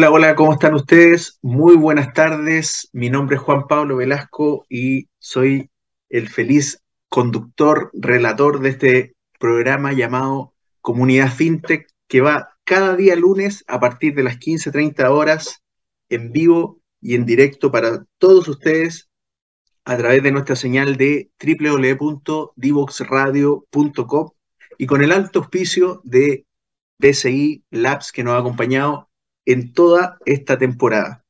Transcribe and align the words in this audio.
Hola, 0.00 0.12
hola, 0.12 0.34
¿cómo 0.34 0.54
están 0.54 0.72
ustedes? 0.72 1.38
Muy 1.42 1.76
buenas 1.76 2.14
tardes. 2.14 2.88
Mi 2.94 3.10
nombre 3.10 3.36
es 3.36 3.42
Juan 3.42 3.66
Pablo 3.66 3.96
Velasco 3.96 4.64
y 4.70 5.10
soy 5.18 5.70
el 6.08 6.30
feliz 6.30 6.82
conductor, 7.10 7.90
relator 7.92 8.60
de 8.60 8.70
este 8.70 9.14
programa 9.38 9.92
llamado 9.92 10.54
Comunidad 10.80 11.30
FinTech, 11.30 11.86
que 12.08 12.22
va 12.22 12.56
cada 12.64 12.96
día 12.96 13.14
lunes 13.14 13.62
a 13.68 13.78
partir 13.78 14.14
de 14.14 14.22
las 14.22 14.38
15.30 14.38 15.10
horas 15.10 15.62
en 16.08 16.32
vivo 16.32 16.80
y 17.02 17.14
en 17.14 17.26
directo 17.26 17.70
para 17.70 18.06
todos 18.16 18.48
ustedes 18.48 19.10
a 19.84 19.98
través 19.98 20.22
de 20.22 20.32
nuestra 20.32 20.56
señal 20.56 20.96
de 20.96 21.30
www.divoxradio.com 21.44 24.30
y 24.78 24.86
con 24.86 25.04
el 25.04 25.12
alto 25.12 25.40
auspicio 25.40 26.00
de 26.04 26.46
BCI 26.96 27.64
Labs 27.68 28.12
que 28.12 28.24
nos 28.24 28.32
ha 28.32 28.38
acompañado 28.38 29.09
en 29.44 29.72
toda 29.72 30.18
esta 30.24 30.58
temporada. 30.58 31.24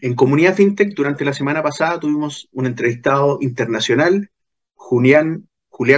En 0.00 0.14
Comunidad 0.14 0.54
FinTech, 0.54 0.94
durante 0.94 1.24
la 1.24 1.32
semana 1.32 1.62
pasada 1.62 2.00
tuvimos 2.00 2.48
un 2.52 2.66
entrevistado 2.66 3.38
internacional, 3.40 4.30
Julián, 4.74 5.48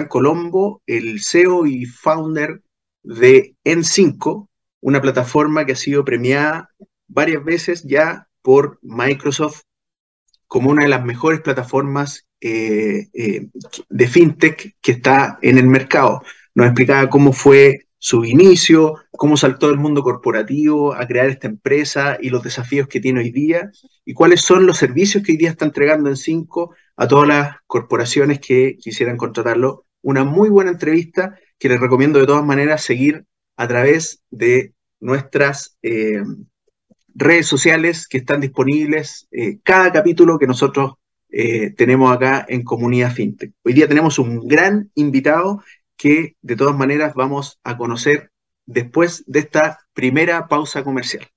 Colombo, 0.09 0.83
el 0.87 1.21
CEO 1.23 1.67
y 1.67 1.87
founder 1.87 2.63
de 3.03 3.57
N5, 3.65 4.49
una 4.81 5.01
plataforma 5.01 5.65
que 5.65 5.73
ha 5.73 5.77
sido 5.77 6.05
premiada 6.05 6.71
varias 7.07 7.45
veces 7.45 7.83
ya 7.85 8.29
por 8.43 8.79
Microsoft 8.83 9.63
como 10.47 10.71
una 10.71 10.83
de 10.83 10.89
las 10.89 11.05
mejores 11.05 11.41
plataformas 11.41 12.27
eh, 12.41 13.09
eh, 13.13 13.49
de 13.89 14.07
fintech 14.07 14.77
que 14.81 14.93
está 14.93 15.39
en 15.43 15.59
el 15.59 15.67
mercado. 15.67 16.23
Nos 16.55 16.67
explicaba 16.67 17.09
cómo 17.09 17.33
fue 17.33 17.84
su 18.05 18.23
inicio, 18.27 18.97
cómo 19.13 19.35
saltó 19.39 19.69
del 19.69 19.79
mundo 19.79 20.03
corporativo 20.03 20.93
a 20.93 21.07
crear 21.07 21.31
esta 21.31 21.47
empresa 21.47 22.19
y 22.21 22.29
los 22.29 22.43
desafíos 22.43 22.87
que 22.87 23.01
tiene 23.01 23.21
hoy 23.21 23.31
día 23.31 23.71
y 24.05 24.13
cuáles 24.13 24.43
son 24.43 24.67
los 24.67 24.77
servicios 24.77 25.25
que 25.25 25.33
hoy 25.33 25.39
día 25.39 25.49
está 25.49 25.65
entregando 25.65 26.11
en 26.11 26.17
Cinco 26.17 26.75
a 26.97 27.09
todas 27.09 27.27
las 27.27 27.57
corporaciones 27.67 28.41
que 28.41 28.77
quisieran 28.79 29.17
contratarlo. 29.17 29.87
Una 30.03 30.23
muy 30.23 30.51
buena 30.51 30.73
entrevista 30.73 31.39
que 31.59 31.71
les 31.71 31.81
recomiendo 31.81 32.19
de 32.19 32.27
todas 32.27 32.45
maneras 32.45 32.85
seguir 32.85 33.25
a 33.57 33.67
través 33.67 34.23
de 34.31 34.75
nuestras 35.01 35.79
eh, 35.81 36.23
redes 37.15 37.47
sociales 37.47 38.07
que 38.07 38.19
están 38.19 38.43
disponibles, 38.43 39.29
eh, 39.31 39.61
cada 39.63 39.91
capítulo 39.91 40.39
que 40.39 40.47
nosotros 40.47 40.97
eh, 41.31 41.71
tenemos 41.71 42.15
acá 42.15 42.45
en 42.51 42.65
Comunidad 42.65 43.13
FinTech. 43.13 43.53
Hoy 43.65 43.73
día 43.73 43.89
tenemos 43.89 44.19
un 44.19 44.47
gran 44.47 44.91
invitado 44.95 45.63
que 45.97 46.37
de 46.43 46.57
todas 46.57 46.77
maneras 46.77 47.15
vamos 47.15 47.59
a 47.65 47.77
conocer 47.77 48.31
después 48.67 49.25
de 49.27 49.41
esta 49.41 49.81
primera 49.93 50.49
pausa 50.49 50.83
comercial. 50.83 51.29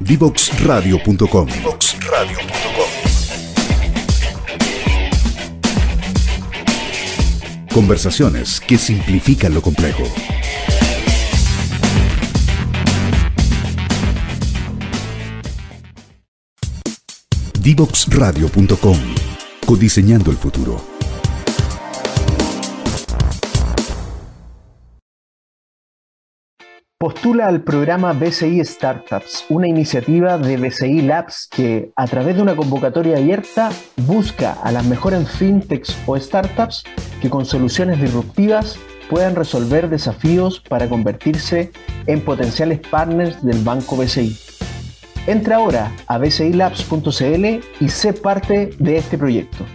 Divoxradio.com 0.00 1.48
Conversaciones 7.72 8.60
que 8.60 8.78
simplifican 8.78 9.52
lo 9.52 9.60
complejo. 9.60 10.04
Divoxradio.com 17.60 19.35
Codiseñando 19.66 20.30
el 20.30 20.36
futuro. 20.36 20.80
Postula 26.96 27.48
al 27.48 27.62
programa 27.64 28.12
BCI 28.12 28.64
Startups, 28.64 29.44
una 29.48 29.66
iniciativa 29.66 30.38
de 30.38 30.56
BCI 30.56 31.02
Labs 31.02 31.48
que, 31.50 31.90
a 31.96 32.06
través 32.06 32.36
de 32.36 32.42
una 32.42 32.54
convocatoria 32.54 33.16
abierta, 33.16 33.72
busca 33.96 34.52
a 34.52 34.70
las 34.70 34.86
mejores 34.86 35.28
fintechs 35.32 35.96
o 36.06 36.16
startups 36.16 36.84
que 37.20 37.28
con 37.28 37.44
soluciones 37.44 38.00
disruptivas 38.00 38.78
puedan 39.10 39.34
resolver 39.34 39.88
desafíos 39.88 40.60
para 40.60 40.88
convertirse 40.88 41.72
en 42.06 42.20
potenciales 42.20 42.78
partners 42.88 43.44
del 43.44 43.64
banco 43.64 43.96
BCI. 43.96 44.55
Entra 45.28 45.56
ahora 45.56 45.92
a 46.06 46.18
bcilabs.cl 46.18 47.44
y 47.80 47.88
sé 47.88 48.12
parte 48.12 48.70
de 48.78 48.96
este 48.96 49.18
proyecto. 49.18 49.66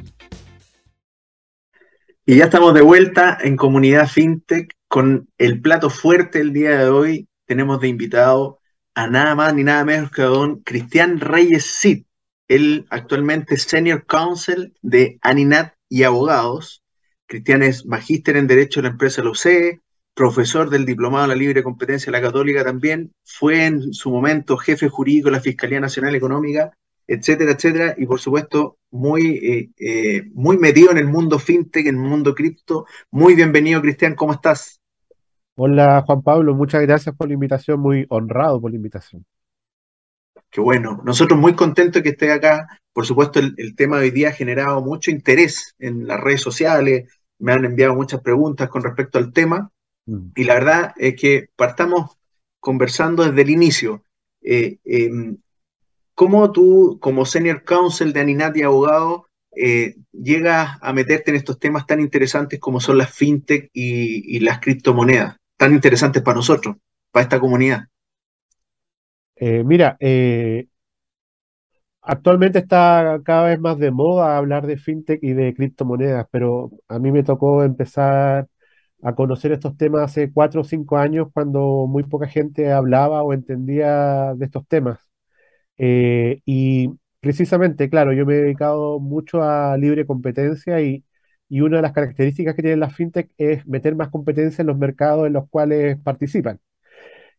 Y 2.25 2.37
ya 2.37 2.45
estamos 2.45 2.73
de 2.73 2.79
vuelta 2.79 3.37
en 3.41 3.57
Comunidad 3.57 4.07
FinTech 4.07 4.73
con 4.87 5.27
el 5.37 5.59
plato 5.59 5.89
fuerte 5.89 6.39
el 6.39 6.53
día 6.53 6.77
de 6.77 6.87
hoy. 6.87 7.27
Tenemos 7.45 7.81
de 7.81 7.89
invitado 7.89 8.59
a 8.95 9.07
nada 9.07 9.35
más 9.35 9.53
ni 9.53 9.65
nada 9.65 9.83
menos 9.83 10.09
que 10.09 10.21
a 10.21 10.27
don 10.27 10.61
Cristian 10.61 11.19
Reyes 11.19 11.65
Cid. 11.65 12.05
Él 12.47 12.85
actualmente 12.89 13.57
Senior 13.57 14.05
Counsel 14.05 14.73
de 14.81 15.19
Aninat 15.21 15.73
y 15.89 16.03
Abogados. 16.03 16.81
Cristian 17.25 17.61
es 17.61 17.85
magíster 17.85 18.37
en 18.37 18.47
Derecho 18.47 18.79
de 18.79 18.83
la 18.83 18.91
empresa 18.91 19.21
LOCE, 19.21 19.81
profesor 20.13 20.69
del 20.69 20.85
Diplomado 20.85 21.23
de 21.23 21.27
la 21.29 21.35
Libre 21.35 21.63
Competencia 21.63 22.11
de 22.11 22.17
la 22.17 22.25
Católica 22.25 22.63
también, 22.63 23.11
fue 23.23 23.65
en 23.65 23.93
su 23.93 24.11
momento 24.11 24.57
jefe 24.57 24.89
jurídico 24.89 25.29
de 25.29 25.37
la 25.37 25.41
Fiscalía 25.41 25.79
Nacional 25.79 26.15
Económica, 26.15 26.71
etcétera, 27.07 27.51
etcétera, 27.51 27.95
y 27.97 28.05
por 28.05 28.19
supuesto 28.19 28.77
muy, 28.91 29.37
eh, 29.37 29.69
eh, 29.79 30.23
muy 30.33 30.57
metido 30.57 30.91
en 30.91 30.97
el 30.97 31.07
mundo 31.07 31.39
fintech, 31.39 31.87
en 31.87 31.95
el 31.95 32.01
mundo 32.01 32.35
cripto. 32.35 32.85
Muy 33.09 33.35
bienvenido, 33.35 33.81
Cristian, 33.81 34.15
¿cómo 34.15 34.33
estás? 34.33 34.79
Hola, 35.55 36.03
Juan 36.05 36.21
Pablo, 36.21 36.55
muchas 36.55 36.81
gracias 36.81 37.15
por 37.15 37.27
la 37.27 37.33
invitación, 37.33 37.79
muy 37.79 38.05
honrado 38.09 38.61
por 38.61 38.71
la 38.71 38.77
invitación. 38.77 39.25
Qué 40.49 40.61
bueno, 40.61 41.01
nosotros 41.05 41.39
muy 41.39 41.53
contentos 41.55 42.01
que 42.01 42.09
esté 42.09 42.31
acá. 42.31 42.67
Por 42.93 43.05
supuesto, 43.05 43.39
el, 43.39 43.53
el 43.57 43.75
tema 43.75 43.97
de 43.97 44.03
hoy 44.05 44.11
día 44.11 44.29
ha 44.29 44.33
generado 44.33 44.81
mucho 44.81 45.11
interés 45.11 45.75
en 45.79 46.07
las 46.07 46.19
redes 46.19 46.41
sociales, 46.41 47.09
me 47.39 47.53
han 47.53 47.63
enviado 47.63 47.95
muchas 47.95 48.21
preguntas 48.21 48.69
con 48.69 48.83
respecto 48.83 49.17
al 49.17 49.31
tema. 49.31 49.71
Mm. 50.05 50.31
Y 50.35 50.43
la 50.43 50.53
verdad 50.55 50.93
es 50.97 51.15
que 51.15 51.49
partamos 51.55 52.17
conversando 52.59 53.23
desde 53.23 53.41
el 53.41 53.49
inicio. 53.49 54.03
Eh, 54.41 54.77
em, 54.85 55.37
¿Cómo 56.13 56.51
tú, 56.51 56.99
como 57.01 57.25
senior 57.25 57.63
counsel 57.63 58.13
de 58.13 58.19
Aninat 58.19 58.55
y 58.55 58.61
abogado, 58.61 59.27
eh, 59.55 59.95
llegas 60.11 60.77
a 60.81 60.93
meterte 60.93 61.31
en 61.31 61.37
estos 61.37 61.59
temas 61.59 61.85
tan 61.87 61.99
interesantes 61.99 62.59
como 62.59 62.79
son 62.79 62.97
las 62.97 63.11
fintech 63.11 63.69
y, 63.73 64.39
las 64.39 64.59
criptomonedas? 64.59 65.37
Tan 65.57 65.73
interesantes 65.73 66.21
para 66.21 66.35
nosotros, 66.35 66.75
para 67.11 67.23
esta 67.23 67.39
comunidad. 67.39 67.85
Eh, 69.35 69.63
mira, 69.63 69.97
actualmente 72.01 72.59
está 72.59 73.19
cada 73.23 73.49
vez 73.49 73.59
más 73.59 73.79
de 73.79 73.89
moda 73.89 74.37
hablar 74.37 74.67
de 74.67 74.77
fintech 74.77 75.23
y 75.23 75.33
de 75.33 75.55
criptomonedas, 75.55 76.27
pero 76.29 76.69
a 76.87 76.99
mí 76.99 77.11
me 77.11 77.23
tocó 77.23 77.63
empezar 77.63 78.47
a 79.03 79.15
conocer 79.15 79.51
estos 79.51 79.77
temas 79.77 80.03
hace 80.03 80.31
cuatro 80.31 80.61
o 80.61 80.63
cinco 80.63 80.97
años 80.97 81.27
cuando 81.33 81.87
muy 81.87 82.03
poca 82.03 82.27
gente 82.27 82.71
hablaba 82.71 83.23
o 83.23 83.33
entendía 83.33 84.33
de 84.35 84.45
estos 84.45 84.67
temas. 84.67 84.99
Eh, 85.77 86.41
y 86.45 86.89
precisamente, 87.19 87.89
claro, 87.89 88.13
yo 88.13 88.25
me 88.25 88.35
he 88.35 88.37
dedicado 88.41 88.99
mucho 88.99 89.41
a 89.43 89.77
libre 89.77 90.05
competencia 90.05 90.81
y, 90.81 91.05
y 91.49 91.61
una 91.61 91.77
de 91.77 91.83
las 91.83 91.93
características 91.93 92.55
que 92.55 92.61
tienen 92.61 92.79
las 92.79 92.95
fintech 92.95 93.31
es 93.37 93.65
meter 93.67 93.95
más 93.95 94.09
competencia 94.09 94.61
en 94.61 94.67
los 94.67 94.77
mercados 94.77 95.27
en 95.27 95.33
los 95.33 95.49
cuales 95.49 95.97
participan. 96.01 96.59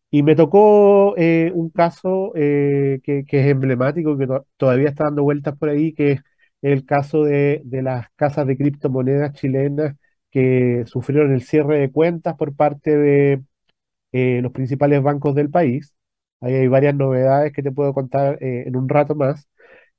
Y 0.09 0.23
me 0.23 0.35
tocó 0.35 1.15
eh, 1.17 1.51
un 1.55 1.69
caso 1.71 2.33
eh, 2.35 2.99
que, 3.03 3.25
que, 3.25 3.41
es 3.41 3.47
emblemático, 3.47 4.17
que 4.17 4.27
todavía 4.57 4.89
está 4.89 5.05
dando 5.05 5.23
vueltas 5.23 5.57
por 5.57 5.69
ahí, 5.69 5.93
que 5.93 6.11
es 6.13 6.21
el 6.61 6.85
caso 6.85 7.23
de, 7.23 7.61
de 7.65 7.81
las 7.81 8.07
casas 8.15 8.45
de 8.47 8.57
criptomonedas 8.57 9.33
chilenas 9.33 9.95
que 10.33 10.85
sufrieron 10.87 11.33
el 11.33 11.43
cierre 11.43 11.79
de 11.79 11.91
cuentas 11.91 12.35
por 12.35 12.55
parte 12.55 12.97
de 12.97 13.43
eh, 14.13 14.41
los 14.43 14.51
principales 14.53 15.03
bancos 15.03 15.35
del 15.35 15.49
país. 15.51 15.95
Ahí 16.41 16.55
hay 16.55 16.67
varias 16.67 16.95
novedades 16.95 17.53
que 17.53 17.63
te 17.63 17.71
puedo 17.71 17.93
contar 17.93 18.37
eh, 18.43 18.65
en 18.67 18.75
un 18.77 18.89
rato 18.89 19.15
más. 19.15 19.49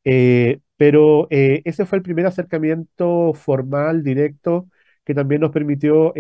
Eh, 0.05 0.61
pero 0.77 1.29
ese 1.31 1.87
fue 1.87 1.99
el 1.99 2.03
primer 2.05 2.27
acercamiento 2.27 3.33
formal, 3.35 4.03
directo, 4.05 4.69
que 5.05 5.15
también 5.15 5.41
nos 5.43 5.53
permitió 5.53 6.15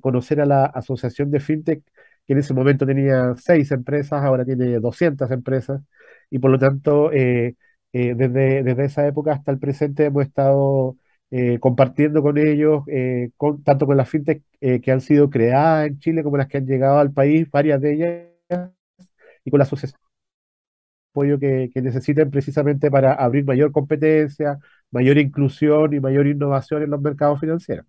conocer 0.00 0.40
a 0.40 0.46
la 0.46 0.66
Asociación 0.66 1.30
de 1.30 1.40
FinTech, 1.40 1.82
que 2.26 2.32
en 2.34 2.38
ese 2.38 2.54
momento 2.54 2.86
tenía 2.86 3.34
seis 3.36 3.70
empresas, 3.72 4.22
ahora 4.24 4.44
tiene 4.44 4.78
200 4.80 5.30
empresas, 5.30 5.82
y 6.30 6.38
por 6.38 6.50
lo 6.50 6.58
tanto, 6.58 7.10
desde, 7.10 8.62
desde 8.62 8.84
esa 8.84 9.06
época 9.06 9.32
hasta 9.32 9.50
el 9.52 9.58
presente 9.58 10.06
hemos 10.06 10.24
estado 10.26 10.96
eh, 11.30 11.58
compartiendo 11.60 12.22
con 12.22 12.38
ellos, 12.38 12.84
eh, 12.88 13.30
tanto 13.62 13.84
con 13.86 13.98
las 13.98 14.08
fintech 14.08 14.42
eh, 14.62 14.80
que 14.80 14.92
han 14.92 15.02
sido 15.02 15.28
creadas 15.28 15.88
en 15.88 15.98
Chile 15.98 16.22
como 16.22 16.38
las 16.38 16.48
que 16.48 16.56
han 16.58 16.66
llegado 16.66 16.98
al 16.98 17.12
país, 17.12 17.50
varias 17.50 17.80
de 17.82 17.92
ellas, 17.94 18.70
y 19.44 19.50
con 19.50 19.58
la 19.58 19.64
asociación 19.64 20.00
apoyo 21.12 21.38
que, 21.38 21.70
que 21.72 21.82
necesiten 21.82 22.30
precisamente 22.30 22.90
para 22.90 23.12
abrir 23.12 23.44
mayor 23.44 23.72
competencia, 23.72 24.58
mayor 24.90 25.18
inclusión 25.18 25.92
y 25.92 26.00
mayor 26.00 26.26
innovación 26.26 26.82
en 26.82 26.90
los 26.90 27.00
mercados 27.00 27.40
financieros. 27.40 27.86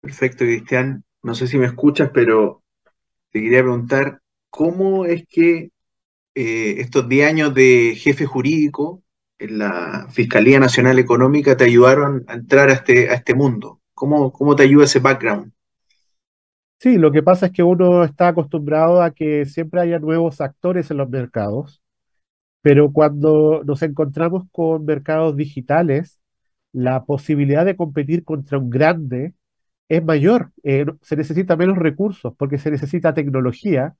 Perfecto, 0.00 0.44
Cristian. 0.44 1.04
No 1.22 1.34
sé 1.34 1.48
si 1.48 1.58
me 1.58 1.66
escuchas, 1.66 2.10
pero 2.14 2.62
te 3.32 3.40
quería 3.40 3.62
preguntar, 3.62 4.20
¿cómo 4.50 5.04
es 5.06 5.24
que 5.28 5.70
estos 6.34 7.08
10 7.08 7.28
años 7.28 7.54
de 7.54 7.94
jefe 7.96 8.26
jurídico 8.26 9.02
en 9.38 9.58
la 9.58 10.06
Fiscalía 10.10 10.58
Nacional 10.58 10.98
Económica 10.98 11.56
te 11.56 11.64
ayudaron 11.64 12.24
a 12.28 12.34
entrar 12.34 12.68
a 12.68 12.72
este, 12.74 13.10
a 13.10 13.14
este 13.14 13.34
mundo? 13.34 13.80
¿Cómo, 13.94 14.32
¿Cómo 14.32 14.56
te 14.56 14.64
ayuda 14.64 14.84
ese 14.84 15.00
background? 15.00 15.52
Sí, 16.78 16.98
lo 16.98 17.10
que 17.10 17.22
pasa 17.22 17.46
es 17.46 17.52
que 17.52 17.62
uno 17.62 18.04
está 18.04 18.28
acostumbrado 18.28 19.02
a 19.02 19.10
que 19.10 19.46
siempre 19.46 19.80
haya 19.80 19.98
nuevos 19.98 20.40
actores 20.40 20.90
en 20.90 20.98
los 20.98 21.08
mercados, 21.08 21.82
pero 22.62 22.92
cuando 22.92 23.62
nos 23.64 23.82
encontramos 23.82 24.44
con 24.52 24.84
mercados 24.84 25.36
digitales, 25.36 26.20
la 26.72 27.04
posibilidad 27.04 27.64
de 27.64 27.76
competir 27.76 28.24
contra 28.24 28.58
un 28.58 28.70
grande 28.70 29.34
es 29.88 30.04
mayor. 30.04 30.52
Eh, 30.64 30.86
se 31.02 31.16
necesita 31.16 31.56
menos 31.56 31.78
recursos 31.78 32.34
porque 32.38 32.58
se 32.58 32.70
necesita 32.70 33.14
tecnología 33.14 33.94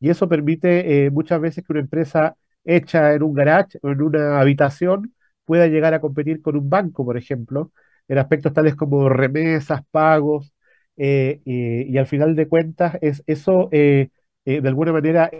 y 0.00 0.10
eso 0.10 0.28
permite 0.28 1.06
eh, 1.06 1.10
muchas 1.10 1.40
veces 1.40 1.64
que 1.64 1.72
una 1.72 1.80
empresa 1.82 2.36
hecha 2.64 3.14
en 3.14 3.22
un 3.22 3.34
garage 3.34 3.78
o 3.82 3.90
en 3.90 4.02
una 4.02 4.40
habitación 4.40 5.14
pueda 5.44 5.66
llegar 5.66 5.94
a 5.94 6.00
competir 6.00 6.42
con 6.42 6.56
un 6.56 6.70
banco, 6.70 7.04
por 7.04 7.16
ejemplo, 7.16 7.72
en 8.08 8.18
aspectos 8.18 8.52
tales 8.52 8.76
como 8.76 9.08
remesas, 9.08 9.82
pagos, 9.90 10.54
eh, 10.96 11.40
y 11.44 11.96
al 11.98 12.06
final 12.06 12.36
de 12.36 12.48
cuentas 12.48 12.98
es 13.00 13.22
eso, 13.26 13.68
de 13.70 14.10
alguna 14.44 14.92
manera, 14.92 15.30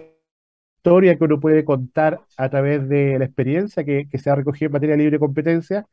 historia 0.81 1.17
que 1.17 1.25
uno 1.25 1.41
puede 1.41 1.65
contar 1.65 2.21
a 2.39 2.49
través 2.51 2.89
de 2.89 3.19
la 3.19 3.27
experiencia 3.27 3.85
que, 3.85 4.07
se 4.19 4.31
ha 4.31 4.35
recogido 4.35 4.69
en 4.69 4.73
materia 4.73 4.97
de 4.97 5.03
libre 5.03 5.19
competencia 5.19 5.87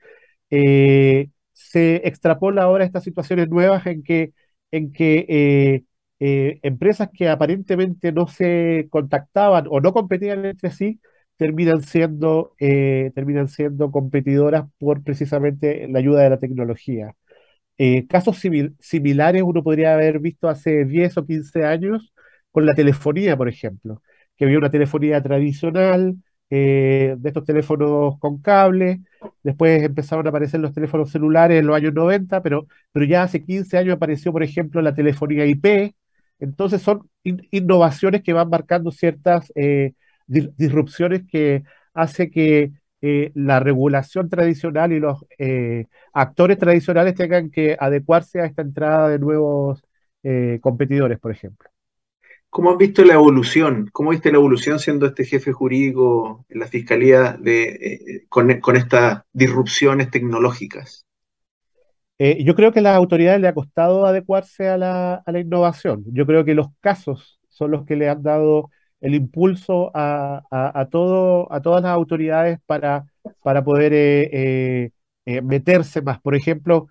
eh, 0.49 1.29
se 1.53 2.07
extrapola 2.07 2.63
ahora 2.63 2.85
estas 2.85 3.03
situaciones 3.03 3.49
nuevas 3.49 3.85
en 3.87 4.03
que, 4.03 4.33
en 4.71 4.93
que 4.93 5.25
eh, 5.29 5.83
eh, 6.19 6.59
empresas 6.63 7.09
que 7.13 7.29
aparentemente 7.29 8.11
no 8.13 8.27
se 8.27 8.87
contactaban 8.89 9.67
o 9.69 9.81
no 9.81 9.93
competían 9.93 10.45
entre 10.45 10.71
sí, 10.71 11.01
terminan 11.37 11.81
siendo, 11.83 12.53
terminan 12.59 13.47
siendo 13.47 13.91
competidoras 13.91 14.65
por 14.79 15.03
precisamente 15.03 15.87
la 15.87 15.99
ayuda 15.99 16.23
de 16.23 16.29
la 16.31 16.39
tecnología. 16.39 17.15
casos 18.09 18.39
similares 18.79 19.43
uno 19.43 19.63
podría 19.63 19.93
haber 19.93 20.19
visto 20.19 20.49
hace 20.49 20.85
10 20.85 21.17
o 21.17 21.25
15 21.25 21.65
años 21.65 22.13
con 22.51 22.65
la 22.65 22.75
telefonía, 22.75 23.37
por 23.37 23.49
ejemplo, 23.49 24.01
que 24.35 24.45
había 24.45 24.57
una 24.57 24.71
telefonía 24.71 25.21
tradicional, 25.21 26.15
de 26.49 27.17
estos 27.23 27.45
teléfonos 27.45 28.17
con 28.19 28.41
cable, 28.41 29.01
Después 29.43 29.83
empezaron 29.83 30.25
a 30.25 30.29
aparecer 30.29 30.59
los 30.59 30.73
teléfonos 30.73 31.11
celulares 31.11 31.59
en 31.59 31.67
los 31.67 31.75
años 31.75 31.93
90, 31.93 32.41
pero, 32.43 32.67
pero 32.91 33.05
ya 33.05 33.23
hace 33.23 33.43
15 33.43 33.77
años 33.77 33.95
apareció, 33.95 34.31
por 34.33 34.43
ejemplo, 34.43 34.81
la 34.81 34.93
telefonía 34.93 35.45
IP. 35.45 35.95
Entonces 36.39 36.81
son 36.81 37.09
innovaciones 37.23 38.23
que 38.23 38.33
van 38.33 38.49
marcando 38.49 38.91
ciertas 38.91 39.51
eh, 39.55 39.93
disrupciones 40.27 41.23
que 41.29 41.63
hace 41.93 42.29
que 42.29 42.71
eh, 43.01 43.31
la 43.33 43.59
regulación 43.59 44.29
tradicional 44.29 44.91
y 44.91 44.99
los 44.99 45.25
eh, 45.37 45.85
actores 46.13 46.57
tradicionales 46.57 47.15
tengan 47.15 47.49
que 47.49 47.77
adecuarse 47.79 48.41
a 48.41 48.45
esta 48.45 48.61
entrada 48.61 49.09
de 49.09 49.19
nuevos 49.19 49.81
competidores, 50.61 51.19
por 51.19 51.31
ejemplo. 51.31 51.69
¿Cómo 52.49 52.71
has 52.71 52.77
visto 52.77 53.03
la 53.03 53.13
evolución? 53.13 53.89
¿Cómo 53.91 54.11
viste 54.11 54.31
la 54.31 54.37
evolución 54.37 54.79
siendo 54.79 55.05
este 55.05 55.25
jefe 55.25 55.51
jurídico 55.51 56.45
en 56.49 56.59
la 56.59 56.67
Fiscalía 56.67 57.37
de, 57.39 57.63
eh, 57.63 58.25
con, 58.29 58.49
estas 58.49 59.23
disrupciones 59.33 60.09
tecnológicas? 60.09 61.05
Eh, 62.17 62.43
yo 62.43 62.55
creo 62.55 62.71
que 62.71 62.79
a 62.79 62.83
las 62.83 62.95
autoridades 62.95 63.41
le 63.41 63.47
ha 63.47 63.53
costado 63.53 64.05
adecuarse 64.05 64.69
a 64.69 64.77
la, 64.77 65.23
innovación. 65.39 66.03
Yo 66.07 66.25
creo 66.25 66.45
que 66.45 66.55
los 66.55 66.67
casos 66.79 67.39
son 67.49 67.71
los 67.71 67.85
que 67.85 67.95
le 67.95 68.09
han 68.09 68.23
dado 68.23 68.71
el 69.01 69.15
impulso 69.15 69.91
a, 69.93 70.87
todo, 70.91 71.51
a 71.51 71.61
todas 71.61 71.83
las 71.83 71.91
autoridades 71.91 72.59
para, 72.65 73.05
para 73.43 73.63
poder 73.63 73.91
eh, 73.93 74.91
meterse 75.43 76.01
más. 76.01 76.19
Por 76.21 76.35
ejemplo, 76.35 76.87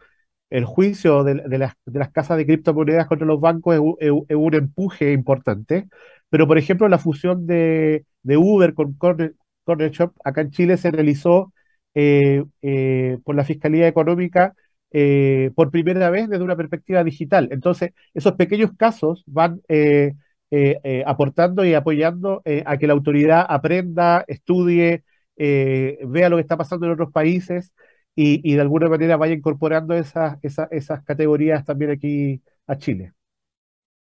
el 0.51 0.65
juicio 0.65 1.25
de, 1.25 1.59
las, 1.59 2.11
casas 2.13 2.37
de 2.39 2.47
criptomonedas 2.47 3.07
contra 3.07 3.27
los 3.27 3.41
bancos 3.41 3.75
es, 4.01 4.11
un 4.11 4.55
empuje 4.55 5.13
importante, 5.13 5.89
pero 6.29 6.47
por 6.47 6.59
ejemplo 6.59 6.89
la 6.89 6.99
fusión 6.99 7.47
de, 7.47 8.05
Uber 8.25 8.75
con 8.75 8.95
Corner, 8.95 9.35
Shop 9.91 10.13
acá 10.25 10.43
en 10.43 10.51
Chile 10.51 10.77
se 10.77 10.91
realizó 10.91 11.53
eh, 11.95 12.45
eh, 12.63 13.19
por 13.25 13.35
la 13.35 13.45
Fiscalía 13.45 13.89
Económica 13.89 14.55
eh, 14.93 15.51
por 15.57 15.71
primera 15.71 16.11
vez 16.11 16.29
desde 16.29 16.45
una 16.45 16.57
perspectiva 16.57 17.03
digital. 17.05 17.49
Entonces, 17.51 17.93
esos 18.15 18.35
pequeños 18.35 18.71
casos 18.77 19.25
van 19.27 19.61
aportando 21.05 21.65
y 21.65 21.75
apoyando 21.75 22.43
a 22.65 22.77
que 22.79 22.87
la 22.87 22.93
autoridad 22.93 23.47
aprenda, 23.49 24.25
estudie, 24.29 25.05
vea 25.37 26.29
lo 26.29 26.37
que 26.37 26.43
está 26.43 26.57
pasando 26.57 26.87
en 26.87 26.93
otros 26.93 27.13
países 27.13 27.73
y, 28.17 28.55
de 28.55 28.61
alguna 28.61 28.89
manera 28.89 29.17
vaya 29.17 29.35
incorporando 29.35 29.95
esas, 29.95 30.39
esas, 30.43 31.05
categorías 31.05 31.65
también 31.65 31.91
aquí 31.91 32.41
a 32.67 32.79
Chile. 32.79 33.13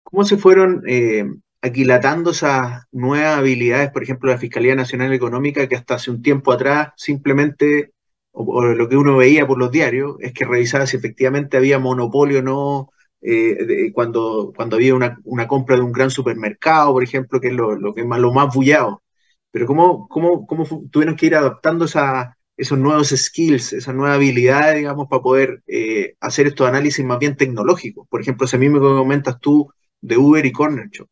¿Cómo 0.04 0.26
se 0.26 0.36
fueron 0.36 0.84
eh, 0.86 1.26
aquilatando 1.62 2.32
esas 2.32 2.84
nuevas 2.92 3.38
habilidades, 3.38 3.90
por 3.92 4.04
ejemplo, 4.04 4.30
la 4.30 4.38
Fiscalía 4.38 4.76
Nacional 4.76 5.14
Económica, 5.14 5.68
que 5.68 5.78
hasta 5.78 5.96
hace 5.96 6.12
un 6.12 6.22
tiempo 6.22 6.52
atrás 6.52 6.90
simplemente, 6.98 7.94
o, 8.32 8.66
lo 8.66 8.90
que 8.90 8.98
uno 8.98 9.16
veía 9.16 9.48
por 9.48 9.58
los 9.58 9.72
diarios, 9.72 10.18
es 10.20 10.34
que 10.34 10.44
revisaba 10.44 10.86
si 10.86 10.98
efectivamente 10.98 11.56
había 11.56 11.80
monopolio 11.80 12.40
o 12.40 12.42
no, 12.42 12.90
eh, 13.22 13.92
cuando, 13.94 14.54
cuando 14.56 14.76
había 14.78 14.96
una, 14.96 15.48
compra 15.48 15.76
de 15.76 15.82
un 15.84 15.92
gran 15.92 16.10
supermercado, 16.12 16.94
por 16.94 17.04
ejemplo, 17.04 17.40
que 17.40 17.50
es 17.50 17.54
lo, 17.54 17.94
que 17.94 18.04
más, 18.06 18.20
lo 18.20 18.34
más 18.34 18.54
bullado. 18.54 19.04
Pero 19.52 19.66
¿cómo, 19.68 20.08
cómo, 20.08 20.46
cómo 20.48 20.66
tuvieron 20.92 21.16
que 21.16 21.28
ir 21.28 21.36
adaptando 21.36 21.86
esa 21.86 22.38
esos 22.62 22.78
nuevos 22.78 23.10
skills, 23.10 23.74
esa 23.74 23.92
nueva 23.92 24.14
habilidad, 24.14 24.76
digamos, 24.76 25.08
para 25.08 25.24
poder 25.24 25.64
eh, 25.66 26.14
hacer 26.20 26.46
estos 26.46 26.68
análisis 26.68 27.04
más 27.04 27.18
bien 27.18 27.36
tecnológicos. 27.36 28.08
Por 28.08 28.22
ejemplo, 28.22 28.46
ese 28.46 28.60
mismo 28.60 28.80
que 28.80 28.86
comentas 28.86 29.40
tú 29.40 29.74
de 30.00 30.16
Uber 30.18 30.46
y 30.46 30.52
Corner 30.52 30.88
Shop. 30.90 31.08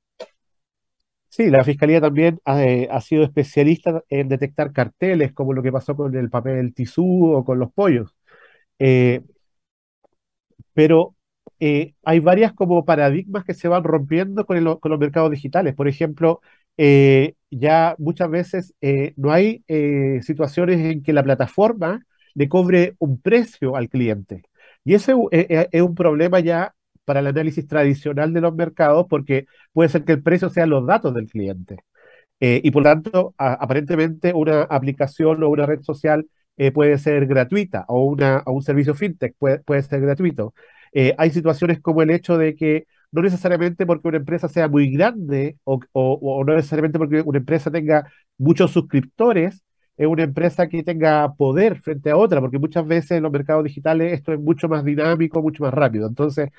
Sí, 1.28 1.50
la 1.50 1.64
Fiscalía 1.64 2.02
también 2.02 2.40
eh, 2.46 2.88
ha, 2.92 3.02
sido 3.02 3.24
especialista 3.24 4.04
en 4.10 4.30
detectar 4.30 4.72
carteles, 4.72 5.34
como 5.34 5.54
lo 5.54 5.64
que 5.64 5.72
pasó 5.72 5.96
con 5.96 6.16
el 6.16 6.30
papel 6.30 6.72
tisú 6.76 7.32
o 7.34 7.44
con 7.44 7.58
los 7.58 7.72
pollos. 7.72 8.16
Eh, 8.78 9.22
pero 10.74 11.16
hay 11.60 12.20
varias 12.20 12.54
como 12.54 12.86
paradigmas 12.86 13.44
que 13.44 13.54
se 13.54 13.68
van 13.68 13.84
rompiendo 13.84 14.46
con, 14.46 14.64
los 14.64 15.00
mercados 15.00 15.32
digitales. 15.32 15.76
Por 15.76 15.88
ejemplo, 15.88 16.42
eh, 16.78 17.36
ya 17.52 17.96
muchas 17.98 18.30
veces 18.30 18.74
eh, 18.82 19.14
no 19.18 19.32
hay 19.34 19.64
eh, 19.68 20.22
situaciones 20.24 20.80
en 20.80 21.04
que 21.04 21.12
la 21.14 21.24
plataforma 21.24 22.06
le 22.34 22.48
cobre 22.48 22.96
un 23.00 23.20
precio 23.22 23.76
al 23.76 23.90
cliente. 23.90 24.44
Y 24.86 24.94
ese 24.94 25.14
es 25.32 25.82
un 25.82 25.96
problema 25.96 26.40
ya 26.40 26.74
para 27.04 27.20
el 27.20 27.28
análisis 27.28 27.68
tradicional 27.68 28.34
de 28.34 28.42
los 28.42 28.56
mercados 28.56 29.08
porque 29.10 29.46
puede 29.74 29.90
ser 29.90 30.06
que 30.06 30.14
el 30.14 30.24
precio 30.24 30.50
sea 30.50 30.66
los 30.66 30.86
datos 30.88 31.14
del 31.14 31.28
cliente. 31.28 31.78
y 32.40 32.72
por 32.72 32.84
lo 32.84 32.90
tanto, 32.90 33.34
aparentemente 33.38 34.34
una 34.34 34.64
aplicación 34.64 35.44
o 35.44 35.50
una 35.50 35.66
red 35.66 35.82
social 35.82 36.28
puede 36.74 36.98
ser 36.98 37.26
gratuita 37.28 37.86
o, 37.88 38.06
una, 38.06 38.44
un 38.46 38.62
servicio 38.62 38.96
fintech 38.96 39.36
puede, 39.38 39.60
puede 39.60 39.84
ser 39.84 40.02
gratuito. 40.02 40.54
Hay 41.18 41.32
situaciones 41.32 41.80
como 41.82 42.02
el 42.02 42.10
hecho 42.10 42.38
de 42.38 42.56
que 42.56 42.86
no 43.12 43.22
necesariamente 43.22 43.86
porque 43.86 44.08
una 44.08 44.18
empresa 44.18 44.48
sea 44.48 44.68
muy 44.68 44.92
grande 44.92 45.58
o, 45.64 45.80
no 46.46 46.56
necesariamente 46.56 47.00
porque 47.00 47.22
una 47.22 47.40
empresa 47.40 47.72
tenga 47.72 48.10
muchos 48.38 48.72
suscriptores, 48.72 49.64
es 49.98 50.08
una 50.08 50.24
empresa 50.24 50.70
que 50.70 50.84
tenga 50.84 51.34
poder 51.34 51.82
frente 51.82 52.10
a 52.12 52.18
otra, 52.18 52.40
porque 52.40 52.60
muchas 52.60 52.86
veces 52.88 53.12
en 53.12 53.24
los 53.24 53.32
mercados 53.32 53.64
digitales 53.64 54.14
esto 54.14 54.34
es 54.34 54.40
mucho 54.40 54.70
más 54.70 54.84
dinámico, 54.86 55.42
mucho 55.42 55.64
más 55.64 55.74
rápido. 55.74 56.08
Entonces, 56.08 56.50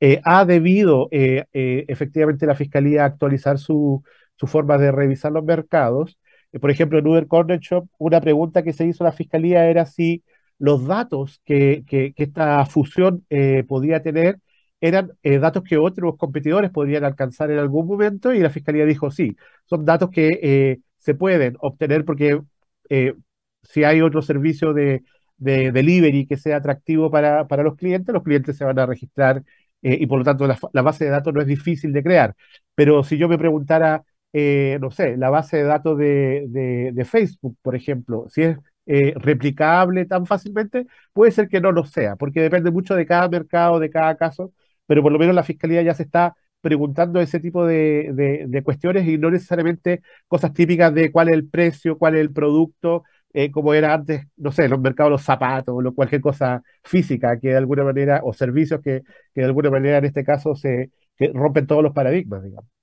eh, 0.00 0.20
ha 0.24 0.44
debido 0.44 1.08
eh, 1.10 1.44
eh, 1.52 1.84
efectivamente 1.88 2.46
la 2.46 2.54
Fiscalía 2.54 3.04
actualizar 3.04 3.58
su, 3.58 4.02
su 4.36 4.46
forma 4.46 4.78
de 4.78 4.92
revisar 4.92 5.32
los 5.32 5.44
mercados. 5.44 6.18
por 6.60 6.70
ejemplo, 6.70 6.98
en 6.98 7.06
Uber 7.06 7.26
Corner 7.26 7.60
Shop, 7.60 7.88
una 7.98 8.20
pregunta 8.20 8.62
que 8.62 8.72
se 8.72 8.86
hizo 8.86 9.04
a 9.04 9.08
la 9.08 9.12
Fiscalía 9.12 9.66
era 9.68 9.86
si 9.86 10.22
los 10.58 10.86
datos 10.86 11.40
que, 11.44 11.84
que 11.86 12.12
esta 12.16 12.64
fusión 12.66 13.24
podía 13.66 14.02
tener 14.02 14.40
eran 14.80 15.12
eh, 15.22 15.38
datos 15.38 15.62
que 15.64 15.76
otros 15.78 16.16
competidores 16.16 16.70
podrían 16.70 17.04
alcanzar 17.04 17.50
en 17.50 17.58
algún 17.58 17.86
momento 17.86 18.32
y 18.32 18.40
la 18.40 18.50
Fiscalía 18.50 18.84
dijo 18.84 19.10
sí, 19.10 19.36
son 19.66 19.84
datos 19.84 20.10
que 20.10 20.38
eh, 20.42 20.80
se 20.98 21.14
pueden 21.14 21.56
obtener 21.60 22.04
porque 22.04 22.40
eh, 22.88 23.14
si 23.62 23.84
hay 23.84 24.00
otro 24.02 24.22
servicio 24.22 24.72
de, 24.72 25.02
delivery 25.38 26.26
que 26.26 26.36
sea 26.36 26.56
atractivo 26.56 27.10
para, 27.10 27.44
los 27.62 27.76
clientes, 27.76 28.12
los 28.12 28.24
clientes 28.24 28.56
se 28.56 28.64
van 28.64 28.78
a 28.78 28.86
registrar 28.86 29.42
y 29.80 30.06
por 30.08 30.18
lo 30.18 30.24
tanto 30.24 30.46
la, 30.48 30.82
base 30.82 31.04
de 31.04 31.10
datos 31.10 31.32
no 31.32 31.40
es 31.40 31.46
difícil 31.46 31.92
de 31.92 32.02
crear. 32.02 32.34
Pero 32.74 33.04
si 33.04 33.16
yo 33.18 33.28
me 33.28 33.38
preguntara, 33.38 34.04
no 34.32 34.90
sé, 34.90 35.16
la 35.16 35.30
base 35.30 35.58
de 35.58 35.62
datos 35.62 35.96
de, 35.98 36.90
de 36.92 37.04
Facebook, 37.04 37.56
por 37.62 37.76
ejemplo, 37.76 38.26
si 38.30 38.42
es 38.42 38.58
replicable 39.16 40.06
tan 40.06 40.26
fácilmente, 40.26 40.86
puede 41.12 41.30
ser 41.32 41.48
que 41.48 41.60
no 41.60 41.72
lo 41.72 41.84
sea, 41.84 42.16
porque 42.16 42.40
depende 42.40 42.70
mucho 42.70 42.94
de 42.94 43.06
cada 43.06 43.28
mercado, 43.28 43.78
de 43.78 43.90
cada 43.90 44.16
caso, 44.16 44.52
pero 44.86 45.02
por 45.02 45.12
lo 45.12 45.18
menos 45.18 45.34
la 45.34 45.42
Fiscalía 45.42 45.82
ya 45.82 45.94
se 45.94 46.04
está 46.04 46.34
preguntando 46.60 47.20
ese 47.20 47.40
tipo 47.40 47.66
de, 47.66 48.62
cuestiones 48.64 49.06
y 49.06 49.18
no 49.18 49.30
necesariamente 49.30 50.02
cosas 50.26 50.52
típicas 50.52 50.92
de 50.94 51.12
cuál 51.12 51.28
es 51.28 51.34
el 51.34 51.48
precio, 51.48 51.98
cuál 51.98 52.16
es 52.16 52.20
el 52.22 52.32
producto, 52.32 53.04
eh, 53.32 53.50
como 53.50 53.74
era 53.74 53.94
antes, 53.94 54.26
no 54.36 54.52
sé, 54.52 54.68
los 54.68 54.80
mercados, 54.80 55.10
los 55.12 55.22
zapatos, 55.22 55.74
o 55.76 55.94
cualquier 55.94 56.20
cosa 56.20 56.62
física 56.82 57.38
que 57.38 57.48
de 57.48 57.56
alguna 57.56 57.84
manera, 57.84 58.20
o 58.24 58.32
servicios 58.32 58.80
que, 58.82 59.02
de 59.34 59.44
alguna 59.44 59.70
manera 59.70 59.98
en 59.98 60.06
este 60.06 60.24
caso 60.24 60.54
se 60.56 60.90
rompen 61.34 61.66
todos 61.66 61.82
los 61.82 61.92
paradigmas, 61.92 62.42
digamos. 62.42 62.77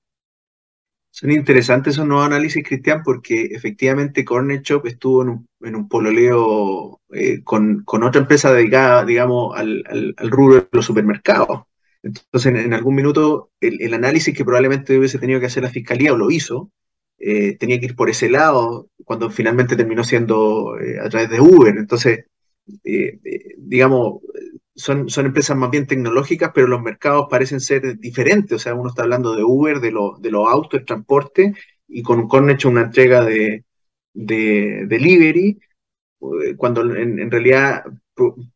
Son 1.18 1.32
interesantes 1.32 1.94
esos 1.94 2.06
nuevos 2.06 2.26
análisis, 2.26 2.62
Cristian, 2.62 3.02
porque 3.02 3.46
efectivamente 3.46 4.26
Corner 4.26 4.62
Shop 4.62 4.86
estuvo 4.86 5.22
en 5.22 5.76
un, 5.76 5.88
pololeo 5.88 7.00
eh, 7.14 7.42
con, 7.42 7.86
otra 7.88 8.20
empresa 8.20 8.54
dedicada, 8.54 9.06
digamos, 9.06 9.58
al, 9.58 10.14
rubro 10.18 10.56
de 10.56 10.68
los 10.74 10.86
supermercados. 10.86 11.68
Entonces, 12.04 12.54
en, 12.54 12.74
algún 12.74 12.96
minuto, 12.96 13.50
el, 13.62 13.94
análisis 13.94 14.36
que 14.36 14.44
probablemente 14.44 14.98
hubiese 15.00 15.18
tenido 15.18 15.40
que 15.40 15.46
hacer 15.46 15.64
la 15.64 15.70
fiscalía, 15.70 16.12
o 16.12 16.18
lo 16.18 16.32
hizo, 16.32 16.70
eh, 17.18 17.56
tenía 17.58 17.80
que 17.80 17.86
ir 17.86 17.96
por 17.96 18.10
ese 18.10 18.30
lado, 18.30 18.90
cuando 19.06 19.30
finalmente 19.30 19.78
terminó 19.78 20.04
siendo 20.04 20.78
eh, 20.82 21.00
a 21.00 21.08
través 21.08 21.30
de 21.30 21.40
Uber. 21.40 21.78
Entonces, 21.78 22.26
digamos, 23.58 24.20
son, 24.76 25.10
son 25.10 25.26
empresas 25.26 25.58
más 25.58 25.72
bien 25.72 25.88
tecnológicas, 25.88 26.52
pero 26.54 26.68
los 26.68 26.82
mercados 26.82 27.28
parecen 27.30 27.60
ser 27.60 27.98
diferentes. 28.00 28.56
O 28.56 28.60
sea, 28.60 28.76
uno 28.76 28.90
está 28.90 29.04
hablando 29.04 29.36
de 29.36 29.44
Uber, 29.44 29.80
de, 29.80 29.94
de 30.20 30.32
los 30.32 30.48
autos, 30.48 30.80
el 30.80 30.86
transporte, 30.86 31.54
y 31.88 32.04
con 32.04 32.28
un 32.32 32.50
hecho 32.50 32.70
una 32.70 32.82
entrega 32.84 33.24
de, 33.24 33.64
de 34.14 34.86
delivery, 34.88 35.60
eh, 36.22 36.56
cuando 36.58 36.82
en, 36.82 37.30
realidad 37.32 37.84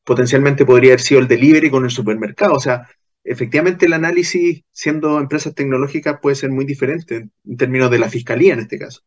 potencialmente 0.04 0.66
podría 0.66 0.92
haber 0.92 1.02
sido 1.02 1.20
el 1.22 1.28
delivery 1.28 1.70
con 1.70 1.84
el 1.86 1.92
supermercado. 1.92 2.54
O 2.54 2.60
sea, 2.60 2.88
efectivamente 3.24 3.86
el 3.86 3.94
análisis, 3.94 4.64
siendo 4.72 5.20
empresas 5.20 5.54
tecnológicas, 5.54 6.20
puede 6.22 6.36
ser 6.36 6.52
muy 6.52 6.66
diferente 6.66 7.30
en 7.46 7.58
términos 7.58 7.92
de 7.92 8.00
la 8.00 8.10
fiscalía 8.10 8.54
en 8.54 8.62
este 8.62 8.80
caso. 8.80 9.02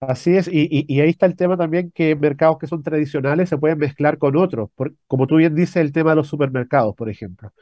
Así 0.00 0.36
es, 0.36 0.48
y, 0.52 1.00
ahí 1.00 1.10
está 1.10 1.26
el 1.26 1.34
tema 1.34 1.56
también 1.56 1.90
que 1.90 2.14
mercados 2.14 2.58
que 2.58 2.68
son 2.68 2.84
tradicionales 2.84 3.48
se 3.48 3.58
pueden 3.58 3.78
mezclar 3.78 4.16
con 4.16 4.36
otros, 4.36 4.70
como 5.08 5.26
tú 5.26 5.36
bien 5.36 5.56
dices, 5.56 5.76
el 5.76 5.92
tema 5.92 6.10
de 6.10 6.16
los 6.16 6.28
supermercados, 6.28 6.94
por 6.94 7.08
ejemplo. 7.10 7.52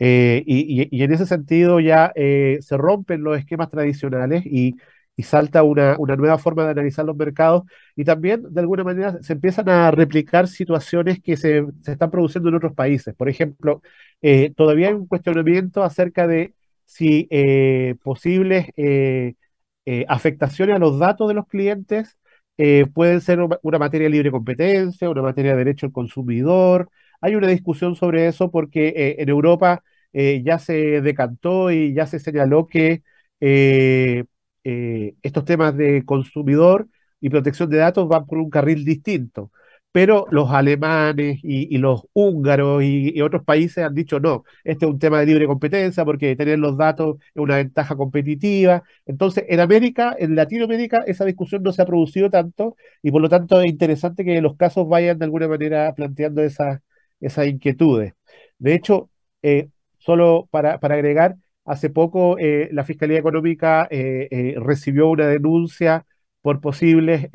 Eh, 0.00 0.42
y, 0.44 1.02
en 1.04 1.12
ese 1.12 1.24
sentido 1.26 1.78
ya 1.78 2.12
eh, 2.16 2.58
se 2.62 2.76
rompen 2.76 3.22
los 3.22 3.38
esquemas 3.38 3.70
tradicionales 3.70 4.44
y, 4.44 4.74
salta 5.22 5.62
una, 5.62 5.96
nueva 5.96 6.38
forma 6.38 6.64
de 6.64 6.70
analizar 6.72 7.04
los 7.04 7.16
mercados 7.16 7.62
y 7.94 8.04
también 8.04 8.42
de 8.52 8.60
alguna 8.60 8.82
manera 8.82 9.22
se 9.22 9.34
empiezan 9.34 9.68
a 9.68 9.92
replicar 9.92 10.48
situaciones 10.48 11.20
que 11.22 11.36
se, 11.36 11.64
están 11.86 12.10
produciendo 12.10 12.48
en 12.48 12.56
otros 12.56 12.74
países. 12.74 13.14
Por 13.14 13.28
ejemplo, 13.28 13.82
eh, 14.22 14.52
todavía 14.56 14.88
hay 14.88 14.94
un 14.94 15.06
cuestionamiento 15.06 15.84
acerca 15.84 16.26
de 16.26 16.54
si 16.86 17.28
posibles 18.02 18.66
eh, 19.86 20.04
afectaciones 20.08 20.76
a 20.76 20.78
los 20.78 20.98
datos 20.98 21.28
de 21.28 21.34
los 21.34 21.46
clientes 21.46 22.16
eh, 22.56 22.86
pueden 22.94 23.20
ser 23.20 23.40
una 23.62 23.78
materia 23.78 24.06
de 24.06 24.10
libre 24.10 24.30
competencia, 24.30 25.10
una 25.10 25.22
materia 25.22 25.52
de 25.52 25.58
derecho 25.58 25.86
al 25.86 25.92
consumidor. 25.92 26.88
Hay 27.20 27.34
una 27.34 27.48
discusión 27.48 27.96
sobre 27.96 28.26
eso 28.28 28.50
porque 28.50 28.88
eh, 28.88 29.16
en 29.18 29.28
Europa 29.28 29.82
ya 30.16 30.60
se 30.60 31.00
decantó 31.00 31.72
y 31.72 31.92
ya 31.92 32.06
se 32.06 32.20
señaló 32.20 32.68
que 32.68 33.02
estos 35.22 35.44
temas 35.44 35.76
de 35.76 36.04
consumidor 36.04 36.88
y 37.20 37.30
protección 37.30 37.68
de 37.70 37.78
datos 37.78 38.08
van 38.08 38.26
por 38.26 38.38
un 38.38 38.50
carril 38.50 38.84
distinto 38.84 39.50
pero 39.94 40.26
los 40.32 40.50
alemanes 40.50 41.38
y, 41.44 41.78
los 41.78 42.08
húngaros 42.14 42.82
y, 42.82 43.20
otros 43.22 43.44
países 43.44 43.84
han 43.84 43.94
dicho 43.94 44.18
no, 44.18 44.42
este 44.64 44.86
es 44.86 44.90
un 44.90 44.98
tema 44.98 45.20
de 45.20 45.26
libre 45.26 45.46
competencia 45.46 46.04
porque 46.04 46.34
tener 46.34 46.58
los 46.58 46.76
datos 46.76 47.18
es 47.32 47.40
una 47.40 47.58
ventaja 47.58 47.94
competitiva. 47.94 48.82
Entonces, 49.06 49.44
en 49.48 49.60
América, 49.60 50.16
en 50.18 50.34
Latinoamérica, 50.34 51.04
esa 51.06 51.24
discusión 51.24 51.62
no 51.62 51.72
se 51.72 51.82
ha 51.82 51.86
producido 51.86 52.28
tanto 52.28 52.76
y 53.02 53.12
por 53.12 53.22
lo 53.22 53.28
tanto 53.28 53.60
es 53.60 53.68
interesante 53.68 54.24
que 54.24 54.40
los 54.40 54.56
casos 54.56 54.88
vayan 54.88 55.16
de 55.20 55.26
alguna 55.26 55.46
manera 55.46 55.94
planteando 55.94 56.42
esas, 56.42 56.80
inquietudes. 57.46 58.14
De 58.58 58.74
hecho, 58.74 59.10
eh, 59.42 59.68
solo 59.98 60.48
para, 60.50 60.74
agregar, 60.74 61.36
hace 61.64 61.88
poco 61.88 62.36
eh, 62.40 62.68
la 62.72 62.82
Fiscalía 62.82 63.18
Económica 63.20 63.86
eh, 63.92 64.56
recibió 64.58 65.08
una 65.08 65.28
denuncia 65.28 66.04
por 66.42 66.60
posibles 66.60 67.28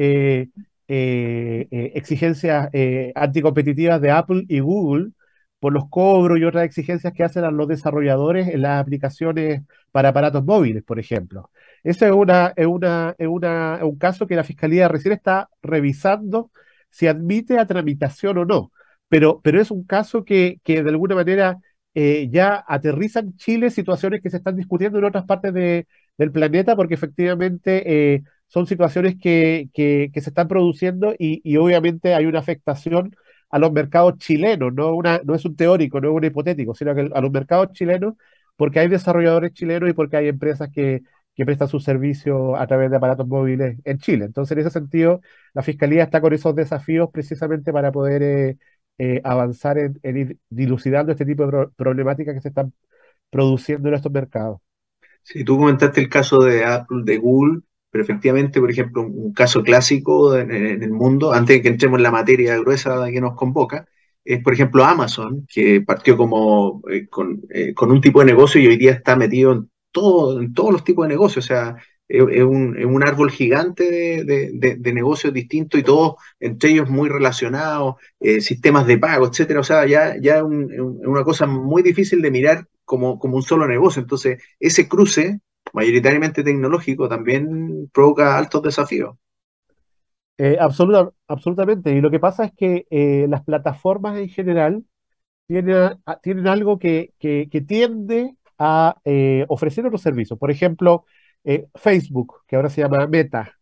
eh, 0.92 1.68
eh, 1.70 1.92
exigencias 1.94 2.70
eh, 2.74 3.12
anticompetitivas 3.14 4.02
de 4.02 4.10
Apple 4.10 4.46
y 4.48 4.60
Google 4.60 5.12
por 5.60 5.72
los 5.72 5.88
cobros 5.88 6.40
y 6.40 6.44
otras 6.46 6.66
exigencias 6.66 7.14
que 7.14 7.24
hacen 7.24 7.44
a 7.44 7.52
los 7.52 7.68
desarrolladores 7.68 8.48
en 8.48 8.64
las 8.64 8.82
aplicaciones 8.82 9.62
para 9.92 10.10
aparatos 10.10 10.44
móviles, 10.44 10.84
por 10.84 11.00
ejemplo. 11.00 11.52
Ese 11.84 12.08
es, 12.08 12.12
un 12.12 13.98
caso 14.00 14.26
que 14.28 14.36
la 14.36 14.44
Fiscalía 14.44 14.88
recién 14.88 15.14
está 15.14 15.50
revisando 15.62 16.52
si 16.90 17.06
admite 17.08 17.60
a 17.60 17.68
tramitación 17.68 18.40
o 18.40 18.46
no, 18.46 18.72
pero, 19.10 19.42
es 19.44 19.70
un 19.72 19.84
caso 19.84 20.26
que, 20.26 20.60
de 20.66 20.80
alguna 20.80 21.16
manera 21.16 21.60
ya 21.94 22.64
aterriza 22.68 23.20
en 23.20 23.36
Chile 23.36 23.70
situaciones 23.70 24.22
que 24.22 24.30
se 24.30 24.38
están 24.38 24.56
discutiendo 24.56 24.98
en 24.98 25.06
otras 25.06 25.26
partes 25.26 25.54
de, 25.54 25.88
del 26.18 26.32
planeta, 26.32 26.76
porque 26.76 26.96
efectivamente 26.96 28.24
son 28.50 28.68
situaciones 28.68 29.16
que, 29.22 29.70
que, 29.74 30.12
se 30.22 30.30
están 30.30 30.48
produciendo 30.48 31.14
y, 31.18 31.42
y, 31.44 31.58
obviamente 31.58 32.14
hay 32.16 32.26
una 32.26 32.40
afectación 32.40 33.16
a 33.50 33.60
los 33.60 33.72
mercados 33.72 34.18
chilenos, 34.18 34.74
no, 34.74 34.94
una, 34.94 35.22
no 35.24 35.36
es 35.36 35.46
un 35.46 35.56
teórico, 35.56 36.02
no 36.02 36.10
es 36.10 36.16
un 36.16 36.24
hipotético, 36.26 36.76
sino 36.76 36.94
que 36.96 37.10
a 37.14 37.22
los 37.22 37.32
mercados 37.32 37.72
chilenos, 37.74 38.16
porque 38.58 38.80
hay 38.80 38.88
desarrolladores 38.90 39.54
chilenos 39.54 39.90
y 39.90 39.94
porque 39.94 40.18
hay 40.18 40.28
empresas 40.28 40.70
que, 40.74 41.02
que 41.40 41.46
prestan 41.46 41.70
sus 41.70 41.86
servicios 41.86 42.54
a 42.58 42.68
través 42.68 42.92
de 42.92 42.98
aparatos 42.98 43.26
móviles 43.26 43.78
en 43.86 43.98
Chile. 44.00 44.26
Entonces, 44.26 44.52
en 44.58 44.60
ese 44.60 44.72
sentido, 44.72 45.22
la 45.54 45.64
Fiscalía 45.64 46.04
está 46.04 46.20
con 46.20 46.34
esos 46.34 46.54
desafíos 46.54 47.10
precisamente 47.14 47.72
para 47.72 47.94
poder 47.94 48.24
eh, 48.24 48.58
eh, 48.98 49.22
avanzar 49.24 49.78
en, 49.78 50.00
ir 50.04 50.38
dilucidando 50.50 51.14
este 51.14 51.26
tipo 51.26 51.48
de 51.48 51.68
problemáticas 51.78 52.36
que 52.36 52.42
se 52.42 52.50
están 52.50 52.74
produciendo 53.30 53.88
en 53.88 53.96
estos 53.96 54.12
mercados. 54.12 54.60
Si 55.24 55.46
tú 55.46 55.58
comentaste 55.58 56.02
el 56.02 56.10
caso 56.10 56.44
de 56.44 56.66
Apple, 56.66 57.04
de 57.06 57.18
Google, 57.18 57.62
pero 57.92 58.04
efectivamente, 58.04 58.60
por 58.60 58.72
ejemplo, 58.72 59.02
un, 59.02 59.34
caso 59.34 59.64
clásico 59.64 60.38
en, 60.38 60.52
el 60.52 60.92
mundo, 60.92 61.34
antes 61.34 61.58
de 61.58 61.62
que 61.62 61.70
entremos 61.70 61.98
en 62.00 62.04
la 62.04 62.12
materia 62.12 62.58
gruesa 62.58 63.10
que 63.12 63.22
nos 63.22 63.36
convoca, 63.36 63.88
es, 64.24 64.44
por 64.44 64.54
ejemplo, 64.54 64.84
Amazon, 64.86 65.48
que 65.52 65.82
partió 65.82 66.18
como 66.18 66.82
eh, 66.92 67.08
eh, 67.50 67.74
con, 67.74 67.92
un 67.92 68.02
tipo 68.02 68.20
de 68.20 68.28
negocio 68.28 68.62
y 68.62 68.68
hoy 68.68 68.78
día 68.78 68.92
está 68.92 69.16
metido 69.16 69.54
en, 69.54 69.72
todo, 69.92 70.40
en 70.42 70.54
todos 70.54 70.72
los 70.72 70.84
tipos 70.84 71.06
de 71.06 71.10
negocios. 71.10 71.46
O 71.46 71.48
sea, 71.48 71.76
es, 72.08 72.44
un, 72.44 73.04
árbol 73.04 73.32
gigante 73.32 74.24
de, 74.24 74.94
negocios 74.94 75.34
distintos 75.34 75.80
y 75.80 75.84
todos 75.84 76.16
entre 76.40 76.72
ellos 76.72 76.90
muy 76.90 77.10
relacionados, 77.10 77.96
eh, 78.20 78.42
sistemas 78.42 78.86
de 78.88 78.98
pago, 78.98 79.28
etcétera. 79.28 79.62
O 79.62 79.64
sea, 79.64 79.86
ya, 79.88 80.16
ya 80.22 80.38
es 80.38 80.44
una 80.44 81.24
cosa 81.24 81.46
muy 81.48 81.82
difícil 81.82 82.22
de 82.22 82.32
mirar 82.32 82.68
como, 82.86 83.20
como 83.20 83.38
un 83.38 83.44
solo 83.44 83.68
negocio. 83.68 84.02
Entonces, 84.02 84.42
ese 84.60 84.88
cruce 84.88 85.40
mayoritariamente 85.74 86.44
tecnológico, 86.44 87.08
también 87.08 87.90
provoca 87.94 88.38
altos 88.38 88.62
desafíos. 88.64 89.16
Eh, 90.42 90.58
absolutamente. 91.28 91.92
Y 91.94 92.00
lo 92.00 92.10
que 92.10 92.20
pasa 92.20 92.46
es 92.46 92.54
que 92.54 92.88
eh, 92.90 93.28
las 93.30 93.44
plataformas 93.44 94.18
en 94.18 94.30
general 94.30 94.86
tienen, 95.48 95.98
tienen 96.24 96.48
algo 96.48 96.80
que, 96.80 97.14
tiende 97.68 98.36
a 98.58 98.96
eh, 99.04 99.46
ofrecer 99.50 99.86
otros 99.86 100.02
servicios. 100.02 100.40
Por 100.40 100.50
ejemplo, 100.50 101.06
Facebook, 101.76 102.44
que 102.48 102.56
ahora 102.56 102.70
se 102.70 102.82
llama 102.82 103.08
Meta, 103.08 103.58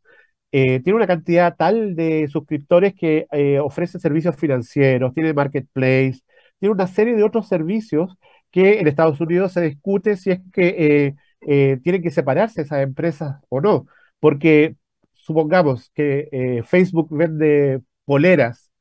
tiene 0.52 0.94
una 0.94 1.08
cantidad 1.08 1.56
tal 1.56 1.96
de 1.96 2.28
suscriptores 2.28 2.94
que 2.96 3.28
ofrece 3.62 4.00
servicios 4.00 4.36
financieros, 4.36 5.14
tiene 5.14 5.34
marketplace, 5.34 6.20
tiene 6.60 6.74
una 6.74 6.88
serie 6.88 7.16
de 7.16 7.24
otros 7.24 7.48
servicios 7.48 8.16
que 8.52 8.80
en 8.80 8.88
Estados 8.88 9.22
Unidos 9.22 9.54
se 9.54 9.62
discute 9.62 10.18
si 10.18 10.32
es 10.32 10.42
que 10.52 11.16
eh, 11.42 11.80
tienen 11.84 12.02
que 12.02 12.12
separarse 12.12 12.62
esas 12.62 12.82
empresas 12.82 13.38
o 13.50 13.62
no, 13.62 13.88
porque 14.20 14.76
supongamos 15.14 15.92
que 15.94 16.30
eh, 16.32 16.64
Facebook 16.64 17.08
vende 17.12 17.82
poleras 18.06 18.72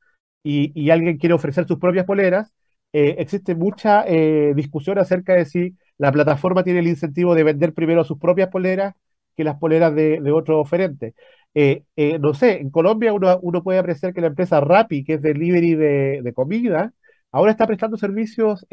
y, 0.43 0.89
alguien 0.89 1.17
quiere 1.17 1.35
ofrecer 1.35 1.67
sus 1.67 1.77
propias 1.79 2.05
poleras, 2.05 2.53
eh, 2.93 3.15
existe 3.19 3.53
mucha 3.55 4.05
discusión 4.55 4.97
acerca 4.97 5.33
de 5.35 5.45
si 5.45 5.75
la 5.97 6.11
plataforma 6.11 6.63
tiene 6.63 6.79
el 6.79 6.87
incentivo 6.87 7.35
de 7.35 7.43
vender 7.43 7.73
primero 7.73 8.03
sus 8.05 8.17
propias 8.17 8.49
poleras 8.49 8.95
que 9.35 9.43
las 9.43 9.57
poleras 9.57 9.93
de, 9.93 10.21
de 10.21 10.31
otro 10.31 10.59
oferente. 10.59 11.13
no 12.19 12.33
sé, 12.33 12.59
en 12.61 12.69
Colombia 12.71 13.13
uno, 13.13 13.63
puede 13.63 13.79
apreciar 13.79 14.13
que 14.13 14.21
la 14.21 14.27
empresa 14.27 14.61
Rappi, 14.61 15.03
que 15.03 15.15
es 15.15 15.21
delivery 15.21 15.75
de, 15.75 16.21
de 16.23 16.33
comida, 16.33 16.93
ahora 17.31 17.51
está 17.51 17.67
prestando 17.67 17.97
servicios 17.97 18.65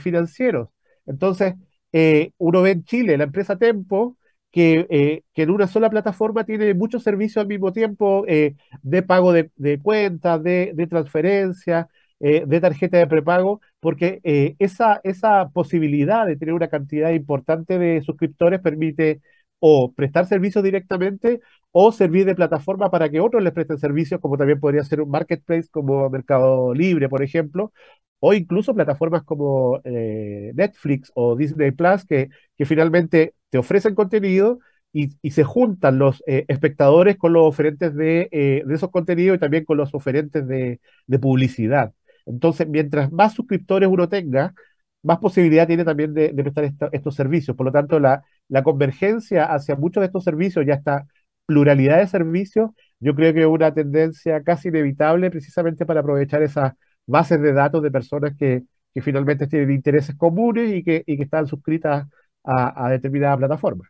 financieros. 0.00 0.70
Entonces, 1.06 1.54
eh, 1.92 2.32
uno 2.38 2.62
ve 2.62 2.70
en 2.72 2.84
Chile 2.84 3.16
la 3.18 3.24
empresa 3.24 3.56
Tempo, 3.58 4.16
que, 4.50 4.86
eh, 4.90 5.22
que, 5.34 5.42
en 5.42 5.50
una 5.50 5.66
sola 5.68 5.90
plataforma 5.90 6.44
tiene 6.44 6.74
muchos 6.74 7.02
servicios 7.02 7.42
al 7.42 7.48
mismo 7.48 7.72
tiempo 7.72 8.24
eh, 8.26 8.56
de 8.82 9.02
pago 9.02 9.32
de, 9.32 9.50
cuentas, 9.82 10.42
de, 10.42 10.72
de 10.74 10.86
transferencia, 10.86 11.88
eh, 12.18 12.44
de 12.46 12.60
tarjeta 12.60 12.98
de 12.98 13.06
prepago, 13.06 13.60
porque 13.80 14.20
esa, 14.58 15.00
esa 15.04 15.48
posibilidad 15.50 16.26
de 16.26 16.36
tener 16.36 16.54
una 16.54 16.68
cantidad 16.68 17.10
importante 17.10 17.78
de 17.78 18.02
suscriptores 18.02 18.60
permite 18.60 19.20
o 19.60 19.92
prestar 19.92 20.26
servicios 20.26 20.64
directamente 20.64 21.40
o 21.72 21.92
servir 21.92 22.26
de 22.26 22.34
plataforma 22.34 22.90
para 22.90 23.08
que 23.10 23.20
otros 23.20 23.42
les 23.42 23.52
presten 23.52 23.78
servicios, 23.78 24.20
como 24.20 24.36
también 24.36 24.60
podría 24.60 24.82
ser 24.84 25.00
un 25.00 25.10
marketplace 25.10 25.68
como 25.70 26.10
Mercado 26.10 26.74
Libre, 26.74 27.08
por 27.08 27.22
ejemplo, 27.22 27.72
o 28.18 28.34
incluso 28.34 28.74
plataformas 28.74 29.22
como 29.24 29.80
eh, 29.84 30.52
Netflix 30.54 31.12
o 31.14 31.36
Disney 31.36 31.70
Plus, 31.72 32.04
que, 32.04 32.28
que 32.56 32.66
finalmente 32.66 33.34
te 33.50 33.58
ofrecen 33.58 33.94
contenido 33.94 34.60
y, 34.92 35.08
se 35.30 35.44
juntan 35.44 35.98
los 35.98 36.22
eh, 36.26 36.44
espectadores 36.48 37.16
con 37.16 37.32
los 37.32 37.46
oferentes 37.46 37.94
de, 37.94 38.28
eh, 38.32 38.62
de, 38.66 38.74
esos 38.74 38.90
contenidos 38.90 39.36
y 39.36 39.40
también 39.40 39.64
con 39.64 39.76
los 39.76 39.94
oferentes 39.94 40.46
de, 40.46 40.80
de, 41.06 41.18
publicidad. 41.18 41.92
Entonces, 42.26 42.68
mientras 42.68 43.12
más 43.12 43.34
suscriptores 43.34 43.88
uno 43.88 44.08
tenga, 44.08 44.54
más 45.02 45.18
posibilidad 45.18 45.66
tiene 45.66 45.84
también 45.84 46.14
de, 46.14 46.30
prestar 46.34 46.90
estos 46.92 47.14
servicios. 47.14 47.56
Por 47.56 47.66
lo 47.66 47.72
tanto, 47.72 47.98
la, 48.00 48.22
la 48.50 48.62
convergencia 48.62 49.46
hacia 49.46 49.76
muchos 49.76 50.02
de 50.02 50.08
estos 50.08 50.24
servicios, 50.24 50.66
ya 50.66 50.74
esta 50.74 51.06
pluralidad 51.46 51.98
de 51.98 52.06
servicios, 52.06 52.70
yo 53.00 53.14
creo 53.14 53.32
que 53.34 53.40
es 53.40 53.46
una 53.46 53.72
tendencia 53.74 54.42
casi 54.42 54.68
inevitable 54.68 55.30
precisamente 55.30 55.86
para 55.86 56.00
aprovechar 56.00 56.42
esas 56.42 56.74
bases 57.06 57.40
de 57.40 57.52
datos 57.54 57.82
de 57.82 57.90
personas 57.90 58.36
que, 58.38 58.62
que 58.94 59.02
finalmente 59.02 59.46
tienen 59.46 59.70
intereses 59.70 60.14
comunes 60.16 60.72
y 60.74 60.84
que, 60.84 61.02
y 61.06 61.16
que 61.16 61.24
están 61.24 61.46
suscritas 61.46 62.06
a, 62.44 62.86
a 62.86 62.90
determinadas 62.90 63.38
plataformas. 63.38 63.88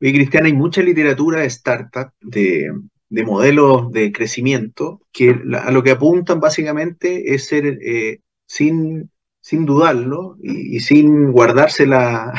Y 0.00 0.12
Cristian, 0.12 0.46
hay 0.46 0.52
mucha 0.52 0.82
literatura 0.82 1.40
de 1.40 1.46
startup, 1.46 2.10
de, 2.20 2.70
de 3.08 3.24
modelos 3.24 3.90
de 3.92 4.12
crecimiento, 4.12 5.00
que 5.12 5.34
a 5.62 5.70
lo 5.70 5.82
que 5.82 5.92
apuntan 5.92 6.40
básicamente 6.40 7.34
es 7.34 7.46
ser, 7.46 7.78
eh, 7.82 8.20
sin, 8.46 9.10
sin 9.40 9.64
dudarlo 9.64 10.36
y, 10.42 10.80
sin 10.80 11.32
guardarse 11.32 11.86
la, 11.86 12.32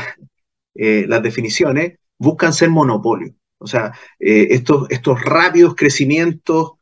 eh, 0.78 1.06
las 1.08 1.24
definiciones, 1.24 2.00
buscan 2.18 2.54
ser 2.54 2.70
monopolio. 2.70 3.34
O 3.60 3.68
sea, 3.68 3.94
eh, 4.20 4.48
estos, 4.52 4.90
estos 4.90 5.22
rápidos 5.22 5.76
crecimientos, 5.76 6.74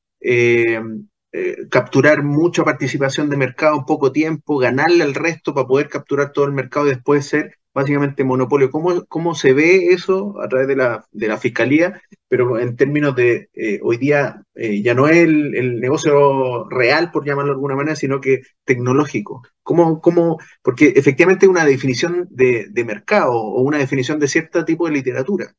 capturar 1.69 2.23
mucha 2.23 2.63
participación 2.63 3.29
de 3.29 3.38
mercado 3.38 3.77
en 3.77 3.86
poco 3.86 4.12
tiempo, 4.12 4.58
ganarle 4.58 5.03
al 5.03 5.13
resto 5.13 5.53
para 5.53 5.67
poder 5.67 5.89
capturar 5.89 6.31
todo 6.31 6.45
el 6.45 6.51
mercado 6.53 6.88
y 6.88 6.89
después 6.89 7.27
ser 7.27 7.60
básicamente 7.75 8.23
monopolio. 8.23 8.71
¿Cómo, 8.71 9.05
cómo 9.05 9.35
se 9.35 9.51
ve 9.53 9.88
eso 9.89 10.41
a 10.41 10.47
través 10.47 10.67
de 10.67 10.77
la, 10.77 11.05
de 11.11 11.27
la 11.27 11.38
fiscalía? 11.38 12.01
Pero 12.29 12.57
en 12.57 12.77
términos 12.77 13.15
de 13.17 13.49
eh, 13.53 13.81
hoy 13.83 13.97
día 13.97 14.43
eh, 14.55 14.81
ya 14.81 14.93
no 14.93 15.07
es 15.09 15.17
el, 15.17 15.79
negocio 15.81 16.69
real, 16.69 17.11
por 17.11 17.25
llamarlo 17.25 17.51
de 17.51 17.55
alguna 17.55 17.75
manera, 17.75 17.97
sino 17.97 18.21
que 18.21 18.43
tecnológico. 18.63 19.43
¿Cómo, 19.61 19.99
cómo, 19.99 20.39
porque 20.63 20.93
efectivamente 20.95 21.49
una 21.49 21.65
definición 21.65 22.27
de, 22.31 22.67
de 22.69 22.85
mercado 22.85 23.33
o 23.33 23.61
una 23.61 23.77
definición 23.77 24.19
de 24.19 24.29
cierto 24.29 24.63
tipo 24.63 24.88
de 24.88 24.93
literatura. 24.93 25.53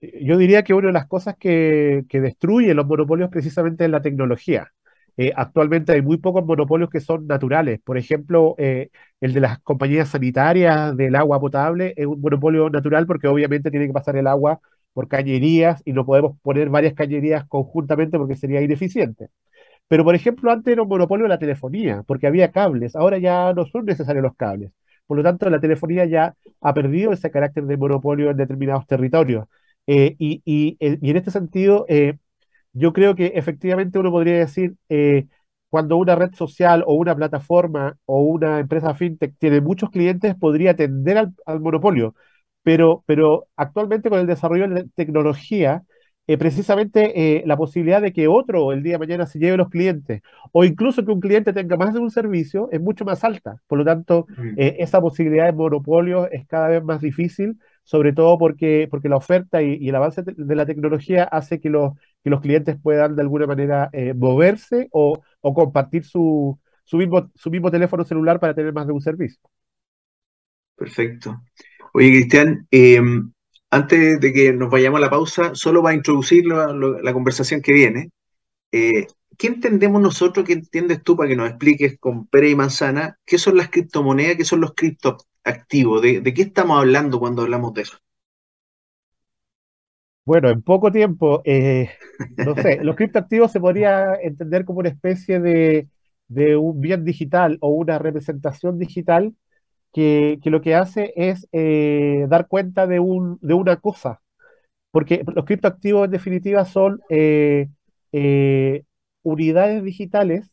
Yo 0.00 0.36
diría 0.36 0.62
que 0.62 0.74
una 0.74 0.88
de 0.88 0.92
las 0.92 1.08
cosas 1.08 1.34
que, 1.40 2.04
que 2.08 2.20
destruye 2.20 2.74
los 2.74 2.86
monopolios 2.86 3.30
precisamente 3.30 3.84
es 3.84 3.90
la 3.90 4.02
tecnología. 4.02 4.70
Eh, 5.20 5.32
actualmente 5.34 5.92
hay 5.92 6.00
muy 6.02 6.18
pocos 6.18 6.44
monopolios 6.46 6.90
que 6.90 7.00
son 7.00 7.26
naturales. 7.26 7.80
Por 7.84 7.98
ejemplo, 7.98 8.54
eh, 8.58 8.90
el 9.20 9.34
de 9.34 9.40
las 9.40 9.58
compañías 9.60 10.10
sanitarias 10.10 10.96
del 10.96 11.16
agua 11.16 11.40
potable 11.40 11.92
es 11.96 12.06
un 12.06 12.20
monopolio 12.20 12.70
natural 12.70 13.04
porque 13.06 13.26
obviamente 13.28 13.70
tiene 13.72 13.88
que 13.88 13.92
pasar 13.92 14.16
el 14.16 14.28
agua 14.28 14.60
por 14.92 15.08
cañerías 15.08 15.82
y 15.84 15.92
no 15.92 16.06
podemos 16.06 16.38
poner 16.42 16.70
varias 16.70 16.94
cañerías 16.94 17.44
conjuntamente 17.48 18.16
porque 18.16 18.36
sería 18.36 18.62
ineficiente. 18.62 19.28
Pero, 19.88 20.04
por 20.04 20.14
ejemplo, 20.14 20.50
antes 20.52 20.72
era 20.72 20.82
un 20.82 20.88
monopolio 20.88 21.24
de 21.24 21.30
la 21.30 21.38
telefonía, 21.38 22.04
porque 22.06 22.26
había 22.26 22.52
cables, 22.52 22.96
ahora 22.96 23.18
ya 23.18 23.52
no 23.54 23.66
son 23.66 23.86
necesarios 23.86 24.22
los 24.22 24.36
cables. 24.36 24.72
Por 25.06 25.16
lo 25.18 25.22
tanto, 25.24 25.48
la 25.50 25.60
telefonía 25.60 26.04
ya 26.06 26.34
ha 26.60 26.74
perdido 26.74 27.12
ese 27.12 27.30
carácter 27.30 27.64
de 27.64 27.76
monopolio 27.76 28.30
en 28.30 28.36
determinados 28.36 28.86
territorios. 28.86 29.46
Eh, 29.86 30.16
y, 30.18 30.42
en 30.80 31.16
este 31.16 31.30
sentido, 31.30 31.86
yo 32.72 32.92
creo 32.92 33.14
que 33.14 33.32
efectivamente 33.34 33.98
uno 33.98 34.10
podría 34.10 34.38
decir, 34.38 34.74
eh, 34.88 35.26
cuando 35.70 35.96
una 35.96 36.14
red 36.16 36.32
social 36.34 36.84
o 36.86 36.94
una 36.94 37.14
plataforma 37.14 37.96
o 38.06 38.22
una 38.22 38.60
empresa 38.60 38.94
fintech 38.94 39.36
tiene 39.38 39.60
muchos 39.60 39.90
clientes, 39.90 40.34
podría 40.36 40.74
tender 40.76 41.30
al, 41.46 41.60
monopolio. 41.60 42.14
Pero, 42.62 43.02
pero 43.06 43.48
actualmente 43.56 44.10
con 44.10 44.18
el 44.20 44.26
desarrollo 44.26 44.68
de 44.68 44.74
la 44.82 44.84
tecnología, 44.94 45.84
eh, 46.26 46.36
precisamente 46.36 47.38
eh, 47.38 47.42
la 47.46 47.56
posibilidad 47.56 48.02
de 48.02 48.12
que 48.12 48.28
otro 48.28 48.72
el 48.72 48.82
día 48.82 48.94
de 48.94 48.98
mañana 48.98 49.26
se 49.26 49.38
lleve 49.38 49.56
los 49.56 49.70
clientes 49.70 50.20
o 50.52 50.64
incluso 50.64 51.04
que 51.04 51.12
un 51.12 51.20
cliente 51.20 51.54
tenga 51.54 51.76
más 51.78 51.94
de 51.94 52.00
un 52.00 52.10
servicio 52.10 52.68
es 52.70 52.80
mucho 52.80 53.04
más 53.04 53.24
alta. 53.24 53.62
Por 53.66 53.78
lo 53.78 53.84
tanto, 53.84 54.26
mm. 54.36 54.54
esa 54.56 55.00
posibilidad 55.00 55.46
de 55.46 55.52
monopolio 55.52 56.30
es 56.30 56.46
cada 56.46 56.68
vez 56.68 56.84
más 56.84 57.00
difícil 57.00 57.58
sobre 57.88 58.12
todo 58.12 58.36
porque, 58.36 58.86
porque 58.90 59.08
la 59.08 59.16
oferta 59.16 59.62
y, 59.62 59.88
el 59.88 59.94
avance 59.94 60.22
de 60.22 60.54
la 60.54 60.66
tecnología 60.66 61.24
hace 61.24 61.58
que 61.58 61.70
los, 61.70 61.94
que 62.28 62.30
los 62.30 62.40
clientes 62.40 62.76
puedan 62.82 63.16
de 63.16 63.22
alguna 63.22 63.46
manera 63.46 63.88
eh, 63.92 64.14
moverse 64.14 64.88
o, 64.92 65.22
compartir 65.40 66.04
su, 66.04 66.58
su, 66.84 66.96
mismo, 66.96 67.70
teléfono 67.70 68.04
celular 68.04 68.38
para 68.38 68.54
tener 68.54 68.72
más 68.72 68.86
de 68.86 68.92
un 68.92 69.00
servicio. 69.00 69.40
Perfecto. 70.76 71.42
Oye, 71.94 72.10
Cristian, 72.10 72.66
em, 72.70 73.32
antes 73.70 74.20
de 74.20 74.32
que 74.32 74.52
nos 74.52 74.70
vayamos 74.70 74.98
a 74.98 75.00
la 75.00 75.10
pausa, 75.10 75.54
solo 75.54 75.82
para 75.82 75.94
introducir 75.94 76.46
la, 76.46 77.12
conversación 77.12 77.62
que 77.62 77.72
viene, 77.72 78.10
eh, 78.72 79.06
¿qué 79.36 79.46
entendemos 79.48 80.00
nosotros, 80.00 80.46
qué 80.46 80.52
entiendes 80.52 81.02
tú 81.02 81.16
para 81.16 81.30
que 81.30 81.36
nos 81.36 81.48
expliques 81.48 81.98
con 81.98 82.26
pere 82.26 82.50
y 82.50 82.54
manzana, 82.54 83.18
qué 83.24 83.38
son 83.38 83.56
las 83.56 83.70
criptomonedas, 83.70 84.36
qué 84.36 84.44
son 84.44 84.60
los 84.60 84.74
criptos? 84.74 85.26
activo? 85.48 86.00
¿De, 86.00 86.22
qué 86.34 86.42
estamos 86.42 86.78
hablando 86.78 87.18
cuando 87.18 87.42
hablamos 87.42 87.74
de 87.74 87.82
eso? 87.82 87.98
Bueno, 90.28 90.50
en 90.50 90.60
poco 90.60 90.92
tiempo, 90.92 91.40
eh, 91.46 91.88
no 92.36 92.54
sé, 92.54 92.84
los 92.84 92.96
criptoactivos 92.96 93.50
se 93.50 93.60
podría 93.60 94.14
entender 94.14 94.66
como 94.66 94.80
una 94.80 94.90
especie 94.90 95.40
de, 95.40 95.88
un 96.58 96.82
bien 96.82 97.02
digital 97.02 97.56
o 97.62 97.70
una 97.70 97.98
representación 97.98 98.78
digital 98.78 99.34
que, 99.90 100.38
lo 100.44 100.60
que 100.60 100.74
hace 100.74 101.14
es 101.16 101.48
eh, 101.52 102.26
dar 102.28 102.46
cuenta 102.46 102.86
de, 102.86 103.00
un, 103.00 103.38
de 103.40 103.54
una 103.54 103.76
cosa. 103.76 104.20
Porque 104.90 105.24
los 105.34 105.46
criptoactivos 105.46 106.04
en 106.04 106.10
definitiva 106.10 106.66
son 106.66 107.00
eh, 107.08 107.70
unidades 109.22 109.82
digitales 109.82 110.50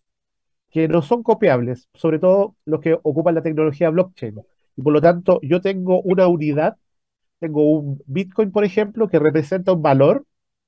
que 0.71 0.87
no 0.87 1.01
son 1.01 1.21
copiables, 1.21 1.89
sobre 1.95 2.19
todo 2.19 2.55
los 2.63 2.79
que 2.79 2.97
ocupan 3.03 3.35
la 3.35 3.43
tecnología 3.43 3.89
blockchain. 3.89 4.39
Y 4.77 4.81
por 4.81 4.93
lo 4.93 5.01
tanto, 5.01 5.41
yo 5.41 5.59
tengo 5.59 6.01
una 6.01 6.27
unidad, 6.27 6.77
tengo 7.39 7.69
un 7.69 8.01
Bitcoin, 8.07 8.51
por 8.51 8.63
ejemplo, 8.65 9.07
que 9.09 9.19
representa 9.19 9.73
un 9.73 9.81
valor 9.81 10.25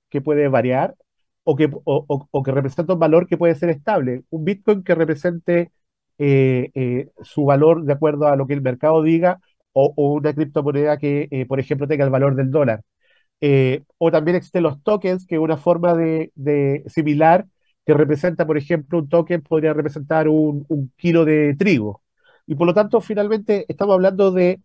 que 0.10 0.22
puede 0.22 0.48
variar 0.50 0.96
o 1.44 1.56
que, 1.56 1.70
o, 1.74 2.44
que 2.44 2.52
representa 2.52 2.94
un 2.94 3.00
valor 3.00 3.28
que 3.28 3.38
puede 3.38 3.56
ser 3.56 3.70
estable. 3.70 4.24
Un 4.30 4.46
Bitcoin 4.46 4.84
que 4.84 4.96
represente 4.96 5.72
eh, 6.18 6.72
eh, 6.76 7.10
su 7.24 7.46
valor 7.46 7.84
de 7.84 7.94
acuerdo 7.94 8.28
a 8.28 8.36
lo 8.36 8.48
que 8.48 8.54
el 8.54 8.62
mercado 8.62 9.02
diga 9.04 9.40
o, 9.74 9.94
una 9.98 10.34
criptomoneda 10.34 10.98
que, 10.98 11.28
eh, 11.32 11.46
por 11.46 11.60
ejemplo, 11.60 11.88
tenga 11.88 12.06
el 12.06 12.12
valor 12.12 12.36
del 12.36 12.52
dólar. 12.52 12.84
o 13.98 14.12
también 14.12 14.38
existen 14.38 14.64
los 14.64 14.82
tokens, 14.84 15.26
que 15.26 15.36
es 15.36 15.42
una 15.42 15.58
forma 15.58 15.94
de, 15.96 16.32
de, 16.36 16.84
similar 16.88 17.46
que 17.86 17.94
representa, 17.94 18.46
por 18.46 18.58
ejemplo, 18.58 19.00
un 19.00 19.10
token 19.10 19.42
podría 19.42 19.74
representar 19.74 20.28
un, 20.28 20.66
un 20.70 20.92
kilo 20.98 21.26
de 21.26 21.56
trigo. 21.58 22.02
Y 22.48 22.56
por 22.56 22.68
lo 22.68 22.74
tanto, 22.74 23.02
finalmente 23.02 23.66
estamos 23.70 23.94
hablando 23.96 24.32
de, 24.32 24.62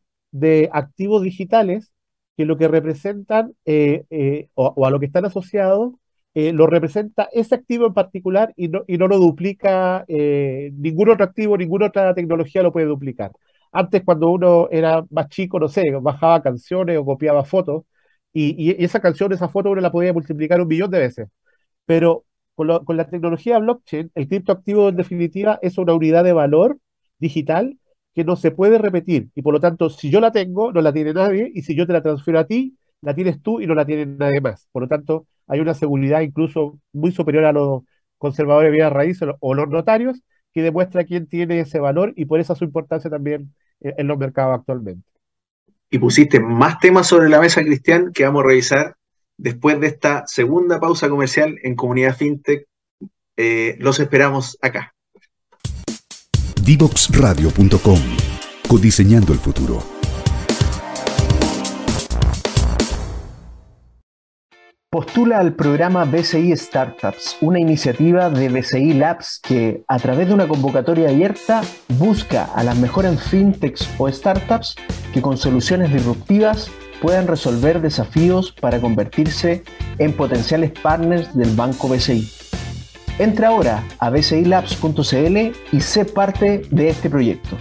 activos 0.72 1.22
digitales 1.22 1.91
que 2.36 2.44
lo 2.46 2.56
que 2.56 2.68
representan 2.68 3.54
eh, 3.64 4.04
eh, 4.10 4.48
o, 4.54 4.86
a 4.86 4.90
lo 4.90 4.98
que 5.00 5.06
están 5.06 5.24
asociados 5.24 5.94
eh, 6.34 6.52
lo 6.52 6.66
representa 6.66 7.28
ese 7.32 7.54
activo 7.54 7.86
en 7.86 7.94
particular 7.94 8.52
y 8.56 8.68
no, 8.68 8.84
y 8.86 8.96
no 8.98 9.06
lo 9.08 9.18
duplica 9.18 10.04
ningún 10.08 11.10
otro 11.10 11.24
activo, 11.24 11.56
ninguna 11.58 11.86
otra 11.86 12.14
tecnología 12.14 12.62
lo 12.62 12.72
puede 12.72 12.86
duplicar. 12.86 13.32
Antes, 13.70 14.02
cuando 14.04 14.30
uno 14.30 14.68
era 14.70 15.04
más 15.10 15.28
chico, 15.28 15.58
no 15.60 15.68
sé, 15.68 15.82
bajaba 16.00 16.42
canciones 16.42 16.98
o 16.98 17.04
copiaba 17.04 17.44
fotos 17.44 17.84
y, 18.32 18.54
y 18.70 18.84
esa 18.84 19.00
canción, 19.00 19.32
esa 19.32 19.48
foto 19.48 19.70
uno 19.70 19.80
la 19.80 19.92
podía 19.92 20.12
multiplicar 20.12 20.60
un 20.60 20.68
millón 20.68 20.90
de 20.90 20.98
veces. 21.00 21.28
Pero 21.86 22.24
con, 22.54 22.84
con 22.84 22.96
la 22.96 23.08
tecnología 23.08 23.58
blockchain, 23.58 24.10
el 24.14 24.28
criptoactivo 24.28 24.88
en 24.88 24.96
definitiva 24.96 25.58
es 25.62 25.78
una 25.78 25.94
unidad 25.94 26.24
de 26.24 26.32
valor 26.32 26.78
digital 27.18 27.78
que 28.14 28.24
no 28.24 28.36
se 28.36 28.50
puede 28.50 28.78
repetir. 28.78 29.30
Y 29.34 29.42
por 29.42 29.54
lo 29.54 29.60
tanto, 29.60 29.90
si 29.90 30.10
yo 30.10 30.20
la 30.20 30.32
tengo, 30.32 30.72
no 30.72 30.80
la 30.80 30.92
tiene 30.92 31.12
nadie, 31.14 31.50
y 31.54 31.62
si 31.62 31.74
yo 31.74 31.86
te 31.86 31.92
la 31.92 32.02
transfiero 32.02 32.38
a 32.38 32.46
ti, 32.46 32.76
la 33.00 33.14
tienes 33.14 33.42
tú 33.42 33.60
y 33.60 33.66
no 33.66 33.74
la 33.74 33.86
tiene 33.86 34.06
nadie 34.06 34.40
más. 34.40 34.68
Por 34.72 34.82
lo 34.82 34.88
tanto, 34.88 35.26
hay 35.46 35.60
una 35.60 35.74
seguridad 35.74 36.20
incluso 36.20 36.78
muy 36.92 37.12
superior 37.12 37.44
a 37.44 37.52
los 37.52 37.82
conservadores 38.18 38.70
de 38.70 38.76
vida 38.76 38.90
raíz 38.90 39.20
o 39.40 39.54
los 39.54 39.68
notarios, 39.68 40.20
que 40.52 40.62
demuestra 40.62 41.04
quién 41.04 41.26
tiene 41.26 41.60
ese 41.60 41.80
valor 41.80 42.12
y 42.14 42.26
por 42.26 42.38
eso 42.38 42.54
su 42.54 42.64
importancia 42.64 43.10
también 43.10 43.54
en 43.80 44.06
los 44.06 44.18
mercados 44.18 44.58
actualmente. 44.58 45.04
Y 45.90 45.98
pusiste 45.98 46.40
más 46.40 46.78
temas 46.78 47.06
sobre 47.06 47.28
la 47.28 47.40
mesa, 47.40 47.62
Cristian, 47.62 48.12
que 48.12 48.24
vamos 48.24 48.44
a 48.44 48.46
revisar 48.48 48.96
después 49.36 49.80
de 49.80 49.88
esta 49.88 50.24
segunda 50.26 50.78
pausa 50.78 51.08
comercial 51.08 51.58
en 51.62 51.74
Comunidad 51.74 52.16
FinTech 52.16 52.66
eh, 53.36 53.76
los 53.78 53.98
esperamos 53.98 54.58
acá. 54.60 54.94
Divoxradio.com 56.64 57.98
Codiseñando 58.68 59.32
el 59.32 59.40
futuro. 59.40 59.82
Postula 64.88 65.40
al 65.40 65.56
programa 65.56 66.04
BCI 66.04 66.56
Startups, 66.56 67.36
una 67.40 67.58
iniciativa 67.58 68.30
de 68.30 68.48
BCI 68.48 68.94
Labs 68.94 69.40
que, 69.42 69.82
a 69.88 69.98
través 69.98 70.28
de 70.28 70.34
una 70.34 70.46
convocatoria 70.46 71.08
abierta, 71.08 71.62
busca 71.88 72.44
a 72.44 72.62
las 72.62 72.76
mejores 72.76 73.20
fintechs 73.20 73.88
o 73.98 74.08
startups 74.08 74.76
que 75.12 75.20
con 75.20 75.36
soluciones 75.38 75.92
disruptivas 75.92 76.70
puedan 77.00 77.26
resolver 77.26 77.80
desafíos 77.80 78.52
para 78.52 78.80
convertirse 78.80 79.64
en 79.98 80.12
potenciales 80.12 80.70
partners 80.70 81.36
del 81.36 81.56
banco 81.56 81.88
BCI. 81.88 82.41
Entra 83.18 83.48
ahora 83.48 83.86
a 83.98 84.08
bcilabs.cl 84.08 85.36
y 85.70 85.80
sé 85.80 86.04
parte 86.06 86.62
de 86.70 86.88
este 86.88 87.10
proyecto. 87.10 87.58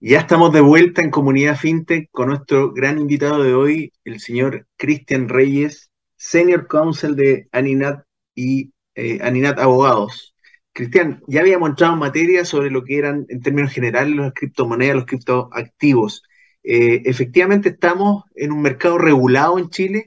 Ya 0.00 0.20
estamos 0.20 0.52
de 0.54 0.62
vuelta 0.62 1.02
en 1.02 1.10
Comunidad 1.10 1.56
FinTech 1.56 2.08
con 2.10 2.28
nuestro 2.28 2.72
gran 2.72 2.98
invitado 2.98 3.42
de 3.42 3.54
hoy, 3.54 3.92
el 4.04 4.20
señor 4.20 4.66
Cristian 4.78 5.28
Reyes, 5.28 5.90
Senior 6.16 6.66
Counsel 6.66 7.14
de 7.14 7.46
Aninat 7.52 8.04
y 8.34 8.72
eh, 8.94 9.18
Aninat 9.22 9.58
Abogados. 9.58 10.34
Cristian, 10.72 11.22
ya 11.26 11.40
habíamos 11.40 11.68
entrado 11.68 11.92
en 11.92 12.00
materia 12.00 12.44
sobre 12.46 12.70
lo 12.70 12.84
que 12.84 12.96
eran 12.96 13.26
en 13.28 13.42
términos 13.42 13.72
generales 13.72 14.16
las 14.16 14.32
criptomonedas, 14.32 14.96
los 14.96 15.06
criptoactivos. 15.06 16.22
Eh, 16.62 17.02
efectivamente 17.04 17.68
estamos 17.68 18.24
en 18.34 18.50
un 18.50 18.62
mercado 18.62 18.96
regulado 18.96 19.58
en 19.58 19.68
Chile. 19.68 20.06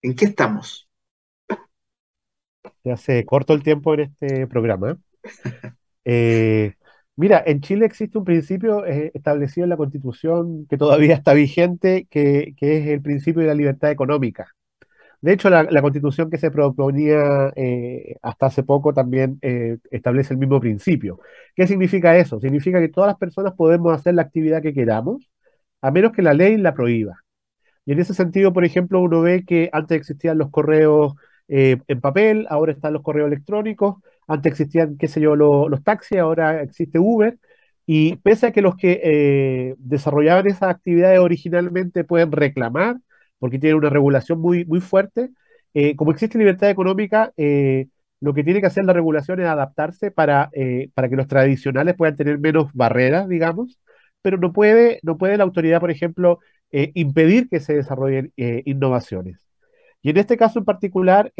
¿En 0.00 0.14
qué 0.14 0.24
estamos? 0.24 0.87
Se 2.96 3.24
corto 3.24 3.54
el 3.54 3.62
tiempo 3.62 3.94
en 3.94 4.00
este 4.00 4.46
programa. 4.46 4.98
Eh, 6.10 6.72
Mira, 7.18 7.42
en 7.44 7.60
Chile 7.60 7.84
existe 7.84 8.16
un 8.16 8.24
principio 8.24 8.86
eh, 8.86 9.10
establecido 9.12 9.64
en 9.64 9.70
la 9.70 9.76
Constitución 9.76 10.66
que 10.70 10.78
todavía 10.78 11.16
está 11.16 11.34
vigente, 11.34 12.06
que, 12.10 12.54
es 12.60 12.86
el 12.86 13.02
principio 13.02 13.42
de 13.42 13.48
la 13.48 13.54
libertad 13.56 13.90
económica. 13.90 14.54
De 15.20 15.32
hecho, 15.32 15.50
la, 15.50 15.82
Constitución 15.82 16.30
que 16.30 16.38
se 16.38 16.52
proponía 16.52 17.52
eh, 17.56 18.16
hasta 18.22 18.46
hace 18.46 18.62
poco 18.62 18.94
también 18.94 19.38
eh, 19.42 19.78
establece 19.90 20.34
el 20.34 20.38
mismo 20.38 20.60
principio. 20.60 21.18
¿Qué 21.56 21.66
significa 21.66 22.16
eso? 22.16 22.38
Significa 22.40 22.80
que 22.80 22.88
todas 22.88 23.08
las 23.08 23.18
personas 23.18 23.54
podemos 23.54 23.92
hacer 23.92 24.14
la 24.14 24.22
actividad 24.22 24.62
que 24.62 24.74
queramos, 24.74 25.28
a 25.82 25.90
menos 25.90 26.12
que 26.12 26.22
la 26.22 26.34
ley 26.34 26.56
la 26.56 26.74
prohíba. 26.74 27.24
Y 27.84 27.92
en 27.92 28.00
ese 28.00 28.14
sentido, 28.14 28.52
por 28.52 28.64
ejemplo, 28.64 29.00
uno 29.00 29.22
ve 29.22 29.44
que 29.44 29.70
antes 29.72 29.98
existían 29.98 30.38
los 30.38 30.50
correos 30.50 31.14
en 31.48 32.00
papel, 32.00 32.46
ahora 32.50 32.72
están 32.72 32.92
los 32.92 33.02
correos 33.02 33.28
electrónicos, 33.28 33.96
antes 34.28 34.52
existían, 34.52 34.98
qué 34.98 35.08
sé 35.08 35.20
yo, 35.20 35.34
los 35.34 35.82
taxis, 35.82 36.18
ahora 36.18 36.62
existe 36.62 36.98
Uber. 36.98 37.38
Y 37.86 38.16
pese 38.16 38.48
a 38.48 38.52
que 38.52 38.60
los 38.60 38.76
que 38.76 39.00
eh, 39.02 39.74
desarrollaban 39.78 40.46
esas 40.46 40.70
actividades 40.70 41.18
originalmente 41.20 42.04
pueden 42.04 42.30
reclamar, 42.32 42.98
porque 43.38 43.58
tienen 43.58 43.78
una 43.78 43.88
regulación 43.88 44.40
muy, 44.40 44.66
muy 44.66 44.80
fuerte, 44.82 45.30
eh, 45.72 45.96
como 45.96 46.10
existe 46.12 46.36
libertad 46.38 46.68
económica, 46.68 47.32
eh, 47.38 47.86
lo 48.20 48.34
que 48.34 48.44
tiene 48.44 48.60
que 48.60 48.66
hacer 48.66 48.84
la 48.84 48.92
regulación 48.92 49.40
es 49.40 49.46
adaptarse 49.46 50.10
para, 50.10 50.50
para 50.94 51.08
que 51.08 51.16
los 51.16 51.28
tradicionales 51.28 51.94
puedan 51.96 52.16
tener 52.16 52.38
menos 52.38 52.70
barreras, 52.74 53.28
digamos, 53.28 53.78
pero 54.22 54.36
no 54.38 54.52
puede, 54.52 54.98
no 55.02 55.16
puede 55.18 55.36
la 55.38 55.44
autoridad, 55.44 55.80
por 55.80 55.90
ejemplo, 55.90 56.40
impedir 56.72 57.48
que 57.48 57.60
se 57.60 57.74
desarrollen 57.74 58.32
innovaciones. 58.36 59.47
Y 60.02 60.10
en 60.10 60.16
este 60.18 60.36
caso 60.36 60.58
en 60.58 60.64
particular 60.64 61.32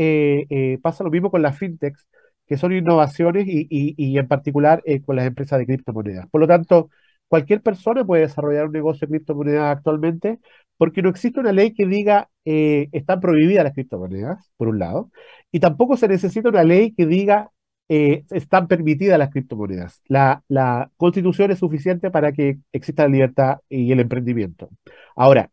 pasa 0.82 1.04
lo 1.04 1.10
mismo 1.10 1.30
con 1.30 1.42
las 1.42 1.58
fintechs, 1.58 2.06
que 2.48 2.56
son 2.56 2.72
innovaciones 2.72 3.46
y, 3.46 4.18
en 4.18 4.26
particular 4.26 4.82
eh, 4.86 5.02
con 5.02 5.16
las 5.16 5.26
empresas 5.26 5.58
de 5.58 5.66
criptomonedas. 5.66 6.26
Por 6.30 6.40
lo 6.40 6.46
tanto, 6.48 6.90
cualquier 7.28 7.62
persona 7.62 8.04
puede 8.04 8.22
desarrollar 8.22 8.66
un 8.66 8.72
negocio 8.72 9.06
de 9.06 9.12
criptomonedas 9.12 9.76
actualmente 9.76 10.38
porque 10.78 11.02
no 11.02 11.10
existe 11.10 11.40
una 11.40 11.52
ley 11.52 11.74
que 11.74 11.86
diga 11.86 12.30
eh, 12.44 12.88
están 12.92 13.20
prohibidas 13.20 13.64
las 13.64 13.74
criptomonedas, 13.74 14.50
por 14.56 14.68
un 14.68 14.78
lado, 14.78 15.10
y 15.52 15.60
tampoco 15.60 15.96
se 15.96 16.08
necesita 16.08 16.48
una 16.48 16.64
ley 16.64 16.94
que 16.94 17.06
diga 17.06 17.50
eh, 17.90 18.24
están 18.30 18.66
permitidas 18.68 19.18
las 19.18 19.30
criptomonedas. 19.30 20.02
La 20.08 20.90
constitución 20.96 21.50
es 21.50 21.58
suficiente 21.58 22.10
para 22.10 22.32
que 22.32 22.58
exista 22.72 23.04
la 23.04 23.08
libertad 23.10 23.58
y 23.68 23.92
el 23.92 24.00
emprendimiento. 24.00 24.70
Ahora, 25.16 25.50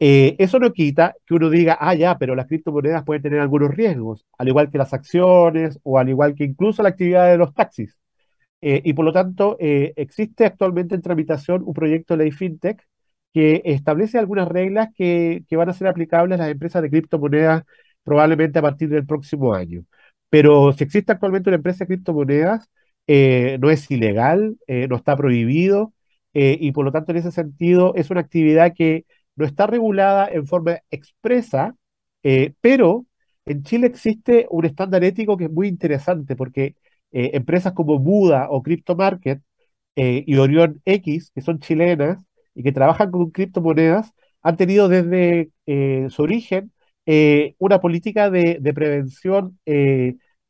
eh, 0.00 0.34
eso 0.38 0.58
no 0.58 0.72
quita 0.72 1.14
que 1.26 1.34
uno 1.34 1.50
diga, 1.50 1.76
ah, 1.80 1.94
ya, 1.94 2.18
pero 2.18 2.34
las 2.34 2.46
criptomonedas 2.46 3.04
pueden 3.04 3.22
tener 3.22 3.40
algunos 3.40 3.74
riesgos, 3.74 4.26
al 4.38 4.48
igual 4.48 4.70
que 4.70 4.78
las 4.78 4.92
acciones 4.92 5.78
o 5.84 5.98
al 5.98 6.08
igual 6.08 6.34
que 6.34 6.44
incluso 6.44 6.82
la 6.82 6.90
actividad 6.90 7.30
de 7.30 7.38
los 7.38 7.54
taxis. 7.54 7.96
Eh, 8.60 8.82
y 8.84 8.94
por 8.94 9.04
lo 9.04 9.12
tanto, 9.12 9.56
eh, 9.60 9.92
existe 9.96 10.46
actualmente 10.46 10.94
en 10.94 11.02
tramitación 11.02 11.62
un 11.64 11.74
proyecto 11.74 12.16
de 12.16 12.24
ley 12.24 12.32
FinTech 12.32 12.82
que 13.32 13.62
establece 13.64 14.18
algunas 14.18 14.48
reglas 14.48 14.88
que, 14.96 15.44
que 15.48 15.56
van 15.56 15.68
a 15.68 15.74
ser 15.74 15.88
aplicables 15.88 16.38
a 16.40 16.44
las 16.44 16.52
empresas 16.52 16.82
de 16.82 16.90
criptomonedas 16.90 17.64
probablemente 18.04 18.58
a 18.58 18.62
partir 18.62 18.88
del 18.88 19.06
próximo 19.06 19.54
año. 19.54 19.84
Pero 20.30 20.72
si 20.72 20.84
existe 20.84 21.12
actualmente 21.12 21.50
una 21.50 21.56
empresa 21.56 21.84
de 21.84 21.88
criptomonedas, 21.88 22.68
no 23.06 23.70
es 23.70 23.90
ilegal, 23.90 24.56
no 24.68 24.96
está 24.96 25.16
prohibido, 25.16 25.92
y 26.32 26.72
por 26.72 26.84
lo 26.84 26.92
tanto, 26.92 27.12
en 27.12 27.18
ese 27.18 27.32
sentido, 27.32 27.94
es 27.96 28.10
una 28.10 28.20
actividad 28.20 28.74
que 28.74 29.04
no 29.36 29.44
está 29.44 29.66
regulada 29.66 30.28
en 30.28 30.46
forma 30.46 30.80
expresa, 30.90 31.76
eh, 32.22 32.54
pero 32.60 33.06
en 33.46 33.62
Chile 33.62 33.86
existe 33.86 34.46
un 34.50 34.64
estándar 34.64 35.04
ético 35.04 35.36
que 35.36 35.44
es 35.44 35.50
muy 35.50 35.68
interesante 35.68 36.36
porque 36.36 36.76
eh, 37.12 37.30
empresas 37.34 37.72
como 37.74 37.98
Buda 37.98 38.48
o 38.50 38.62
CryptoMarket 38.62 39.42
eh, 39.96 40.24
y 40.26 40.36
Orion 40.36 40.80
X, 40.84 41.30
que 41.34 41.42
son 41.42 41.60
chilenas 41.60 42.24
y 42.54 42.62
que 42.62 42.72
trabajan 42.72 43.10
con 43.10 43.30
criptomonedas, 43.30 44.12
han 44.42 44.56
tenido 44.56 44.88
desde 44.88 45.50
su 46.10 46.22
origen 46.22 46.72
una 47.58 47.80
política 47.80 48.30
de 48.30 48.72
prevención 48.74 49.58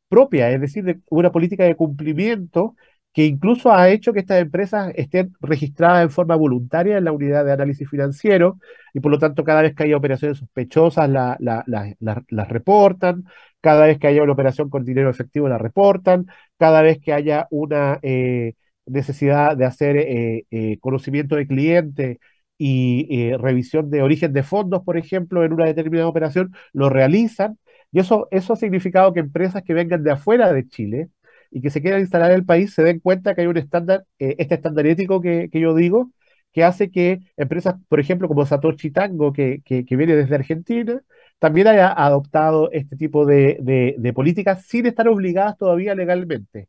propia, 0.09 0.51
es 0.51 0.61
decir, 0.61 1.01
una 1.09 1.31
política 1.31 1.63
de 1.65 1.75
cumplimiento 1.75 2.75
que 3.15 3.25
incluso 3.25 3.71
ha 3.71 3.89
hecho 3.89 4.11
que 4.13 4.19
estas 4.19 4.41
empresas 4.41 4.91
estén 4.97 5.33
registradas 5.39 6.03
en 6.03 6.09
forma 6.11 6.35
voluntaria 6.35 6.97
en 6.97 7.05
la 7.05 7.13
unidad 7.13 7.45
de 7.45 7.53
análisis 7.53 7.89
financiero 7.89 8.59
y 8.93 8.99
por 8.99 9.09
lo 9.11 9.19
tanto 9.19 9.45
cada 9.45 9.61
vez 9.61 9.73
que 9.73 9.83
haya 9.83 9.95
operaciones 9.95 10.37
sospechosas 10.39 11.09
las 11.09 11.37
la, 11.39 12.45
reportan, 12.49 13.23
cada 13.61 13.85
vez 13.85 13.99
que 13.99 14.07
haya 14.07 14.21
una 14.23 14.33
operación 14.33 14.69
con 14.69 14.83
dinero 14.83 15.09
efectivo 15.09 15.47
la 15.47 15.57
reportan, 15.57 16.25
cada 16.57 16.81
vez 16.81 16.99
que 16.99 17.13
haya 17.13 17.47
una 17.51 17.99
eh, 18.01 18.55
necesidad 18.85 19.55
de 19.55 19.65
hacer 19.65 19.95
eh, 19.97 20.45
eh, 20.51 20.77
conocimiento 20.81 21.37
de 21.37 21.47
cliente 21.47 22.19
y 22.57 23.33
revisión 23.37 23.89
de 23.89 24.01
origen 24.01 24.33
de 24.33 24.43
fondos, 24.43 24.83
por 24.83 24.97
ejemplo, 24.97 25.43
en 25.45 25.53
una 25.53 25.65
determinada 25.65 26.07
operación, 26.07 26.53
lo 26.73 26.89
realizan. 26.89 27.57
Y 27.91 27.99
eso, 27.99 28.27
eso 28.31 28.53
ha 28.53 28.55
significado 28.57 29.13
que 29.13 29.19
empresas 29.21 29.63
que 29.63 29.73
vengan 29.73 30.03
de 30.03 30.11
afuera 30.11 30.53
de 30.53 30.67
Chile, 30.67 31.09
y 31.55 31.61
que 31.61 31.69
se 31.69 31.81
quieran 31.81 32.01
instalar 32.01 32.31
en 32.31 32.37
el 32.37 32.45
país 32.45 32.73
se 32.73 32.83
den 32.83 32.99
cuenta 32.99 33.33
que 33.33 33.41
hay 33.41 33.47
un 33.47 33.55
estándar, 33.57 34.05
eh, 34.19 34.35
este 34.39 34.55
estándar 34.55 34.85
ético 34.87 35.21
que, 35.21 35.49
yo 35.53 35.73
digo, 35.73 36.11
que 36.51 36.65
hace 36.65 36.91
que 36.91 37.21
empresas, 37.37 37.75
por 37.87 38.01
ejemplo, 38.01 38.27
como 38.27 38.45
Satoshi 38.45 38.91
Tango, 38.91 39.31
que, 39.33 39.61
que, 39.63 39.95
viene 39.95 40.17
desde 40.17 40.35
Argentina, 40.35 41.01
también 41.39 41.67
haya 41.67 41.93
adoptado 41.93 42.69
este 42.73 42.97
tipo 42.97 43.25
de, 43.25 43.57
de, 43.97 44.13
políticas 44.13 44.65
sin 44.65 44.85
estar 44.85 45.07
obligadas 45.07 45.57
todavía 45.57 45.95
legalmente. 45.95 46.67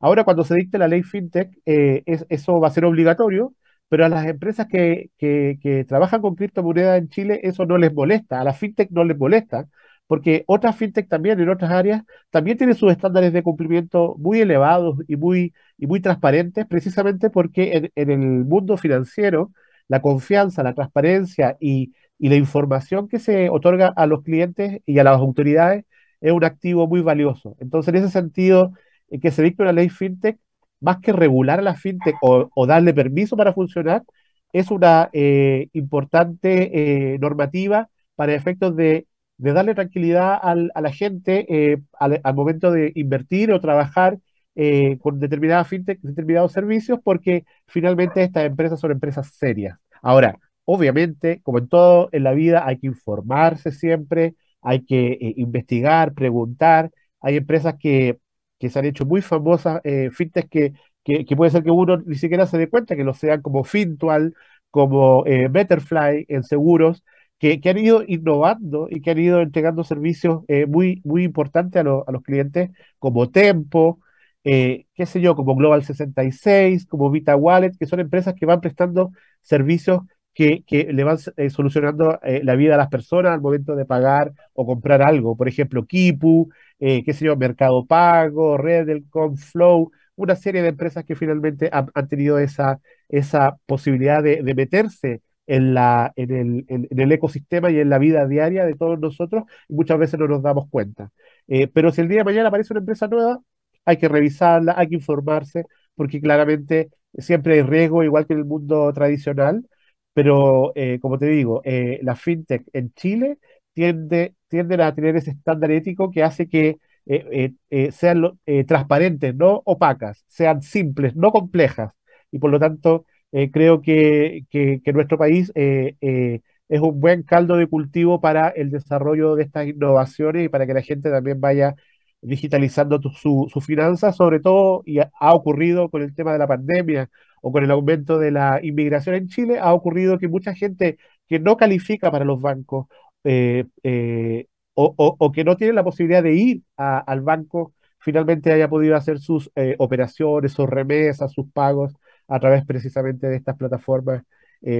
Ahora, 0.00 0.24
cuando 0.24 0.44
se 0.44 0.54
dicte 0.56 0.78
la 0.78 0.88
ley 0.88 1.02
FinTech, 1.02 1.50
eh, 1.66 2.02
eso 2.06 2.60
va 2.60 2.68
a 2.68 2.70
ser 2.72 2.86
obligatorio, 2.86 3.54
pero 3.88 4.06
a 4.06 4.08
las 4.08 4.26
empresas 4.26 4.66
que, 4.66 5.10
que, 5.18 5.58
que 5.62 5.84
trabajan 5.84 6.22
con 6.22 6.36
criptomonedas 6.36 6.98
en 6.98 7.08
Chile, 7.10 7.40
eso 7.42 7.66
no 7.66 7.78
les 7.78 7.92
molesta, 7.94 8.40
a 8.40 8.44
las 8.44 8.58
FinTech 8.58 8.90
no 8.92 9.04
les 9.04 9.18
molesta, 9.18 9.68
porque 10.06 10.44
otras 10.46 10.76
fintech 10.76 11.08
también 11.08 11.40
en 11.40 11.48
otras 11.48 11.70
áreas 11.70 12.02
también 12.30 12.58
tienen 12.58 12.76
sus 12.76 12.92
estándares 12.92 13.32
de 13.32 13.42
cumplimiento 13.42 14.14
muy 14.18 14.40
elevados 14.40 14.98
y 15.08 15.16
muy, 15.16 15.54
y 15.78 15.86
muy 15.86 16.00
transparentes, 16.00 16.66
precisamente 16.66 17.30
porque 17.30 17.90
en, 17.94 18.10
el 18.10 18.18
mundo 18.44 18.76
financiero 18.76 19.52
la 19.88 20.02
confianza, 20.02 20.62
la 20.62 20.74
transparencia 20.74 21.56
y, 21.60 21.92
la 22.18 22.36
información 22.36 23.08
que 23.08 23.18
se 23.18 23.48
otorga 23.50 23.92
a 23.96 24.06
los 24.06 24.22
clientes 24.22 24.80
y 24.86 24.98
a 25.00 25.04
las 25.04 25.18
autoridades 25.18 25.84
es 26.20 26.32
un 26.32 26.44
activo 26.44 26.86
muy 26.86 27.00
valioso. 27.00 27.56
Entonces, 27.58 27.92
en 27.92 28.00
ese 28.00 28.10
sentido, 28.10 28.72
en 29.10 29.20
que 29.20 29.32
se 29.32 29.42
dicte 29.42 29.62
una 29.62 29.72
ley 29.72 29.88
fintech, 29.88 30.38
más 30.80 30.98
que 30.98 31.12
regular 31.12 31.58
a 31.58 31.62
la 31.62 31.74
fintech 31.74 32.16
o, 32.22 32.66
darle 32.66 32.94
permiso 32.94 33.36
para 33.36 33.52
funcionar, 33.52 34.04
es 34.52 34.70
una 34.70 35.10
eh, 35.12 35.68
importante 35.72 37.14
eh, 37.14 37.18
normativa 37.18 37.88
para 38.14 38.34
efectos 38.34 38.76
de 38.76 39.06
de 39.42 39.52
darle 39.52 39.74
tranquilidad 39.74 40.38
a 40.42 40.80
la 40.80 40.92
gente 40.92 41.46
eh, 41.48 41.82
al, 41.98 42.20
momento 42.34 42.70
de 42.70 42.92
invertir 42.94 43.52
o 43.52 43.60
trabajar 43.60 44.18
eh, 44.54 44.98
con 45.00 45.18
determinadas 45.18 45.66
fintech, 45.68 46.00
determinados 46.00 46.52
servicios, 46.52 47.00
porque 47.02 47.44
finalmente 47.66 48.22
estas 48.22 48.44
empresas 48.44 48.78
son 48.78 48.92
empresas 48.92 49.34
serias. 49.34 49.78
Ahora, 50.00 50.38
obviamente, 50.64 51.40
como 51.42 51.58
en 51.58 51.68
todo 51.68 52.08
en 52.12 52.22
la 52.24 52.32
vida, 52.32 52.66
hay 52.66 52.78
que 52.78 52.86
informarse 52.86 53.72
siempre, 53.72 54.36
hay 54.60 54.84
que 54.84 55.12
eh, 55.12 55.34
investigar, 55.36 56.14
preguntar, 56.14 56.90
hay 57.20 57.36
empresas 57.36 57.74
que, 57.80 58.18
que 58.60 58.70
se 58.70 58.78
han 58.78 58.84
hecho 58.84 59.04
muy 59.06 59.22
famosas, 59.22 59.80
eh, 59.84 60.10
fintech 60.12 60.48
que, 60.48 60.72
que, 61.04 61.36
puede 61.36 61.50
ser 61.50 61.64
que 61.64 61.70
uno 61.72 61.96
ni 61.98 62.14
siquiera 62.16 62.46
se 62.46 62.58
dé 62.58 62.68
cuenta, 62.68 62.94
que 62.94 63.04
lo 63.04 63.14
sean 63.14 63.42
como 63.42 63.64
Fintual, 63.64 64.34
como 64.70 65.24
eh, 65.26 65.48
Betterfly 65.50 66.26
en 66.28 66.44
seguros, 66.44 67.04
que, 67.42 67.60
que, 67.60 67.70
han 67.70 67.78
ido 67.78 68.04
innovando 68.06 68.86
y 68.88 69.00
que 69.02 69.10
han 69.10 69.18
ido 69.18 69.40
entregando 69.40 69.82
servicios 69.82 70.44
eh, 70.46 70.66
muy, 70.66 71.00
muy 71.04 71.24
importantes 71.24 71.76
a, 71.76 71.80
a, 71.80 72.12
los 72.12 72.22
clientes, 72.22 72.70
como 73.00 73.30
Tempo, 73.30 73.98
qué 74.44 75.06
sé 75.06 75.20
yo, 75.20 75.34
como 75.34 75.56
Global 75.56 75.84
66, 75.84 76.86
como 76.86 77.10
Vita 77.10 77.34
Wallet, 77.36 77.72
que 77.78 77.86
son 77.86 78.00
empresas 78.00 78.34
que 78.34 78.46
van 78.46 78.60
prestando 78.60 79.10
servicios 79.40 80.02
que, 80.34 80.64
le 80.92 81.04
van 81.04 81.18
solucionando 81.50 82.18
la 82.22 82.54
vida 82.56 82.74
a 82.74 82.78
las 82.78 82.88
personas 82.88 83.32
al 83.32 83.40
momento 83.40 83.76
de 83.76 83.84
pagar 83.86 84.32
o 84.54 84.66
comprar 84.66 85.02
algo. 85.02 85.36
Por 85.36 85.48
ejemplo, 85.48 85.84
Kipu, 85.84 86.48
eh, 86.80 87.04
qué 87.04 87.12
sé 87.12 87.24
yo, 87.26 87.36
Mercado 87.36 87.86
Pago, 87.86 88.56
Redelcom, 88.56 89.36
Flow, 89.36 89.92
una 90.16 90.36
serie 90.36 90.62
de 90.62 90.68
empresas 90.68 91.04
que 91.04 91.16
finalmente 91.16 91.70
han, 91.72 92.08
tenido 92.08 92.38
esa, 92.38 92.80
esa 93.08 93.56
posibilidad 93.66 94.22
de, 94.22 94.42
meterse 94.54 95.22
en, 95.46 95.74
la, 95.74 96.12
en, 96.16 96.30
el, 96.32 96.64
en, 96.68 96.88
el, 97.00 97.12
ecosistema 97.12 97.70
y 97.70 97.78
en 97.80 97.90
la 97.90 97.98
vida 97.98 98.26
diaria 98.26 98.64
de 98.64 98.74
todos 98.74 98.98
nosotros 99.00 99.44
muchas 99.68 99.98
veces 99.98 100.18
no 100.20 100.28
nos 100.28 100.42
damos 100.42 100.68
cuenta. 100.70 101.10
Eh, 101.48 101.68
pero 101.68 101.90
si 101.92 102.00
el 102.00 102.08
día 102.08 102.18
de 102.18 102.24
mañana 102.24 102.48
aparece 102.48 102.72
una 102.72 102.80
empresa 102.80 103.08
nueva, 103.08 103.40
hay 103.84 103.96
que 103.98 104.08
revisarla, 104.08 104.74
hay 104.76 104.88
que 104.88 104.94
informarse, 104.96 105.64
porque 105.94 106.20
claramente 106.20 106.90
siempre 107.18 107.54
hay 107.54 107.62
riesgo, 107.62 108.02
igual 108.02 108.26
que 108.26 108.34
en 108.34 108.40
el 108.40 108.44
mundo 108.44 108.92
tradicional, 108.92 109.66
pero 110.14 110.72
eh, 110.74 110.98
como 111.00 111.18
te 111.18 111.26
digo, 111.26 111.62
la 112.02 112.16
fintech 112.16 112.64
en 112.72 112.92
Chile 112.94 113.38
tiende, 113.72 114.34
tienden 114.48 114.80
a 114.80 114.94
tener 114.94 115.16
ese 115.16 115.30
estándar 115.32 115.70
ético 115.70 116.10
que 116.10 116.22
hace 116.22 116.48
que 116.48 116.78
eh, 117.06 117.26
eh, 117.32 117.52
eh, 117.70 117.92
sean 117.92 118.38
transparentes, 118.66 119.34
no 119.34 119.62
opacas, 119.64 120.24
sean 120.28 120.62
simples, 120.62 121.16
no 121.16 121.30
complejas. 121.32 121.92
Y 122.30 122.38
por 122.38 122.50
lo 122.50 122.58
tanto, 122.60 123.06
creo 123.52 123.80
que, 123.82 124.44
que, 124.50 124.92
nuestro 124.92 125.18
país 125.18 125.52
es 125.54 126.80
un 126.80 127.00
buen 127.00 127.22
caldo 127.22 127.56
de 127.56 127.66
cultivo 127.66 128.20
para 128.20 128.48
el 128.48 128.70
desarrollo 128.70 129.34
de 129.36 129.44
estas 129.44 129.66
innovaciones 129.68 130.44
y 130.46 130.48
para 130.48 130.66
que 130.66 130.74
la 130.74 130.82
gente 130.82 131.10
también 131.10 131.40
vaya 131.40 131.74
digitalizando 132.22 133.00
sus 133.02 133.52
su 133.52 133.60
finanzas, 133.60 134.16
sobre 134.16 134.40
todo, 134.40 134.82
y 134.86 135.00
ha, 135.00 135.10
ocurrido 135.34 135.90
con 135.90 136.02
el 136.02 136.14
tema 136.14 136.32
de 136.32 136.38
la 136.38 136.46
pandemia 136.46 137.10
o 137.42 137.52
con 137.52 137.64
el 137.64 137.70
aumento 137.72 138.18
de 138.18 138.30
la 138.30 138.60
inmigración 138.62 139.16
en 139.16 139.28
Chile, 139.28 139.58
ha 139.58 139.74
ocurrido 139.74 140.18
que 140.18 140.28
mucha 140.28 140.54
gente 140.54 140.98
que 141.28 141.40
no 141.40 141.56
califica 141.56 142.10
para 142.10 142.24
los 142.24 142.40
bancos 142.40 142.86
eh, 143.24 143.66
eh, 143.82 144.46
o, 144.74 145.32
que 145.32 145.44
no 145.44 145.56
tiene 145.56 145.72
la 145.74 145.84
posibilidad 145.84 146.22
de 146.22 146.34
ir 146.34 146.62
al 146.76 147.20
banco, 147.20 147.74
finalmente 147.98 148.52
haya 148.52 148.68
podido 148.68 148.96
hacer 148.96 149.18
sus 149.18 149.50
eh, 149.56 149.74
operaciones, 149.78 150.52
sus 150.52 150.68
remesas, 150.68 151.32
sus 151.32 151.50
pagos 151.52 151.94
a 152.34 152.40
través 152.40 152.64
precisamente 152.64 153.28
de 153.28 153.36
estas 153.36 153.56
plataformas 153.56 154.22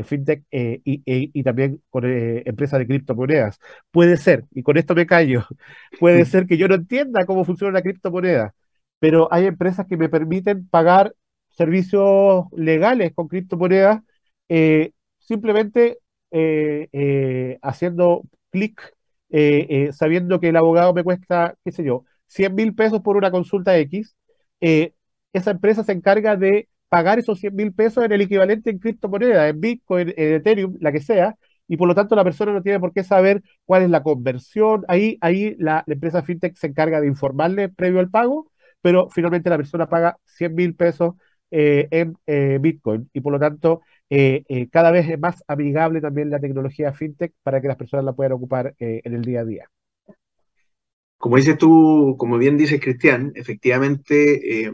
fintech 0.05 0.45
y, 0.53 1.43
también 1.43 1.83
con 1.91 2.05
empresas 2.07 2.79
de 2.79 2.87
criptomonedas. 2.87 3.59
Puede 3.91 4.17
ser, 4.17 4.45
y 4.53 4.63
con 4.63 4.77
esto 4.77 4.95
me 4.95 5.07
callo, 5.07 5.45
puede 6.01 6.25
ser 6.25 6.47
que 6.47 6.57
yo 6.57 6.69
no 6.69 6.77
entienda 6.77 7.27
cómo 7.27 7.45
funciona 7.45 7.73
la 7.73 7.83
criptomoneda, 7.83 8.55
pero 9.01 9.29
hay 9.33 9.47
empresas 9.47 9.87
que 9.89 9.97
me 9.97 10.09
permiten 10.09 10.69
pagar 10.69 11.15
servicios 11.51 12.45
legales 12.53 13.13
con 13.15 13.27
criptomonedas 13.29 14.03
simplemente 15.23 15.99
eh, 16.31 16.89
eh, 16.93 17.59
haciendo 17.63 18.23
clic, 18.51 18.95
eh, 19.31 19.91
sabiendo 19.93 20.41
que 20.41 20.49
el 20.49 20.57
abogado 20.57 20.93
me 20.95 21.05
cuesta, 21.05 21.57
qué 21.65 21.73
sé 21.73 21.85
yo, 21.85 22.05
100 22.27 22.55
mil 22.55 22.75
pesos 22.75 23.01
por 23.03 23.17
una 23.17 23.31
consulta 23.31 23.77
X, 23.79 24.17
esa 24.61 25.51
empresa 25.51 25.85
se 25.85 25.93
encarga 25.93 26.37
de 26.37 26.69
pagar 26.93 27.19
esos 27.19 27.39
100 27.41 27.57
mil 27.57 27.73
pesos 27.73 28.05
en 28.05 28.13
el 28.13 28.21
equivalente 28.21 28.69
en 28.69 28.79
criptomoneda, 28.79 29.49
en 29.49 29.59
Bitcoin, 29.63 30.13
en 30.15 30.35
Ethereum, 30.35 30.77
la 30.79 30.93
que 30.93 31.01
sea, 31.01 31.37
y 31.67 31.79
por 31.79 31.89
lo 31.89 31.95
tanto 31.95 32.15
la 32.15 32.23
persona 32.23 32.53
no 32.53 32.61
tiene 32.61 32.79
por 32.79 32.93
qué 32.93 33.03
saber 33.03 33.43
cuál 33.65 33.83
es 33.83 33.89
la 33.89 34.03
conversión. 34.03 34.85
Ahí, 34.89 35.17
ahí 35.23 35.57
la, 35.59 35.85
empresa 35.87 36.23
fintech 36.23 36.55
se 36.55 36.67
encarga 36.67 37.01
de 37.01 37.07
informarle 37.07 37.71
previo 37.71 37.99
al 37.99 38.11
pago, 38.11 38.51
pero 38.83 39.09
finalmente 39.09 39.49
la 39.49 39.57
persona 39.57 39.89
paga 39.89 40.19
100 40.27 40.55
mil 40.55 40.75
pesos 40.75 41.15
en 41.51 42.15
Bitcoin 42.61 43.09
y 43.13 43.21
por 43.21 43.33
lo 43.33 43.39
tanto 43.39 43.83
eh, 44.09 44.45
eh, 44.49 44.69
cada 44.71 44.91
vez 44.91 45.09
es 45.09 45.19
más 45.19 45.43
amigable 45.49 46.03
también 46.03 46.29
la 46.29 46.41
tecnología 46.41 46.93
fintech 46.93 47.33
para 47.43 47.63
que 47.63 47.69
las 47.69 47.79
personas 47.79 48.05
la 48.05 48.13
puedan 48.13 48.33
ocupar 48.33 48.75
eh, 48.79 49.01
en 49.05 49.15
el 49.15 49.23
día 49.23 49.41
a 49.41 49.45
día. 49.47 49.71
Como 51.17 51.37
dices 51.37 51.57
tú, 51.57 52.17
como 52.19 52.37
bien 52.37 52.59
dices 52.59 52.79
Cristian, 52.79 53.33
efectivamente 53.35 54.71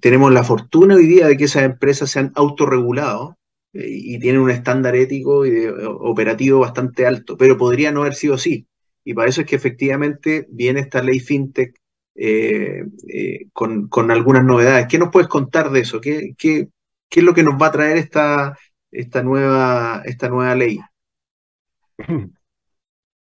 tenemos 0.00 0.32
la 0.32 0.44
fortuna 0.44 0.96
hoy 0.96 1.06
día 1.06 1.26
de 1.26 1.36
que 1.36 1.44
esas 1.44 1.64
empresas 1.64 2.10
se 2.10 2.18
han 2.18 2.32
autorregulado 2.34 3.38
y 3.72 4.18
tienen 4.18 4.40
un 4.40 4.50
estándar 4.50 4.96
ético 4.96 5.46
y 5.46 5.66
operativo 5.66 6.60
bastante 6.60 7.06
alto, 7.06 7.36
pero 7.36 7.56
podría 7.56 7.92
no 7.92 8.00
haber 8.00 8.14
sido 8.14 8.34
así. 8.34 8.66
Y 9.04 9.14
para 9.14 9.28
eso 9.28 9.42
es 9.42 9.46
que 9.46 9.56
efectivamente 9.56 10.46
viene 10.50 10.80
esta 10.80 11.02
ley 11.02 11.20
fintech 11.20 11.74
con, 13.52 14.10
algunas 14.10 14.44
novedades. 14.44 14.86
¿Qué 14.88 14.98
nos 14.98 15.10
puedes 15.10 15.28
contar 15.28 15.70
de 15.70 15.80
eso? 15.80 16.00
¿Qué, 16.00 16.34
qué, 16.36 16.68
¿Qué 17.08 17.20
es 17.20 17.26
lo 17.26 17.34
que 17.34 17.42
nos 17.42 17.60
va 17.60 17.66
a 17.66 17.72
traer 17.72 17.96
esta, 17.96 18.56
esta, 18.90 19.22
nueva, 19.22 20.02
esta 20.04 20.28
nueva 20.28 20.54
ley? 20.54 20.80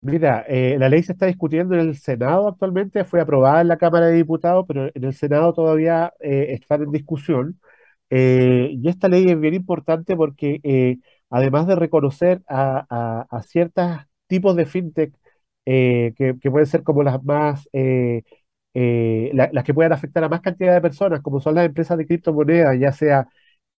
Mira, 0.05 0.43
eh, 0.49 0.75
la 0.79 0.89
ley 0.89 1.01
se 1.01 1.13
está 1.13 1.27
discutiendo 1.27 1.75
en 1.75 1.81
el 1.81 1.95
Senado 1.97 2.49
actualmente, 2.49 3.05
fue 3.05 3.21
aprobada 3.21 3.61
en 3.61 3.69
la 3.69 3.77
Cámara 3.77 4.07
de 4.07 4.15
Diputados, 4.15 4.65
pero 4.67 4.89
en 4.93 5.03
el 5.03 5.13
Senado 5.13 5.53
todavía 5.53 6.13
eh, 6.19 6.47
está 6.49 6.75
en 6.75 6.91
discusión. 6.91 7.59
Eh, 8.09 8.69
y 8.73 8.89
esta 8.89 9.07
ley 9.07 9.29
es 9.29 9.39
bien 9.39 9.53
importante 9.53 10.15
porque 10.15 10.99
además 11.29 11.67
de 11.67 11.75
reconocer 11.75 12.41
a, 12.47 13.25
ciertos 13.47 14.01
tipos 14.27 14.55
de 14.55 14.65
fintech 14.65 15.13
que, 15.65 16.13
que, 16.41 16.51
pueden 16.51 16.67
ser 16.67 16.83
como 16.83 17.03
las 17.03 17.23
más, 17.23 17.67
las 18.73 19.63
que 19.63 19.73
puedan 19.73 19.93
afectar 19.93 20.23
a 20.23 20.29
más 20.29 20.41
cantidad 20.41 20.73
de 20.73 20.81
personas, 20.81 21.21
como 21.21 21.39
son 21.39 21.55
las 21.55 21.65
empresas 21.65 21.97
de 21.97 22.05
criptomonedas, 22.07 22.77
ya 22.79 22.91
sea 22.91 23.27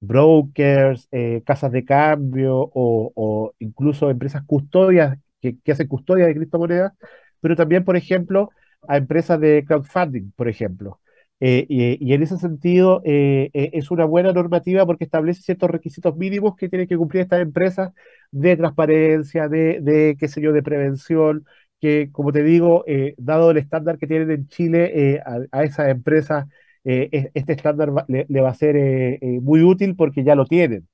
brokers, 0.00 1.08
eh, 1.12 1.42
casas 1.44 1.72
de 1.72 1.84
cambio 1.84 2.70
o, 2.74 3.54
incluso 3.58 4.10
empresas 4.10 4.42
custodias 4.44 5.18
que, 5.52 5.72
hacen 5.72 5.88
custodia 5.88 6.26
de 6.26 6.34
criptomonedas, 6.34 6.92
pero 7.40 7.56
también, 7.56 7.84
por 7.84 7.96
ejemplo, 7.96 8.50
a 8.88 8.96
empresas 8.96 9.40
de 9.40 9.64
crowdfunding, 9.66 10.32
por 10.36 10.48
ejemplo. 10.48 11.00
Eh, 11.40 11.66
y, 11.68 12.12
en 12.14 12.22
ese 12.22 12.38
sentido 12.38 13.02
eh, 13.04 13.50
es 13.52 13.90
una 13.90 14.04
buena 14.04 14.32
normativa 14.32 14.86
porque 14.86 15.04
establece 15.04 15.42
ciertos 15.42 15.68
requisitos 15.68 16.16
mínimos 16.16 16.56
que 16.56 16.68
tienen 16.68 16.88
que 16.88 16.96
cumplir 16.96 17.22
estas 17.22 17.40
empresas 17.42 17.92
de 18.30 18.56
transparencia, 18.56 19.48
de, 19.48 20.16
qué 20.18 20.28
sé 20.28 20.40
yo, 20.40 20.52
de 20.52 20.62
prevención, 20.62 21.44
que 21.80 22.10
como 22.12 22.32
te 22.32 22.42
digo, 22.42 22.84
dado 23.18 23.50
el 23.50 23.58
estándar 23.58 23.98
que 23.98 24.06
tienen 24.06 24.30
en 24.30 24.48
Chile 24.48 25.20
a, 25.52 25.64
esas 25.64 25.88
empresas 25.88 26.46
eh, 26.84 27.30
este 27.34 27.54
estándar 27.54 27.90
le, 28.08 28.40
va 28.40 28.50
a 28.50 28.54
ser 28.54 28.76
eh, 28.76 29.18
eh, 29.20 29.40
muy 29.40 29.62
útil 29.62 29.96
porque 29.96 30.22
ya 30.24 30.34
lo 30.34 30.44
tienen. 30.46 30.86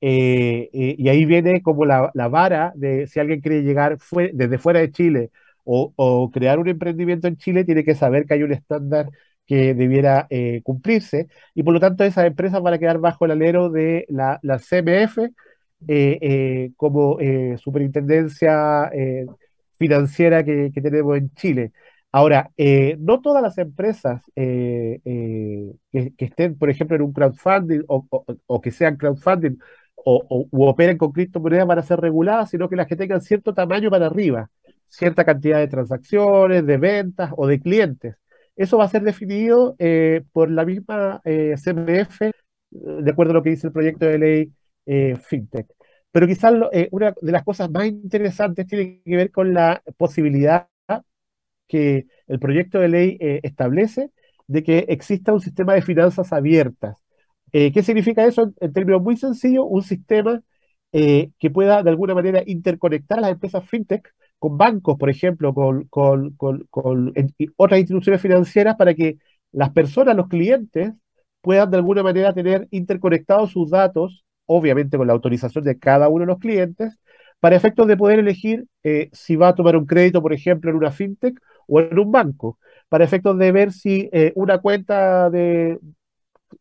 Y 0.00 1.08
ahí 1.08 1.24
viene 1.24 1.62
como 1.62 1.84
la, 1.84 2.10
vara 2.30 2.72
de 2.76 3.06
si 3.06 3.20
alguien 3.20 3.40
quiere 3.40 3.62
llegar 3.62 3.98
desde 4.32 4.58
fuera 4.58 4.80
de 4.80 4.92
Chile 4.92 5.30
o, 5.64 6.30
crear 6.32 6.58
un 6.58 6.68
emprendimiento 6.68 7.28
en 7.28 7.36
Chile, 7.36 7.64
tiene 7.64 7.84
que 7.84 7.94
saber 7.94 8.26
que 8.26 8.34
hay 8.34 8.42
un 8.42 8.52
estándar 8.52 9.10
que 9.46 9.74
debiera 9.74 10.28
cumplirse 10.62 11.28
y 11.54 11.62
por 11.62 11.74
lo 11.74 11.80
tanto 11.80 12.04
esas 12.04 12.26
empresas 12.26 12.62
van 12.62 12.74
a 12.74 12.78
quedar 12.78 12.98
bajo 12.98 13.24
el 13.24 13.32
alero 13.32 13.70
de 13.70 14.06
la, 14.08 14.40
CMF 14.58 15.18
como 16.76 17.18
superintendencia 17.58 18.90
financiera 19.78 20.44
que, 20.44 20.70
tenemos 20.74 21.16
en 21.16 21.30
Chile. 21.34 21.72
Ahora, 22.12 22.50
eh, 22.56 22.96
no 22.98 23.20
todas 23.20 23.42
las 23.42 23.58
empresas 23.58 24.22
eh, 24.34 25.00
eh, 25.04 25.72
que, 25.92 26.24
estén, 26.24 26.56
por 26.58 26.70
ejemplo, 26.70 26.96
en 26.96 27.02
un 27.02 27.12
crowdfunding 27.12 27.82
o, 27.86 28.60
que 28.60 28.70
sean 28.70 28.96
crowdfunding 28.96 29.58
o, 30.04 30.46
operen 30.52 30.98
con 30.98 31.12
criptomonedas 31.12 31.66
van 31.66 31.78
a 31.78 31.82
ser 31.82 32.00
reguladas, 32.00 32.50
sino 32.50 32.68
que 32.68 32.76
las 32.76 32.86
que 32.86 32.96
tengan 32.96 33.20
cierto 33.20 33.54
tamaño 33.54 33.90
para 33.90 34.06
arriba, 34.06 34.50
cierta 34.88 35.24
cantidad 35.24 35.58
de 35.58 35.68
transacciones, 35.68 36.66
de 36.66 36.76
ventas 36.78 37.32
o 37.36 37.46
de 37.46 37.60
clientes. 37.60 38.16
Eso 38.56 38.78
va 38.78 38.84
a 38.84 38.88
ser 38.88 39.02
definido 39.02 39.76
por 40.32 40.50
la 40.50 40.64
misma 40.64 41.22
CMF, 41.24 42.20
de 42.70 43.10
acuerdo 43.10 43.32
a 43.32 43.34
lo 43.34 43.42
que 43.42 43.50
dice 43.50 43.68
el 43.68 43.72
proyecto 43.72 44.06
de 44.06 44.18
ley 44.18 44.52
FinTech. 45.16 45.66
Pero 46.10 46.26
quizás 46.26 46.54
una 46.90 47.14
de 47.20 47.32
las 47.32 47.44
cosas 47.44 47.70
más 47.70 47.86
interesantes 47.86 48.66
tiene 48.66 49.00
que 49.04 49.16
ver 49.16 49.30
con 49.30 49.54
la 49.54 49.82
posibilidad 49.96 50.68
que 51.68 52.06
el 52.26 52.40
proyecto 52.40 52.80
de 52.80 52.88
ley 52.88 53.18
eh, 53.20 53.40
establece 53.44 54.10
de 54.48 54.62
que 54.64 54.86
exista 54.88 55.32
un 55.32 55.40
sistema 55.40 55.74
de 55.74 55.82
finanzas 55.82 56.32
abiertas. 56.32 56.96
Eh, 57.52 57.72
¿Qué 57.72 57.82
significa 57.82 58.24
eso? 58.26 58.52
En 58.60 58.72
términos 58.72 59.02
muy 59.02 59.16
sencillos, 59.16 59.64
un 59.68 59.82
sistema 59.82 60.42
eh, 60.92 61.30
que 61.38 61.50
pueda 61.50 61.82
de 61.82 61.90
alguna 61.90 62.14
manera 62.14 62.42
interconectar 62.46 63.18
a 63.18 63.22
las 63.22 63.32
empresas 63.32 63.68
fintech 63.68 64.12
con 64.38 64.56
bancos, 64.56 64.96
por 64.98 65.10
ejemplo, 65.10 65.52
con, 65.54 65.88
otras 67.56 67.80
instituciones 67.80 68.20
financieras 68.22 68.76
para 68.76 68.94
que 68.94 69.18
las 69.52 69.70
personas, 69.70 70.16
los 70.16 70.28
clientes, 70.28 70.92
puedan 71.40 71.70
de 71.70 71.76
alguna 71.78 72.02
manera 72.02 72.32
tener 72.34 72.68
interconectados 72.70 73.50
sus 73.52 73.70
datos, 73.70 74.24
obviamente 74.46 74.96
con 74.96 75.06
la 75.06 75.12
autorización 75.14 75.64
de 75.64 75.78
cada 75.78 76.08
uno 76.08 76.20
de 76.22 76.26
los 76.26 76.38
clientes, 76.38 76.98
para 77.40 77.56
efectos 77.56 77.86
de 77.86 77.96
poder 77.96 78.18
elegir 78.18 78.66
eh, 78.82 79.08
si 79.12 79.36
va 79.36 79.48
a 79.48 79.54
tomar 79.54 79.76
un 79.76 79.86
crédito, 79.86 80.22
por 80.22 80.32
ejemplo, 80.32 80.70
en 80.70 80.76
una 80.76 80.90
fintech 80.90 81.38
o 81.66 81.80
en 81.80 81.98
un 81.98 82.10
banco, 82.12 82.58
para 82.88 83.04
efectos 83.04 83.36
de 83.38 83.52
ver 83.52 83.72
si 83.72 84.10
una 84.34 84.58
cuenta 84.58 85.30
de, 85.30 85.78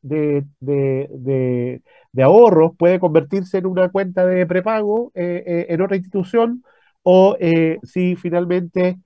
de, 0.02 0.45
de, 0.60 1.82
de, 2.12 2.23
ahorros 2.23 2.71
puede 2.78 3.00
convertirse 3.00 3.58
en 3.60 3.65
una 3.65 3.89
cuenta 3.89 4.26
de 4.26 4.45
prepago 4.45 5.12
eh, 5.15 5.67
en 5.69 5.82
otra 5.82 5.97
institución 5.97 6.63
o 7.04 7.38
si 7.84 8.15
finalmente 8.15 9.00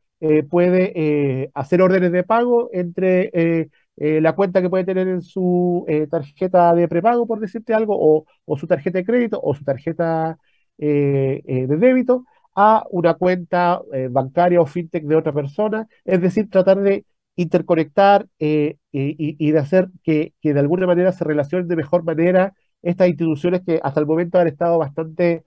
puede 0.50 1.52
hacer 1.54 1.82
órdenes 1.82 2.12
de 2.12 2.24
pago 2.24 2.70
entre 2.74 3.70
la 3.96 4.34
cuenta 4.34 4.62
que 4.62 4.70
puede 4.70 4.86
tener 4.86 5.08
en 5.08 5.22
su 5.22 5.86
tarjeta 6.10 6.74
de 6.74 6.88
prepago, 6.88 7.28
por 7.28 7.40
decirte 7.40 7.74
algo, 7.74 8.26
o, 8.46 8.58
su 8.58 8.66
tarjeta 8.68 9.00
de 9.00 9.06
crédito 9.06 9.40
o 9.44 9.54
su 9.54 9.64
tarjeta 9.64 10.38
eh, 10.84 11.44
eh, 11.46 11.68
de 11.68 11.78
débito 11.78 12.26
a 12.56 12.84
una 12.90 13.14
cuenta 13.14 13.82
eh, 13.94 14.08
bancaria 14.10 14.60
o 14.60 14.66
fintech 14.66 15.04
de 15.06 15.16
otra 15.16 15.32
persona, 15.32 15.88
es 16.04 16.20
decir, 16.22 16.50
tratar 16.50 16.82
de 16.82 17.06
interconectar 17.42 18.28
y, 18.40 18.78
y, 18.92 19.52
de 19.52 19.60
hacer 19.60 19.90
que, 20.04 20.34
de 20.44 20.60
alguna 20.60 20.88
manera 20.88 21.12
se 21.12 21.24
relacionen 21.24 21.68
de 21.68 21.76
mejor 21.76 22.04
manera 22.04 22.54
estas 22.82 23.08
instituciones 23.10 23.62
que 23.66 23.80
hasta 23.84 24.00
el 24.00 24.06
momento 24.06 24.40
han 24.40 24.48
estado 24.48 24.78
bastante 24.78 25.44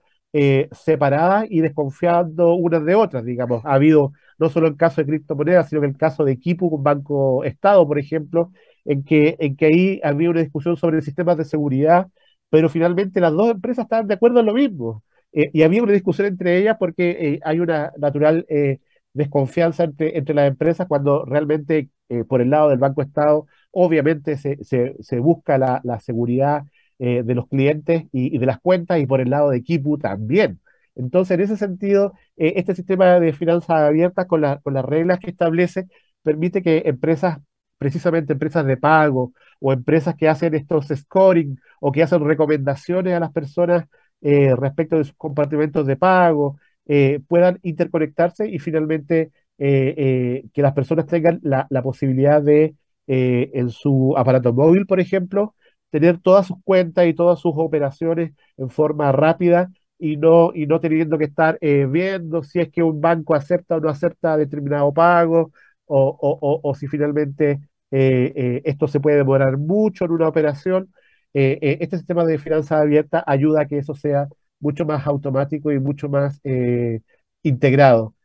separadas 0.73 1.45
y 1.49 1.61
desconfiando 1.61 2.55
unas 2.55 2.83
de 2.83 2.95
otras, 2.95 3.23
digamos. 3.23 3.63
Ha 3.65 3.73
habido 3.75 4.11
no 4.37 4.49
solo 4.49 4.67
el 4.67 4.77
caso 4.77 5.01
de 5.01 5.07
criptomonedas, 5.07 5.69
sino 5.69 5.81
que 5.81 5.87
el 5.87 5.97
caso 5.97 6.25
de 6.25 6.33
Equipo 6.33 6.69
con 6.69 6.83
Banco 6.83 7.43
Estado, 7.43 7.87
por 7.87 7.99
ejemplo, 7.99 8.51
en 8.85 9.03
que, 9.03 9.35
en 9.39 9.55
que 9.55 9.65
ahí 9.65 10.01
había 10.03 10.29
una 10.29 10.41
discusión 10.41 10.77
sobre 10.77 11.01
sistemas 11.01 11.37
de 11.37 11.45
seguridad, 11.45 12.07
pero 12.49 12.69
finalmente 12.69 13.19
las 13.19 13.33
dos 13.33 13.51
empresas 13.51 13.85
estaban 13.85 14.07
de 14.07 14.13
acuerdo 14.15 14.39
en 14.39 14.45
lo 14.45 14.53
mismo. 14.53 15.03
Eh, 15.33 15.49
y 15.53 15.63
había 15.63 15.83
una 15.83 15.91
discusión 15.93 16.27
entre 16.27 16.57
ellas 16.57 16.77
porque 16.79 17.11
eh, 17.19 17.39
hay 17.43 17.59
una 17.59 17.91
natural 17.97 18.45
eh, 18.49 18.79
desconfianza 19.15 19.83
entre, 19.83 20.17
entre, 20.17 20.35
las 20.35 20.47
empresas 20.47 20.87
cuando 20.87 21.25
realmente 21.25 21.89
por 22.27 22.41
el 22.41 22.51
lado 22.51 22.69
del 22.69 22.79
Banco 22.79 23.01
Estado 23.01 23.47
obviamente 23.71 24.37
se, 24.37 24.63
se, 24.63 25.19
busca 25.19 25.57
la, 25.57 25.81
la 25.83 25.99
seguridad 25.99 26.63
de 26.99 27.35
los 27.35 27.47
clientes 27.47 28.05
y, 28.11 28.37
de 28.37 28.45
las 28.45 28.59
cuentas 28.59 28.99
y 28.99 29.07
por 29.07 29.21
el 29.21 29.29
lado 29.29 29.49
de 29.49 29.63
Kipu 29.63 29.97
también. 29.97 30.61
Entonces, 30.95 31.35
en 31.35 31.41
ese 31.43 31.57
sentido, 31.57 32.13
este 32.37 32.75
sistema 32.75 33.19
de 33.19 33.33
finanzas 33.33 33.71
abiertas 33.71 34.27
con, 34.27 34.41
la, 34.41 34.59
con 34.59 34.73
las 34.73 34.85
reglas 34.85 35.19
que 35.19 35.31
establece 35.31 35.87
permite 36.25 36.61
que 36.61 36.83
empresas, 36.85 37.39
precisamente 37.77 38.33
empresas 38.33 38.65
de 38.65 38.77
pago 38.77 39.33
o 39.59 39.71
empresas 39.73 40.15
que 40.15 40.27
hacen 40.27 40.55
estos 40.55 40.87
scoring 40.87 41.59
o 41.79 41.91
que 41.91 42.03
hacen 42.03 42.25
recomendaciones 42.25 43.13
a 43.13 43.19
las 43.19 43.31
personas 43.31 43.85
eh, 44.21 44.55
respecto 44.55 44.97
de 44.97 45.03
sus 45.05 45.15
compartimentos 45.15 45.85
de 45.85 45.97
pago, 45.97 46.57
eh, 46.87 47.19
puedan 47.27 47.59
interconectarse 47.63 48.49
y 48.49 48.59
finalmente 48.59 49.31
eh, 49.57 50.43
que 50.53 50.61
las 50.61 50.73
personas 50.73 51.07
tengan 51.07 51.39
la, 51.43 51.67
posibilidad 51.83 52.41
de, 52.41 52.75
en 53.07 53.69
su 53.69 54.15
aparato 54.17 54.53
móvil, 54.53 54.85
por 54.85 54.99
ejemplo, 54.99 55.55
tener 55.89 56.19
todas 56.19 56.47
sus 56.47 56.57
cuentas 56.63 57.07
y 57.07 57.13
todas 57.13 57.39
sus 57.39 57.53
operaciones 57.55 58.33
en 58.57 58.69
forma 58.69 59.11
rápida 59.11 59.71
y 59.97 60.17
no, 60.17 60.51
y 60.53 60.67
no 60.67 60.79
teniendo 60.79 61.17
que 61.17 61.25
estar 61.25 61.57
viendo 61.61 62.43
si 62.43 62.59
es 62.59 62.69
que 62.69 62.83
un 62.83 62.99
banco 63.01 63.35
acepta 63.35 63.77
o 63.77 63.79
no 63.79 63.89
acepta 63.89 64.37
determinado 64.37 64.93
pago 64.93 65.51
o, 65.85 66.59
o 66.63 66.75
si 66.75 66.87
finalmente 66.87 67.59
esto 67.91 68.87
se 68.87 68.99
puede 68.99 69.17
demorar 69.17 69.57
mucho 69.57 70.05
en 70.05 70.11
una 70.11 70.27
operación. 70.27 70.89
Eh, 71.37 71.59
eh, 71.61 71.77
este 71.81 71.97
sistema 71.97 72.23
de 72.23 72.37
finanzas 72.37 72.79
abiertas 72.81 73.21
ayuda 73.27 73.61
a 73.61 73.65
que 73.67 73.77
eso 73.77 73.93
sea 73.93 74.29
mucho 74.59 74.85
más 74.85 75.05
automático 75.07 75.71
y 75.71 75.79
mucho 75.79 76.09
más 76.09 76.39
eh, 76.43 77.01
integrado. 77.43 78.15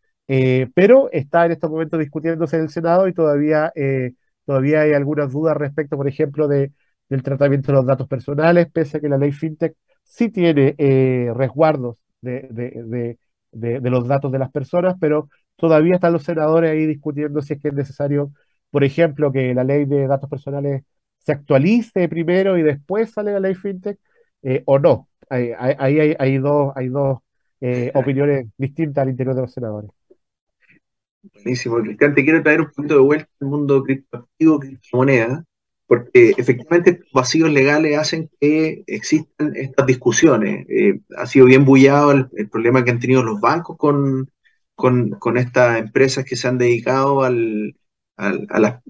pero 0.75 1.11
está 1.13 1.47
en 1.47 1.53
estos 1.53 1.71
momentos 1.71 1.99
discutiéndose 2.01 2.57
en 2.57 2.63
el 2.63 2.69
Senado 2.71 3.09
y 3.09 3.15
todavía, 3.15 3.73
todavía 4.47 4.83
hay 4.83 4.93
algunas 4.93 5.33
dudas 5.33 5.57
respecto, 5.57 5.97
por 5.97 6.09
ejemplo, 6.09 6.49
de, 6.49 6.73
del 7.09 7.23
tratamiento 7.23 7.73
de 7.73 7.79
los 7.79 7.87
datos 7.87 8.07
personales, 8.09 8.71
pese 8.73 8.99
a 8.99 9.01
que 9.01 9.09
la 9.09 9.19
ley 9.19 9.33
FinTech 9.33 9.75
sí 10.05 10.29
tiene 10.31 10.75
resguardos 11.35 11.99
de, 12.21 12.43
de, 12.51 13.19
de, 13.53 13.91
los 13.91 14.07
datos 14.09 14.33
de 14.33 14.39
las 14.39 14.51
personas, 14.51 14.97
pero 15.01 15.29
todavía 15.57 15.95
están 15.95 16.13
los 16.13 16.25
senadores 16.25 16.71
ahí 16.71 16.87
discutiendo 16.87 17.43
si 17.43 17.55
es 17.55 17.61
que 17.61 17.69
es 17.69 17.75
necesario, 17.75 18.33
por 18.71 18.85
ejemplo, 18.85 19.33
que 19.33 19.55
la 19.55 19.65
ley 19.65 19.85
de 19.85 20.07
datos 20.07 20.31
personales 20.31 20.85
se 21.19 21.33
actualice 21.33 22.09
primero 22.09 22.57
y 22.59 22.63
después 22.63 23.13
sale 23.13 23.33
la 23.33 23.41
ley 23.41 23.55
fintech 23.55 23.99
eh, 24.43 24.63
o 24.67 24.79
no. 24.79 25.09
Ahí 25.31 25.53
hay, 25.79 26.17
hay, 26.19 26.39
dos, 26.39 26.73
hay 26.75 26.89
dos 26.89 27.21
eh, 27.61 27.91
opiniones 27.95 28.49
distintas 28.59 29.03
al 29.03 29.11
interior 29.11 29.35
de 29.37 29.43
los 29.43 29.53
senadores. 29.53 29.91
Buenísimo, 31.35 31.77
Cristian. 31.81 32.15
Te 32.15 32.25
quiero 32.25 32.43
traer 32.43 32.63
un 32.63 32.71
poquito 32.71 32.95
de 32.95 33.01
vuelta 33.01 33.29
al 33.41 33.49
mundo 33.49 33.83
criptoactivo, 33.85 34.59
criptomoneda, 34.59 35.45
porque 35.87 36.35
efectivamente 36.37 36.91
estos 36.91 37.13
vacíos 37.13 37.51
legales 37.51 37.97
hacen 37.97 38.31
que 38.41 38.83
existan 38.87 39.55
estas 39.55 39.87
discusiones. 39.87 40.67
Eh, 40.69 41.01
ha 41.17 41.27
sido 41.27 41.47
bien 41.47 41.65
bullado 41.65 42.13
el, 42.13 42.49
problema 42.49 42.85
que 42.85 42.91
han 42.91 43.01
tenido 43.01 43.23
los 43.23 43.41
bancos 43.41 43.77
con, 43.77 44.31
con, 44.75 45.11
con 45.11 45.37
estas 45.37 45.79
empresas 45.79 46.25
que 46.25 46.37
se 46.37 46.49
han 46.49 46.59
dedicado 46.59 47.23
al, 47.23 47.77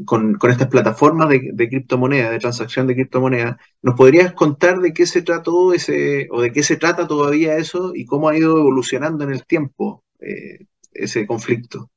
con, 0.04 0.38
estas 0.50 0.68
plataformas 0.68 1.28
de, 1.28 1.50
de 1.52 1.68
criptomonedas, 1.68 2.30
de 2.30 2.38
transacción 2.38 2.86
de 2.86 2.94
criptomonedas. 2.94 3.56
¿Nos 3.82 3.94
podrías 3.96 4.32
contar 4.32 4.80
de 4.80 4.92
qué 4.92 5.06
se 5.06 5.22
trató 5.22 5.72
ese, 5.72 6.28
o 6.30 6.42
de 6.42 6.52
qué 6.52 6.62
se 6.62 6.76
trata 6.76 7.06
todavía 7.06 7.56
eso 7.56 7.92
y 7.94 8.04
cómo 8.04 8.28
ha 8.28 8.36
ido 8.36 8.58
evolucionando 8.58 9.24
en 9.24 9.30
el 9.30 9.44
tiempo 9.46 10.04
eh, 10.20 10.66
ese 10.92 11.26
conflicto? 11.26 11.90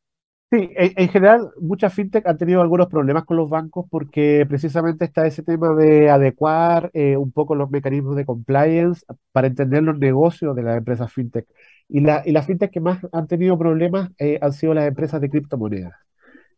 Sí, 0.51 0.69
en, 0.75 1.09
general 1.09 1.49
muchas 1.59 1.95
fintech 1.95 2.27
han 2.27 2.37
tenido 2.37 2.61
algunos 2.61 2.85
problemas 2.85 3.25
con 3.25 3.37
los 3.37 3.49
bancos 3.49 3.87
porque 3.89 4.45
precisamente 4.47 5.03
está 5.03 5.25
ese 5.25 5.41
tema 5.41 5.73
de 5.73 6.11
adecuar 6.11 6.91
eh, 6.93 7.17
un 7.17 7.31
poco 7.31 7.55
los 7.55 7.71
mecanismos 7.71 8.15
de 8.15 8.23
compliance 8.23 9.03
para 9.31 9.47
entender 9.47 9.81
los 9.81 9.97
negocios 9.97 10.55
de 10.55 10.61
las 10.61 10.77
empresas 10.77 11.11
fintech. 11.11 11.47
Y, 11.89 12.01
la, 12.01 12.21
y 12.23 12.33
las 12.33 12.45
fintech 12.45 12.69
que 12.69 12.81
más 12.81 12.99
han 13.11 13.25
tenido 13.25 13.57
problemas 13.57 14.11
eh, 14.19 14.37
han 14.43 14.53
sido 14.53 14.75
las 14.75 14.87
empresas 14.87 15.19
de 15.21 15.31
criptomonedas. 15.31 15.93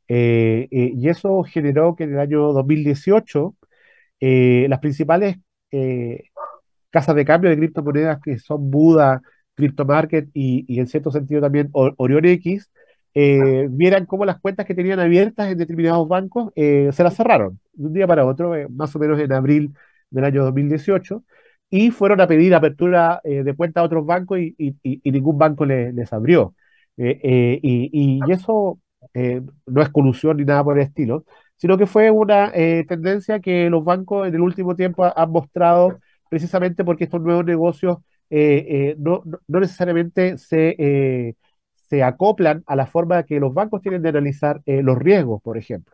Eh, 0.08 0.68
eh, 0.72 0.92
y 0.96 1.10
eso 1.10 1.44
generó 1.44 1.96
que 1.96 2.04
en 2.04 2.14
el 2.14 2.20
año 2.20 2.54
2018 2.54 3.56
eh, 4.20 4.68
las 4.70 4.80
principales 4.80 5.38
casas 6.90 7.16
de 7.16 7.26
cambio 7.26 7.50
de 7.50 7.58
criptomonedas 7.58 8.22
que 8.22 8.40
son 8.40 8.72
Buda, 8.72 9.22
CryptoMarket 9.56 10.30
y, 10.34 10.64
y 10.74 10.80
en 10.80 10.88
cierto 10.88 11.12
sentido 11.12 11.42
también 11.42 11.70
Orion 11.74 12.24
X, 12.26 12.72
vieran 13.14 14.06
cómo 14.06 14.24
las 14.26 14.40
cuentas 14.40 14.66
que 14.66 14.76
tenían 14.76 15.02
abiertas 15.02 15.52
en 15.52 15.58
determinados 15.58 16.08
bancos 16.08 16.54
se 16.56 17.04
las 17.04 17.16
cerraron 17.16 17.60
de 17.74 17.88
un 17.88 17.94
día 17.94 18.08
para 18.08 18.26
otro, 18.26 18.54
más 18.70 18.96
o 18.96 19.00
menos 19.00 19.20
en 19.20 19.34
abril 19.34 19.74
del 20.10 20.24
año 20.24 20.46
2018, 20.46 21.24
y 21.70 21.92
fueron 21.92 22.22
a 22.22 22.28
pedir 22.28 22.56
apertura 22.56 23.20
de 23.26 23.54
cuenta 23.54 23.82
a 23.82 23.84
otros 23.84 24.06
bancos 24.06 24.40
y, 24.40 24.56
y, 24.58 25.12
ningún 25.12 25.38
banco 25.38 25.66
les 25.66 26.14
abrió. 26.14 26.56
y, 26.96 28.20
eso 28.32 28.80
eh, 29.16 29.42
no 29.66 29.82
es 29.82 29.90
colusión 29.90 30.36
ni 30.38 30.44
nada 30.44 30.62
por 30.64 30.78
el 30.78 30.84
estilo, 30.86 31.24
sino 31.56 31.78
que 31.78 31.86
fue 31.88 32.12
una 32.12 32.52
eh, 32.54 32.86
tendencia 32.88 33.40
que 33.40 33.70
los 33.70 33.84
bancos 33.86 34.28
en 34.28 34.36
el 34.36 34.42
último 34.42 34.76
tiempo 34.76 35.06
han 35.06 35.32
mostrado 35.32 36.00
precisamente 36.30 36.84
porque 36.84 37.06
estos 37.06 37.22
nuevos 37.22 37.46
negocios 37.46 38.00
eh, 38.30 38.94
no, 39.00 39.24
no, 39.48 39.60
necesariamente 39.62 40.38
se, 40.38 41.36
se 41.90 42.04
acoplan 42.04 42.64
a 42.68 42.76
la 42.76 42.88
forma 42.88 43.24
que 43.24 43.40
los 43.40 43.54
bancos 43.54 43.82
tienen 43.82 44.02
de 44.02 44.10
analizar 44.10 44.62
los 44.66 44.98
riesgos, 44.98 45.42
por 45.42 45.58
ejemplo. 45.58 45.94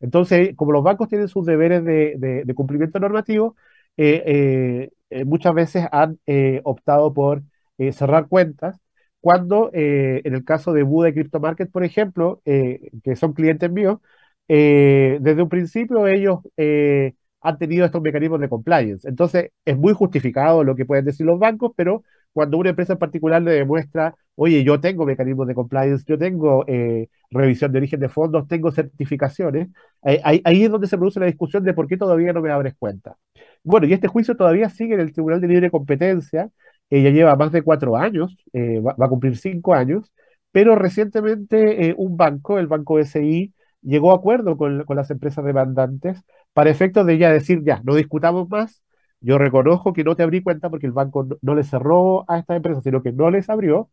Entonces, 0.00 0.54
como 0.54 0.70
los 0.72 0.84
bancos 0.84 1.08
tienen 1.08 1.28
sus 1.28 1.44
deberes 1.44 1.84
de, 1.84 2.44
de 2.44 2.54
cumplimiento 2.54 3.00
normativo, 3.00 3.56
muchas 5.26 5.54
veces 5.54 5.86
han 5.90 6.18
optado 6.62 7.12
por 7.12 7.42
cerrar 7.92 8.28
cuentas 8.28 8.78
cuando 9.20 9.70
eh, 9.72 10.22
en 10.24 10.34
el 10.34 10.44
caso 10.44 10.72
de 10.72 10.82
Buda 10.82 11.10
y 11.10 11.12
CryptoMarket, 11.14 11.70
por 11.70 11.84
ejemplo, 11.84 12.40
eh, 12.44 12.90
que 13.04 13.16
son 13.16 13.32
clientes 13.34 13.70
míos, 13.70 13.98
eh, 14.48 15.18
desde 15.20 15.42
un 15.42 15.48
principio 15.48 16.06
ellos 16.06 16.40
han 17.42 17.58
tenido 17.58 17.86
estos 17.86 18.02
mecanismos 18.02 18.40
de 18.40 18.48
compliance. 18.48 19.08
Entonces, 19.08 19.50
es 19.64 19.76
muy 19.78 19.94
justificado 19.94 20.62
lo 20.64 20.76
que 20.76 20.84
pueden 20.84 21.04
decir 21.06 21.24
los 21.26 21.38
bancos, 21.38 21.72
pero 21.76 22.02
cuando 22.32 22.58
una 22.58 22.70
empresa 22.70 22.94
en 22.94 22.98
particular 22.98 23.40
le 23.42 23.52
demuestra, 23.52 24.14
oye, 24.34 24.62
yo 24.62 24.80
tengo 24.80 25.06
mecanismos 25.06 25.46
de 25.46 25.54
compliance, 25.54 26.04
yo 26.06 26.18
tengo 26.18 26.64
revisión 27.30 27.72
de 27.72 27.78
origen 27.78 28.00
de 28.00 28.08
fondos, 28.08 28.46
tengo 28.48 28.70
certificaciones, 28.72 29.68
ahí, 30.02 30.40
ahí, 30.44 30.64
es 30.64 30.70
donde 30.70 30.86
se 30.86 30.98
produce 30.98 31.20
la 31.20 31.26
discusión 31.26 31.64
de 31.64 31.72
por 31.74 31.86
qué 31.86 31.96
todavía 31.96 32.32
no 32.32 32.42
me 32.42 32.50
abres 32.50 32.74
cuenta. 32.78 33.16
Bueno, 33.62 33.86
y 33.86 33.92
este 33.92 34.08
juicio 34.08 34.36
todavía 34.36 34.68
sigue 34.70 34.94
en 34.94 35.00
el 35.00 35.12
Tribunal 35.12 35.40
de 35.40 35.48
Libre 35.48 35.70
Competencia, 35.70 36.50
ella 36.90 37.10
lleva 37.10 37.36
más 37.36 37.52
de 37.52 37.62
cuatro 37.62 37.96
años, 37.96 38.36
eh, 38.52 38.80
va, 38.80 38.94
a 38.98 39.08
cumplir 39.08 39.36
cinco 39.36 39.74
años, 39.74 40.12
pero 40.52 40.74
recientemente 40.76 41.94
un 41.96 42.16
banco, 42.16 42.58
el 42.58 42.66
Banco 42.66 42.98
SI, 42.98 43.54
llegó 43.82 44.12
a 44.12 44.16
acuerdo 44.16 44.56
con, 44.56 44.84
las 44.88 45.10
empresas 45.10 45.44
demandantes 45.44 46.22
para 46.52 46.70
efectos 46.70 47.06
de 47.06 47.18
ya 47.18 47.32
decir, 47.32 47.62
ya, 47.64 47.80
no 47.84 47.94
discutamos 47.94 48.48
más, 48.48 48.82
yo 49.20 49.38
reconozco 49.38 49.92
que 49.92 50.04
no 50.04 50.16
te 50.16 50.22
abrí 50.22 50.42
cuenta 50.42 50.70
porque 50.70 50.86
el 50.86 50.92
banco 50.92 51.26
no, 51.42 51.54
le 51.54 51.64
cerró 51.64 52.24
a 52.30 52.38
esta 52.38 52.56
empresa, 52.56 52.80
sino 52.82 53.02
que 53.02 53.12
no 53.12 53.30
les 53.30 53.48
abrió, 53.50 53.90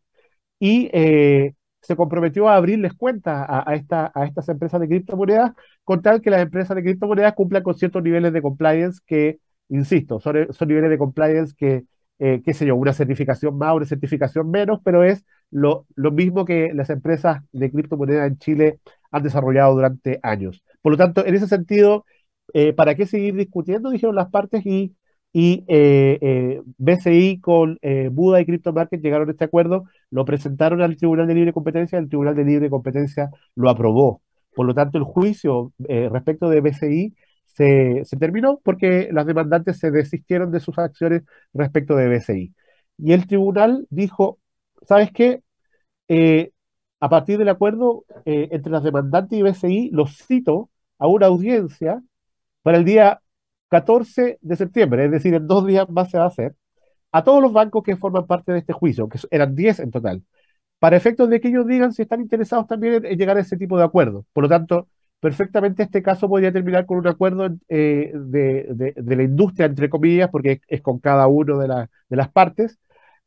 y 0.60 0.90
eh, 0.92 1.54
se 1.82 1.96
comprometió 1.96 2.48
a 2.48 2.56
abrirles 2.56 2.94
cuentas 2.94 3.46
a, 3.48 3.74
esta, 3.74 4.10
a 4.14 4.24
estas 4.26 4.48
empresas 4.48 4.80
de 4.80 4.88
criptomonedas, 4.88 5.52
con 5.84 6.02
tal 6.02 6.20
que 6.20 6.30
las 6.30 6.42
empresas 6.42 6.76
de 6.76 6.82
criptomonedas 6.82 7.34
cumplan 7.34 7.62
con 7.62 7.74
ciertos 7.74 8.02
niveles 8.02 8.32
de 8.32 8.42
compliance 8.42 9.00
que, 9.06 9.38
insisto, 9.68 10.20
son, 10.20 10.52
son 10.52 10.68
niveles 10.68 10.90
de 10.90 10.98
compliance 10.98 11.54
que, 11.56 11.84
eh, 12.18 12.42
qué 12.44 12.54
sé 12.54 12.66
yo, 12.66 12.76
una 12.76 12.92
certificación 12.92 13.56
más, 13.58 13.74
una 13.74 13.86
certificación 13.86 14.50
menos, 14.50 14.80
pero 14.84 15.04
es 15.04 15.24
lo, 15.50 15.86
lo 15.94 16.10
mismo 16.10 16.44
que 16.44 16.72
las 16.74 16.90
empresas 16.90 17.42
de 17.52 17.70
criptomonedas 17.70 18.26
en 18.28 18.38
Chile 18.38 18.80
han 19.10 19.22
desarrollado 19.22 19.74
durante 19.74 20.18
años. 20.22 20.62
Por 20.82 20.92
lo 20.92 20.98
tanto, 20.98 21.24
en 21.26 21.34
ese 21.34 21.46
sentido, 21.46 22.04
eh, 22.54 22.72
¿para 22.72 22.94
qué 22.94 23.06
seguir 23.06 23.34
discutiendo? 23.34 23.90
Dijeron 23.90 24.14
las 24.16 24.30
partes 24.30 24.64
y, 24.66 24.94
y 25.32 25.64
eh, 25.68 26.60
BCI 26.78 27.40
con 27.40 27.78
Buda 28.12 28.40
y 28.40 28.46
Crypto 28.46 28.72
Market 28.72 29.00
llegaron 29.02 29.28
a 29.28 29.32
este 29.32 29.44
acuerdo, 29.44 29.84
lo 30.10 30.24
presentaron 30.24 30.82
al 30.82 30.96
Tribunal 30.96 31.26
de 31.26 31.34
Libre 31.34 31.52
Competencia, 31.52 31.98
el 31.98 32.08
Tribunal 32.08 32.34
de 32.34 32.44
Libre 32.44 32.70
Competencia 32.70 33.30
lo 33.54 33.70
aprobó. 33.70 34.22
Por 34.54 34.66
lo 34.66 34.74
tanto, 34.74 34.98
el 34.98 35.04
juicio 35.04 35.72
respecto 35.78 36.50
de 36.50 36.60
BCI 36.60 37.14
se, 37.54 38.04
terminó 38.18 38.60
porque 38.62 39.08
las 39.12 39.26
demandantes 39.26 39.78
se 39.78 39.90
desistieron 39.90 40.50
de 40.52 40.60
sus 40.60 40.78
acciones 40.78 41.22
respecto 41.52 41.96
de 41.96 42.08
BCI. 42.08 42.54
Y 42.98 43.12
el 43.12 43.26
tribunal 43.26 43.86
dijo, 43.90 44.38
¿sabes 44.82 45.10
qué? 45.12 45.42
a 47.00 47.08
partir 47.08 47.38
del 47.38 47.48
acuerdo 47.48 48.04
eh, 48.24 48.48
entre 48.52 48.72
las 48.72 48.82
demandantes 48.82 49.38
y 49.38 49.42
BCI, 49.42 49.90
los 49.92 50.16
cito 50.16 50.70
a 50.98 51.06
una 51.06 51.26
audiencia 51.26 52.02
para 52.62 52.78
el 52.78 52.84
día 52.84 53.20
14 53.68 54.38
de 54.40 54.56
septiembre, 54.56 55.06
es 55.06 55.10
decir, 55.10 55.34
en 55.34 55.46
dos 55.46 55.66
días 55.66 55.88
más 55.90 56.10
se 56.10 56.18
va 56.18 56.24
a 56.24 56.28
hacer, 56.28 56.56
a 57.12 57.24
todos 57.24 57.42
los 57.42 57.52
bancos 57.52 57.82
que 57.84 57.96
forman 57.96 58.26
parte 58.26 58.52
de 58.52 58.58
este 58.60 58.72
juicio, 58.72 59.08
que 59.08 59.18
eran 59.30 59.54
10 59.54 59.80
en 59.80 59.90
total, 59.90 60.22
para 60.78 60.96
efectos 60.96 61.28
de 61.30 61.40
que 61.40 61.48
ellos 61.48 61.66
digan 61.66 61.92
si 61.92 62.02
están 62.02 62.20
interesados 62.20 62.66
también 62.66 63.04
en, 63.04 63.18
llegar 63.18 63.36
a 63.36 63.40
ese 63.40 63.56
tipo 63.56 63.78
de 63.78 63.84
acuerdo. 63.84 64.26
Por 64.32 64.44
lo 64.44 64.48
tanto, 64.48 64.88
perfectamente 65.20 65.82
este 65.82 66.02
caso 66.02 66.28
podría 66.28 66.52
terminar 66.52 66.86
con 66.86 66.98
un 66.98 67.06
acuerdo 67.06 67.48
eh, 67.68 68.12
de, 68.14 68.94
la 68.96 69.22
industria, 69.22 69.66
entre 69.66 69.88
comillas, 69.90 70.30
porque 70.30 70.60
es, 70.68 70.82
con 70.82 70.98
cada 71.00 71.26
uno 71.26 71.58
de, 71.58 71.88
de 72.08 72.16
las 72.16 72.30
partes, 72.30 72.78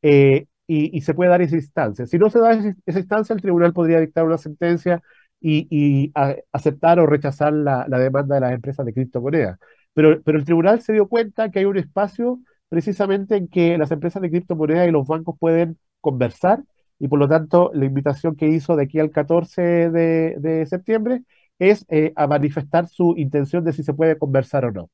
eh, 0.02 0.48
y, 0.68 1.02
se 1.02 1.14
puede 1.14 1.30
dar 1.30 1.42
esa 1.42 1.56
instancia. 1.58 2.06
Si 2.08 2.18
no 2.18 2.30
se 2.30 2.40
da 2.40 2.54
esa, 2.54 3.00
instancia, 3.00 3.34
el 3.34 3.42
tribunal 3.42 3.74
podría 3.74 4.00
dictar 4.00 4.26
una 4.26 4.38
sentencia 4.38 5.02
y, 5.42 6.12
aceptar 6.54 7.00
o 7.00 7.06
rechazar 7.08 7.52
la, 7.54 7.86
demanda 7.90 8.36
de 8.36 8.42
las 8.42 8.54
empresas 8.54 8.86
de 8.86 8.94
criptomonedas. 8.94 9.60
Pero, 9.94 10.22
pero 10.24 10.38
el 10.38 10.46
tribunal 10.46 10.82
se 10.82 10.94
dio 10.94 11.08
cuenta 11.10 11.52
que 11.52 11.60
hay 11.60 11.66
un 11.66 11.78
espacio 11.78 12.40
precisamente 12.70 13.36
en 13.36 13.50
que 13.50 13.78
las 13.78 13.92
empresas 13.92 14.22
de 14.22 14.30
criptomonedas 14.30 14.88
y 14.88 14.92
los 14.92 15.06
bancos 15.06 15.36
pueden 15.38 15.78
conversar 16.00 16.64
y 17.00 17.08
por 17.08 17.20
lo 17.20 17.28
tanto 17.28 17.72
la 17.74 17.86
invitación 17.86 18.36
que 18.36 18.48
hizo 18.48 18.76
de 18.76 18.84
aquí 18.84 19.00
al 19.00 19.12
14 19.12 19.90
de, 19.90 20.66
septiembre 20.70 21.24
es 21.62 21.86
eh, 21.90 22.12
a 22.16 22.28
manifestar 22.28 22.88
su 22.88 23.14
intención 23.18 23.64
de 23.64 23.74
si 23.74 23.84
se 23.84 23.94
puede 23.94 24.18
conversar 24.18 24.66
o 24.66 24.72
no. 24.72 24.90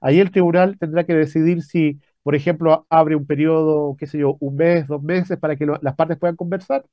Ahí 0.00 0.20
el 0.20 0.30
tribunal 0.30 0.78
tendrá 0.78 1.04
que 1.04 1.14
decidir 1.14 1.62
si 1.62 2.00
por 2.22 2.36
ejemplo, 2.36 2.86
abre 2.88 3.16
un 3.16 3.26
periodo, 3.26 3.96
qué 3.98 4.06
sé 4.06 4.18
yo, 4.18 4.36
un 4.40 4.54
mes, 4.56 4.86
dos 4.86 5.02
meses 5.02 5.38
para 5.38 5.56
que 5.56 5.66
las 5.66 5.94
partes 5.96 6.18
puedan 6.18 6.36
conversar, 6.36 6.84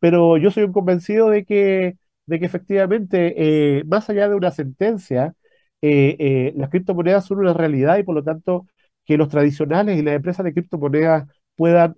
pero 0.00 0.36
yo 0.38 0.50
soy 0.50 0.64
un 0.64 0.72
convencido 0.72 1.30
de 1.30 1.44
que, 1.44 1.96
de 2.26 2.38
que 2.40 2.46
efectivamente, 2.46 3.78
eh, 3.80 3.84
más 3.86 4.08
allá 4.10 4.28
de 4.28 4.34
una 4.36 4.50
sentencia, 4.52 5.34
eh, 5.82 6.52
las 6.56 6.70
criptomonedas 6.70 7.26
son 7.26 7.38
una 7.40 7.54
realidad 7.54 7.98
y 7.98 8.02
por 8.04 8.14
lo 8.14 8.24
tanto 8.24 8.66
que 9.04 9.16
los 9.16 9.28
tradicionales 9.28 9.98
y 9.98 10.02
las 10.02 10.14
empresas 10.16 10.44
de 10.44 10.52
criptomonedas 10.54 11.28
puedan 11.56 11.96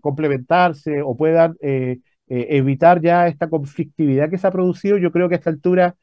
complementarse 0.00 1.02
o 1.02 1.16
puedan 1.16 1.56
evitar 2.28 3.00
ya 3.00 3.26
esta 3.28 3.48
conflictividad 3.48 4.28
que 4.30 4.38
se 4.38 4.46
ha 4.46 4.50
producido, 4.50 4.98
yo 4.98 5.12
creo 5.12 5.28
que 5.28 5.34
a 5.36 5.38
esta 5.38 5.50
altura 5.50 5.96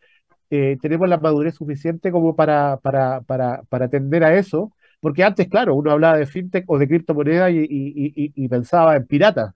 tenemos 0.50 1.10
la 1.10 1.18
madurez 1.18 1.56
suficiente 1.56 2.12
como 2.12 2.36
para, 2.36 2.78
para, 2.78 3.22
para, 3.22 3.64
para 3.64 3.86
atender 3.86 4.24
a 4.24 4.36
eso 4.36 4.72
porque 5.06 5.24
antes, 5.24 5.48
claro, 5.48 5.76
uno 5.76 5.91
hablaba 5.91 6.18
de 6.18 6.26
fintech 6.26 6.66
o 6.68 6.80
de 6.80 6.88
criptomonedas 6.88 7.52
y, 7.54 8.48
pensaba 8.50 8.96
en 8.96 9.06
piratas, 9.06 9.54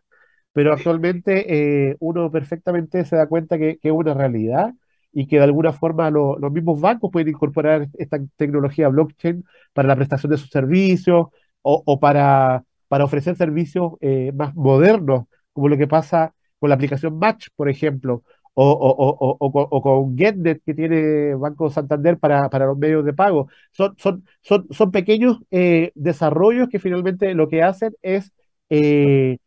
pero 0.54 0.74
actualmente 0.74 1.90
eh, 1.90 1.98
uno 2.00 2.30
perfectamente 2.32 3.04
se 3.04 3.16
da 3.16 3.26
cuenta 3.28 3.58
que, 3.58 3.80
es 3.82 3.92
una 3.92 4.14
realidad 4.14 4.76
y 5.12 5.26
que 5.26 5.38
de 5.38 5.44
alguna 5.46 5.74
forma 5.74 6.12
los 6.12 6.52
mismos 6.52 6.80
bancos 6.80 7.10
pueden 7.12 7.30
incorporar 7.30 7.88
esta 7.98 8.20
tecnología 8.38 8.90
blockchain 8.90 9.44
para 9.74 9.88
la 9.88 9.96
prestación 9.96 10.30
de 10.32 10.38
sus 10.38 10.52
servicios 10.52 11.30
o, 11.64 12.00
para, 12.00 12.64
para 12.88 13.06
ofrecer 13.06 13.36
servicios 13.36 13.94
eh, 14.02 14.32
más 14.36 14.54
modernos, 14.56 15.26
como 15.52 15.68
lo 15.68 15.78
que 15.78 15.88
pasa 15.88 16.32
con 16.60 16.70
la 16.70 16.76
aplicación 16.76 17.18
Match, 17.18 17.48
por 17.56 17.70
ejemplo, 17.70 18.24
o, 18.62 19.82
con 19.82 20.18
GetNet 20.18 20.62
que 20.66 20.74
tiene 20.74 21.36
Banco 21.36 21.70
Santander 21.70 22.18
para, 22.18 22.50
los 22.66 22.78
medios 22.78 23.06
de 23.06 23.14
pago. 23.14 23.48
Son, 23.72 23.96
son, 23.98 24.26
son, 24.42 24.68
son 24.72 24.92
pequeños 24.92 25.40
eh, 25.52 25.92
desarrollos 25.96 26.70
que 26.70 26.80
finalmente 26.80 27.34
lo 27.36 27.48
que 27.48 27.64
hacen 27.64 27.94
es 28.02 28.34
eh, 28.70 29.38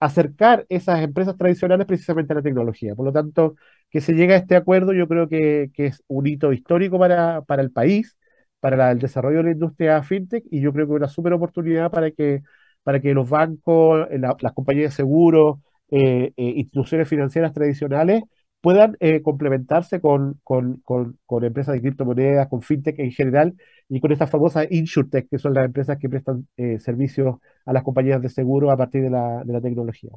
acercar 0.00 0.66
esas 0.68 1.02
empresas 1.02 1.36
tradicionales 1.36 1.86
precisamente 1.86 2.32
a 2.32 2.36
la 2.36 2.42
tecnología. 2.42 2.94
Por 2.94 3.06
lo 3.06 3.12
tanto, 3.12 3.56
que 3.90 4.00
se 4.00 4.14
llegue 4.14 4.34
a 4.34 4.38
este 4.38 4.56
acuerdo 4.56 4.92
yo 4.92 5.06
creo 5.08 5.28
que, 5.28 5.70
es 5.76 6.02
un 6.08 6.26
hito 6.26 6.52
histórico 6.52 6.98
para, 6.98 7.42
para 7.42 7.62
el 7.62 7.70
país, 7.70 8.16
para 8.60 8.90
el 8.90 8.98
desarrollo 8.98 9.38
de 9.38 9.44
la 9.44 9.50
industria 9.52 10.02
fintech 10.02 10.44
y 10.50 10.60
yo 10.60 10.72
creo 10.72 10.86
que 10.86 10.92
una 10.94 11.08
súper 11.08 11.32
oportunidad 11.34 11.90
para 11.90 12.10
que, 12.10 12.42
para 12.82 13.00
que 13.00 13.12
los 13.14 13.28
bancos, 13.28 14.08
las 14.10 14.52
compañías 14.54 14.92
de 14.92 14.96
seguros, 14.96 15.58
eh, 15.90 16.32
instituciones 16.36 17.08
financieras 17.08 17.52
tradicionales 17.52 18.22
puedan 18.62 18.96
eh, 19.00 19.22
complementarse 19.22 20.00
con, 20.00 20.40
con, 20.44 20.82
con, 20.84 21.44
empresas 21.44 21.74
de 21.74 21.82
criptomonedas, 21.82 22.48
con 22.48 22.62
fintech 22.62 22.98
en 23.00 23.10
general 23.12 23.54
y 23.88 24.00
con 24.00 24.12
estas 24.12 24.30
famosas 24.30 24.68
insurtech, 24.70 25.28
que 25.28 25.38
son 25.38 25.54
las 25.54 25.66
empresas 25.66 25.98
que 25.98 26.08
prestan 26.08 26.48
eh, 26.56 26.78
servicios 26.78 27.36
a 27.66 27.72
las 27.72 27.82
compañías 27.82 28.22
de 28.22 28.30
seguro 28.30 28.70
a 28.70 28.76
partir 28.76 29.02
de 29.02 29.10
la, 29.10 29.42
de 29.44 29.52
la 29.52 29.60
tecnología. 29.60 30.10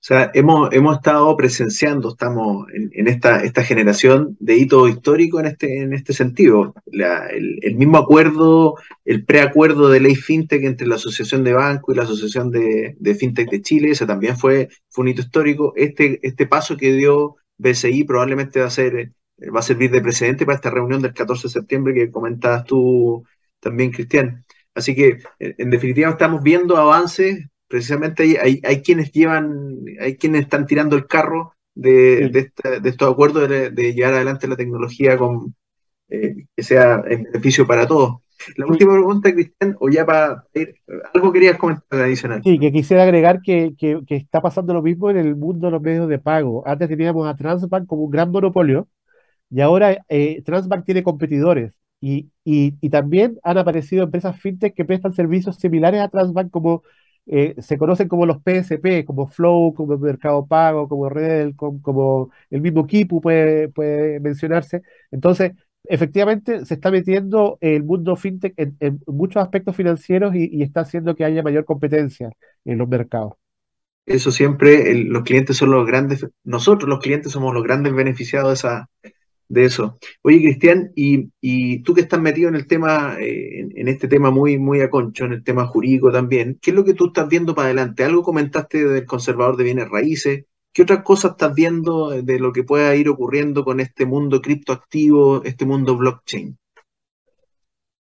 O 0.00 0.02
sea, 0.02 0.30
hemos, 0.32 0.72
hemos 0.72 0.96
estado 0.96 1.36
presenciando, 1.36 2.08
estamos 2.08 2.66
en, 2.72 3.06
esta, 3.06 3.44
esta 3.44 3.62
generación 3.62 4.34
de 4.40 4.56
hito 4.56 4.88
histórico 4.88 5.40
en 5.40 5.46
este, 5.46 5.82
en 5.82 5.92
este 5.92 6.14
sentido. 6.14 6.74
el, 6.90 7.76
mismo 7.76 7.98
acuerdo, 7.98 8.76
el 9.04 9.26
preacuerdo 9.26 9.90
de 9.90 10.00
ley 10.00 10.14
fintech 10.14 10.64
entre 10.64 10.86
la 10.86 10.94
Asociación 10.94 11.44
de 11.44 11.52
Banco 11.52 11.92
y 11.92 11.96
la 11.96 12.04
Asociación 12.04 12.50
de, 12.50 13.14
Fintech 13.14 13.50
de 13.50 13.60
Chile, 13.60 13.90
ese 13.90 14.06
también 14.06 14.38
fue, 14.38 14.70
fue 14.88 15.02
un 15.02 15.08
hito 15.08 15.20
histórico. 15.20 15.74
Este, 15.76 16.18
este 16.22 16.46
paso 16.46 16.78
que 16.78 16.94
dio 16.94 17.36
BCI 17.58 18.04
probablemente 18.04 18.60
va 18.60 18.68
a, 18.68 18.70
ser, 18.70 19.12
va 19.54 19.60
a 19.60 19.62
servir 19.62 19.90
de 19.90 20.00
precedente 20.00 20.46
para 20.46 20.56
esta 20.56 20.70
reunión 20.70 21.02
del 21.02 21.12
14 21.12 21.48
de 21.48 21.52
septiembre 21.52 21.92
que 21.92 22.10
comentabas 22.10 22.64
tú 22.64 23.22
también, 23.60 23.90
Cristian. 23.90 24.46
Así 24.74 24.94
que, 24.94 25.18
en 25.38 25.68
definitiva, 25.68 26.08
estamos 26.08 26.42
viendo 26.42 26.78
avances 26.78 27.50
precisamente 27.70 28.36
hay, 28.42 28.60
hay, 28.64 28.82
quienes 28.82 29.12
llevan, 29.12 29.84
hay 30.00 30.16
quienes 30.16 30.42
están 30.42 30.66
tirando 30.66 30.96
el 30.96 31.06
carro 31.06 31.54
de, 31.72 32.28
de, 32.28 32.50
estos 32.88 33.12
acuerdos 33.12 33.48
de, 33.48 33.94
llevar 33.94 34.14
adelante 34.14 34.48
la 34.48 34.56
tecnología 34.56 35.16
con, 35.16 35.54
eh, 36.08 36.46
que 36.56 36.62
sea 36.64 37.00
en 37.06 37.22
beneficio 37.22 37.68
para 37.68 37.86
todos. 37.86 38.22
La 38.56 38.66
última 38.66 38.94
pregunta, 38.94 39.32
Cristian, 39.32 39.76
o 39.78 39.88
ya 39.88 40.04
para 40.04 40.44
ir, 40.52 40.74
algo 41.14 41.32
querías 41.32 41.58
comentar 41.58 42.00
adicional. 42.00 42.40
Sí, 42.42 42.58
que 42.58 42.72
quisiera 42.72 43.04
agregar 43.04 43.40
que, 43.40 43.74
que, 43.78 44.02
está 44.08 44.40
pasando 44.40 44.74
lo 44.74 44.82
mismo 44.82 45.08
en 45.10 45.18
el 45.18 45.36
mundo 45.36 45.68
de 45.68 45.70
los 45.70 45.82
medios 45.82 46.08
de 46.08 46.18
pago. 46.18 46.66
Antes 46.66 46.88
teníamos 46.88 47.28
a 47.28 47.36
Transbank 47.36 47.86
como 47.86 48.02
un 48.02 48.10
gran 48.10 48.32
monopolio 48.32 48.88
y 49.48 49.60
ahora 49.60 49.98
eh, 50.08 50.42
Transbank 50.42 50.84
tiene 50.84 51.04
competidores. 51.04 51.72
Y, 52.00 52.30
y, 52.44 52.74
y, 52.80 52.88
también 52.88 53.38
han 53.44 53.58
aparecido 53.58 54.04
empresas 54.04 54.40
fintech 54.40 54.74
que 54.74 54.86
prestan 54.86 55.12
servicios 55.12 55.56
similares 55.56 56.00
a 56.00 56.08
Transbank 56.08 56.50
como 56.50 56.82
eh, 57.32 57.54
se 57.62 57.78
conocen 57.78 58.08
como 58.08 58.26
los 58.26 58.38
PSP, 58.38 59.04
como 59.06 59.28
Flow, 59.28 59.72
como 59.72 59.96
Mercado 59.98 60.46
Pago, 60.46 60.88
como 60.88 61.08
Redel, 61.08 61.54
como, 61.54 62.30
el 62.50 62.60
mismo 62.60 62.88
Kipu 62.88 63.20
puede, 63.20 63.68
puede 63.68 64.18
mencionarse. 64.18 64.82
Entonces, 65.12 65.52
efectivamente 65.84 66.64
se 66.66 66.74
está 66.74 66.90
metiendo 66.90 67.56
el 67.60 67.84
mundo 67.84 68.16
fintech 68.16 68.54
en, 68.56 69.00
muchos 69.06 69.40
aspectos 69.40 69.76
financieros 69.76 70.34
y, 70.34 70.60
está 70.60 70.80
haciendo 70.80 71.14
que 71.14 71.24
haya 71.24 71.40
mayor 71.44 71.64
competencia 71.64 72.32
en 72.64 72.78
los 72.78 72.88
mercados. 72.88 73.34
Eso 74.06 74.32
siempre, 74.32 74.92
los 74.96 75.22
clientes 75.22 75.56
son 75.56 75.70
los 75.70 75.86
grandes, 75.86 76.26
nosotros 76.42 76.88
los 76.88 76.98
clientes 76.98 77.30
somos 77.30 77.54
los 77.54 77.62
grandes 77.62 77.94
beneficiados 77.94 78.48
de 78.48 78.54
esa, 78.54 78.90
de 79.50 79.64
eso. 79.64 79.98
Oye, 80.22 80.40
Cristian, 80.40 80.92
y, 80.94 81.82
tú 81.82 81.92
que 81.92 82.00
estás 82.00 82.20
metido 82.20 82.48
en 82.48 82.54
el 82.54 82.66
tema, 82.66 83.16
eh, 83.20 83.68
en, 83.74 83.88
este 83.88 84.08
tema 84.08 84.30
muy, 84.30 84.58
muy 84.58 84.80
aconcho, 84.80 85.26
en 85.26 85.32
el 85.32 85.44
tema 85.44 85.66
jurídico 85.66 86.10
también, 86.10 86.58
¿qué 86.62 86.70
es 86.70 86.76
lo 86.76 86.84
que 86.84 86.94
tú 86.94 87.08
estás 87.08 87.28
viendo 87.28 87.54
para 87.54 87.66
adelante? 87.66 88.04
Algo 88.04 88.22
comentaste 88.22 88.84
del 88.86 89.04
conservador 89.04 89.56
de 89.56 89.64
bienes 89.64 89.88
raíces, 89.90 90.44
¿Qué 90.72 90.82
otras 90.82 91.02
cosas 91.02 91.32
estás 91.32 91.52
viendo 91.52 92.10
de 92.10 92.38
lo 92.38 92.52
que 92.52 92.62
pueda 92.62 92.94
ir 92.94 93.08
ocurriendo 93.08 93.64
con 93.64 93.80
este 93.80 94.06
mundo 94.06 94.40
criptoactivo, 94.40 95.42
este 95.42 95.66
mundo 95.66 95.96
blockchain? 95.96 96.56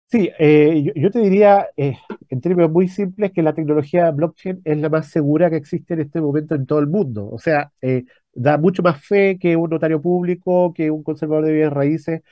Sí, 0.08 0.30
eh, 0.38 0.92
yo, 0.94 1.10
te 1.10 1.18
diría, 1.18 1.66
eh, 1.76 1.96
en 2.28 2.40
términos 2.40 2.70
muy 2.70 2.86
simples, 2.86 3.32
que 3.32 3.42
la 3.42 3.54
tecnología 3.54 4.08
blockchain 4.12 4.60
es 4.62 4.78
la 4.78 4.88
más 4.88 5.10
segura 5.10 5.50
que 5.50 5.56
existe 5.56 5.94
en 5.94 6.02
este 6.02 6.20
momento 6.20 6.54
en 6.54 6.66
todo 6.66 6.78
el 6.78 6.86
mundo. 6.86 7.28
O 7.28 7.38
sea, 7.40 7.72
eh, 7.82 8.04
da 8.34 8.58
mucho 8.58 8.82
más 8.82 9.00
fe 9.04 9.38
que 9.38 9.56
un 9.56 9.70
notario 9.70 10.00
público, 10.02 10.72
que 10.74 10.90
un 10.90 11.02
conservador 11.02 11.44
de 11.46 11.52
bienes 11.52 11.72
raíces, 11.72 12.22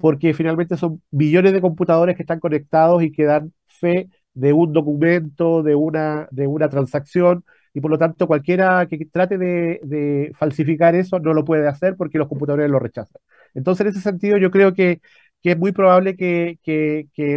porque 0.00 0.34
finalmente 0.34 0.76
son 0.76 1.02
billones 1.10 1.52
de 1.52 1.60
computadores 1.60 2.16
que 2.16 2.22
están 2.22 2.40
conectados 2.40 3.02
y 3.02 3.12
que 3.12 3.24
dan 3.24 3.52
fe 3.66 4.08
de 4.34 4.52
un 4.52 4.72
documento, 4.72 5.62
de 5.62 5.74
una, 5.74 6.28
de 6.30 6.46
una 6.46 6.68
transacción, 6.68 7.44
y 7.74 7.80
por 7.80 7.90
lo 7.90 7.98
tanto 7.98 8.26
cualquiera 8.26 8.86
que 8.86 9.04
trate 9.06 9.38
de, 9.38 10.32
falsificar 10.36 10.94
eso 10.94 11.18
no 11.20 11.32
lo 11.34 11.44
puede 11.44 11.68
hacer 11.68 11.96
porque 11.96 12.18
los 12.18 12.28
computadores 12.28 12.70
lo 12.70 12.78
rechazan. 12.78 13.20
Entonces, 13.54 13.86
en 13.86 13.92
ese 13.92 14.00
sentido, 14.00 14.36
yo 14.38 14.50
creo 14.50 14.74
que, 14.74 15.00
es 15.42 15.56
muy 15.58 15.72
probable 15.72 16.14
que, 16.16 16.58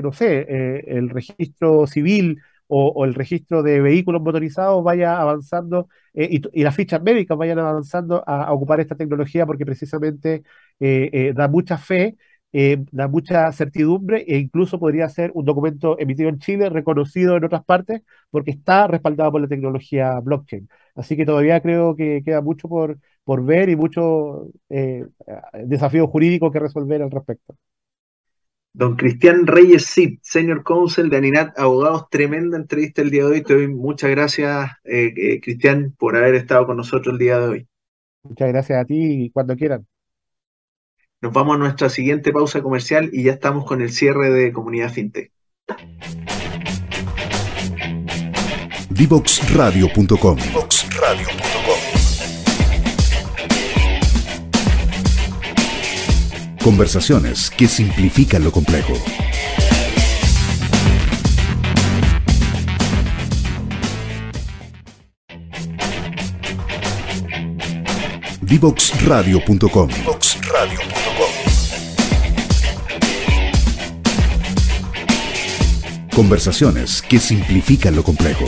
no 0.03 0.12
sé, 0.12 0.45
eh, 0.49 0.84
el 0.88 1.09
registro 1.09 1.88
civil 1.88 2.39
o, 2.74 3.05
el 3.05 3.13
registro 3.13 3.63
de 3.63 3.82
vehículos 3.82 4.22
motorizados 4.22 4.84
vaya 4.84 5.19
avanzando 5.19 5.89
eh, 6.13 6.39
y, 6.53 6.63
las 6.63 6.76
fichas 6.76 7.01
médicas 7.01 7.38
vayan 7.38 7.59
avanzando 7.59 8.24
a, 8.28 8.51
ocupar 8.53 8.80
esta 8.80 8.95
tecnología 8.95 9.45
porque 9.45 9.65
precisamente 9.65 10.43
eh, 10.80 11.34
da 11.36 11.47
mucha 11.47 11.78
fe 11.78 12.15
eh, 12.53 12.84
da 12.91 13.07
mucha 13.07 13.51
certidumbre 13.53 14.26
e 14.28 14.38
incluso 14.38 14.78
podría 14.80 15.07
ser 15.09 15.32
un 15.34 15.45
documento 15.45 15.97
emitido 15.99 16.30
en 16.30 16.39
Chile, 16.39 16.69
reconocido 16.69 17.38
en 17.38 17.45
otras 17.45 17.63
partes, 17.63 18.01
porque 18.30 18.51
está 18.51 18.88
respaldado 18.88 19.32
por 19.32 19.41
la 19.41 19.47
tecnología 19.47 20.19
blockchain. 20.19 20.67
Así 20.95 21.15
que 21.15 21.26
todavía 21.26 21.61
creo 21.61 21.95
que 21.95 22.22
queda 22.26 22.41
mucho 22.41 22.67
por, 22.67 22.99
por 23.24 23.45
ver 23.45 23.69
y 23.69 23.76
mucho 23.78 24.47
eh, 24.69 25.05
desafío 25.65 26.07
jurídico 26.07 26.51
que 26.51 26.59
resolver 26.59 27.01
al 27.01 27.11
respecto. 27.11 27.55
Don 28.74 28.95
Cristian 28.95 29.47
Reyes 29.47 29.86
Cid, 29.88 30.19
Senior 30.22 30.63
Counsel 30.63 31.09
de 31.09 31.17
Aninat 31.17 31.59
Abogados, 31.59 32.09
tremenda 32.09 32.57
entrevista 32.57 33.01
el 33.01 33.09
día 33.09 33.26
de 33.26 33.32
hoy. 33.32 33.43
Te 33.43 33.53
doy 33.53 33.67
muchas 33.67 34.09
gracias, 34.11 34.72
eh, 34.86 35.13
eh, 35.15 35.41
Cristian, 35.41 35.93
por 35.97 36.15
haber 36.15 36.36
estado 36.36 36.65
con 36.65 36.78
nosotros 36.78 37.13
el 37.13 37.19
día 37.19 37.39
de 37.39 37.47
hoy. 37.47 37.67
Muchas 38.24 38.47
gracias 38.47 38.82
a 38.82 38.86
ti 38.86 39.26
y 39.26 39.30
cuando 39.30 39.55
quieran. 39.55 39.86
Nos 41.22 41.34
vamos 41.34 41.55
a 41.55 41.59
nuestra 41.59 41.89
siguiente 41.89 42.32
pausa 42.32 42.61
comercial 42.61 43.09
y 43.11 43.24
ya 43.24 43.34
estamos 43.34 43.65
con 43.65 43.82
el 43.82 43.91
cierre 43.91 44.30
de 44.30 44.53
Comunidad 44.53 44.89
FinTech. 44.89 45.32
Divoxradio.com 48.89 50.38
Conversaciones 56.64 57.49
que 57.49 57.68
simplifican 57.68 58.43
lo 58.43 58.51
complejo. 58.51 58.93
Divoxradio.com 68.41 69.89
Conversaciones 76.14 77.01
que 77.01 77.18
simplifican 77.18 77.95
lo 77.95 78.03
complejo. 78.03 78.45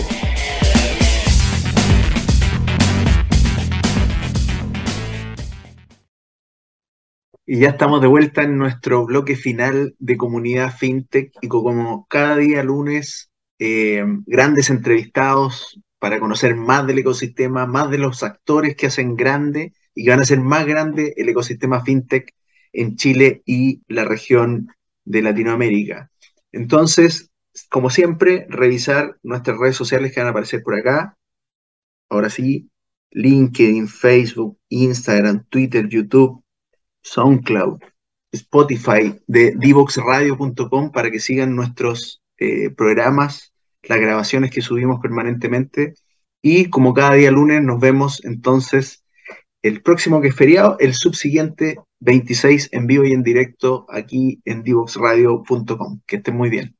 Y 7.45 7.59
ya 7.59 7.69
estamos 7.69 8.01
de 8.01 8.07
vuelta 8.07 8.43
en 8.43 8.57
nuestro 8.57 9.05
bloque 9.05 9.35
final 9.35 9.95
de 9.99 10.17
comunidad 10.17 10.73
FinTech 10.75 11.33
y 11.41 11.47
como 11.49 12.07
cada 12.07 12.37
día 12.37 12.63
lunes, 12.63 13.31
eh, 13.59 14.03
grandes 14.25 14.69
entrevistados 14.69 15.79
para 15.99 16.19
conocer 16.19 16.55
más 16.55 16.87
del 16.87 16.99
ecosistema, 16.99 17.65
más 17.65 17.89
de 17.89 17.97
los 17.97 18.23
actores 18.23 18.75
que 18.77 18.87
hacen 18.87 19.15
grande 19.15 19.73
y 19.93 20.03
que 20.05 20.09
van 20.11 20.19
a 20.19 20.23
hacer 20.23 20.39
más 20.39 20.65
grande 20.65 21.13
el 21.17 21.29
ecosistema 21.29 21.83
FinTech 21.83 22.33
en 22.71 22.95
Chile 22.95 23.41
y 23.45 23.81
la 23.87 24.05
región 24.05 24.67
de 25.03 25.21
Latinoamérica. 25.21 26.09
Entonces, 26.51 27.29
como 27.69 27.89
siempre, 27.89 28.45
revisar 28.49 29.17
nuestras 29.21 29.57
redes 29.57 29.75
sociales 29.75 30.13
que 30.13 30.21
van 30.21 30.27
a 30.27 30.31
aparecer 30.31 30.63
por 30.63 30.75
acá. 30.75 31.17
Ahora 32.09 32.29
sí, 32.29 32.69
LinkedIn, 33.11 33.87
Facebook, 33.87 34.57
Instagram, 34.69 35.45
Twitter, 35.49 35.87
YouTube, 35.89 36.42
SoundCloud, 37.03 37.79
Spotify, 38.31 39.19
de 39.27 39.53
divoxradio.com 39.55 40.91
para 40.91 41.11
que 41.11 41.19
sigan 41.19 41.55
nuestros 41.55 42.21
eh, 42.37 42.69
programas, 42.71 43.53
las 43.83 43.99
grabaciones 43.99 44.51
que 44.51 44.61
subimos 44.61 44.99
permanentemente. 45.01 45.95
Y 46.41 46.69
como 46.69 46.93
cada 46.93 47.13
día 47.13 47.31
lunes, 47.31 47.61
nos 47.61 47.79
vemos 47.79 48.23
entonces 48.25 49.03
el 49.61 49.81
próximo 49.81 50.19
que 50.21 50.29
es 50.29 50.35
feriado, 50.35 50.77
el 50.79 50.93
subsiguiente 50.93 51.77
26 52.01 52.69
en 52.73 52.87
vivo 52.87 53.05
y 53.05 53.13
en 53.13 53.23
directo 53.23 53.85
aquí 53.89 54.41
en 54.45 54.63
divoxradio.com. 54.63 56.01
Que 56.05 56.17
estén 56.17 56.35
muy 56.35 56.49
bien. 56.49 56.75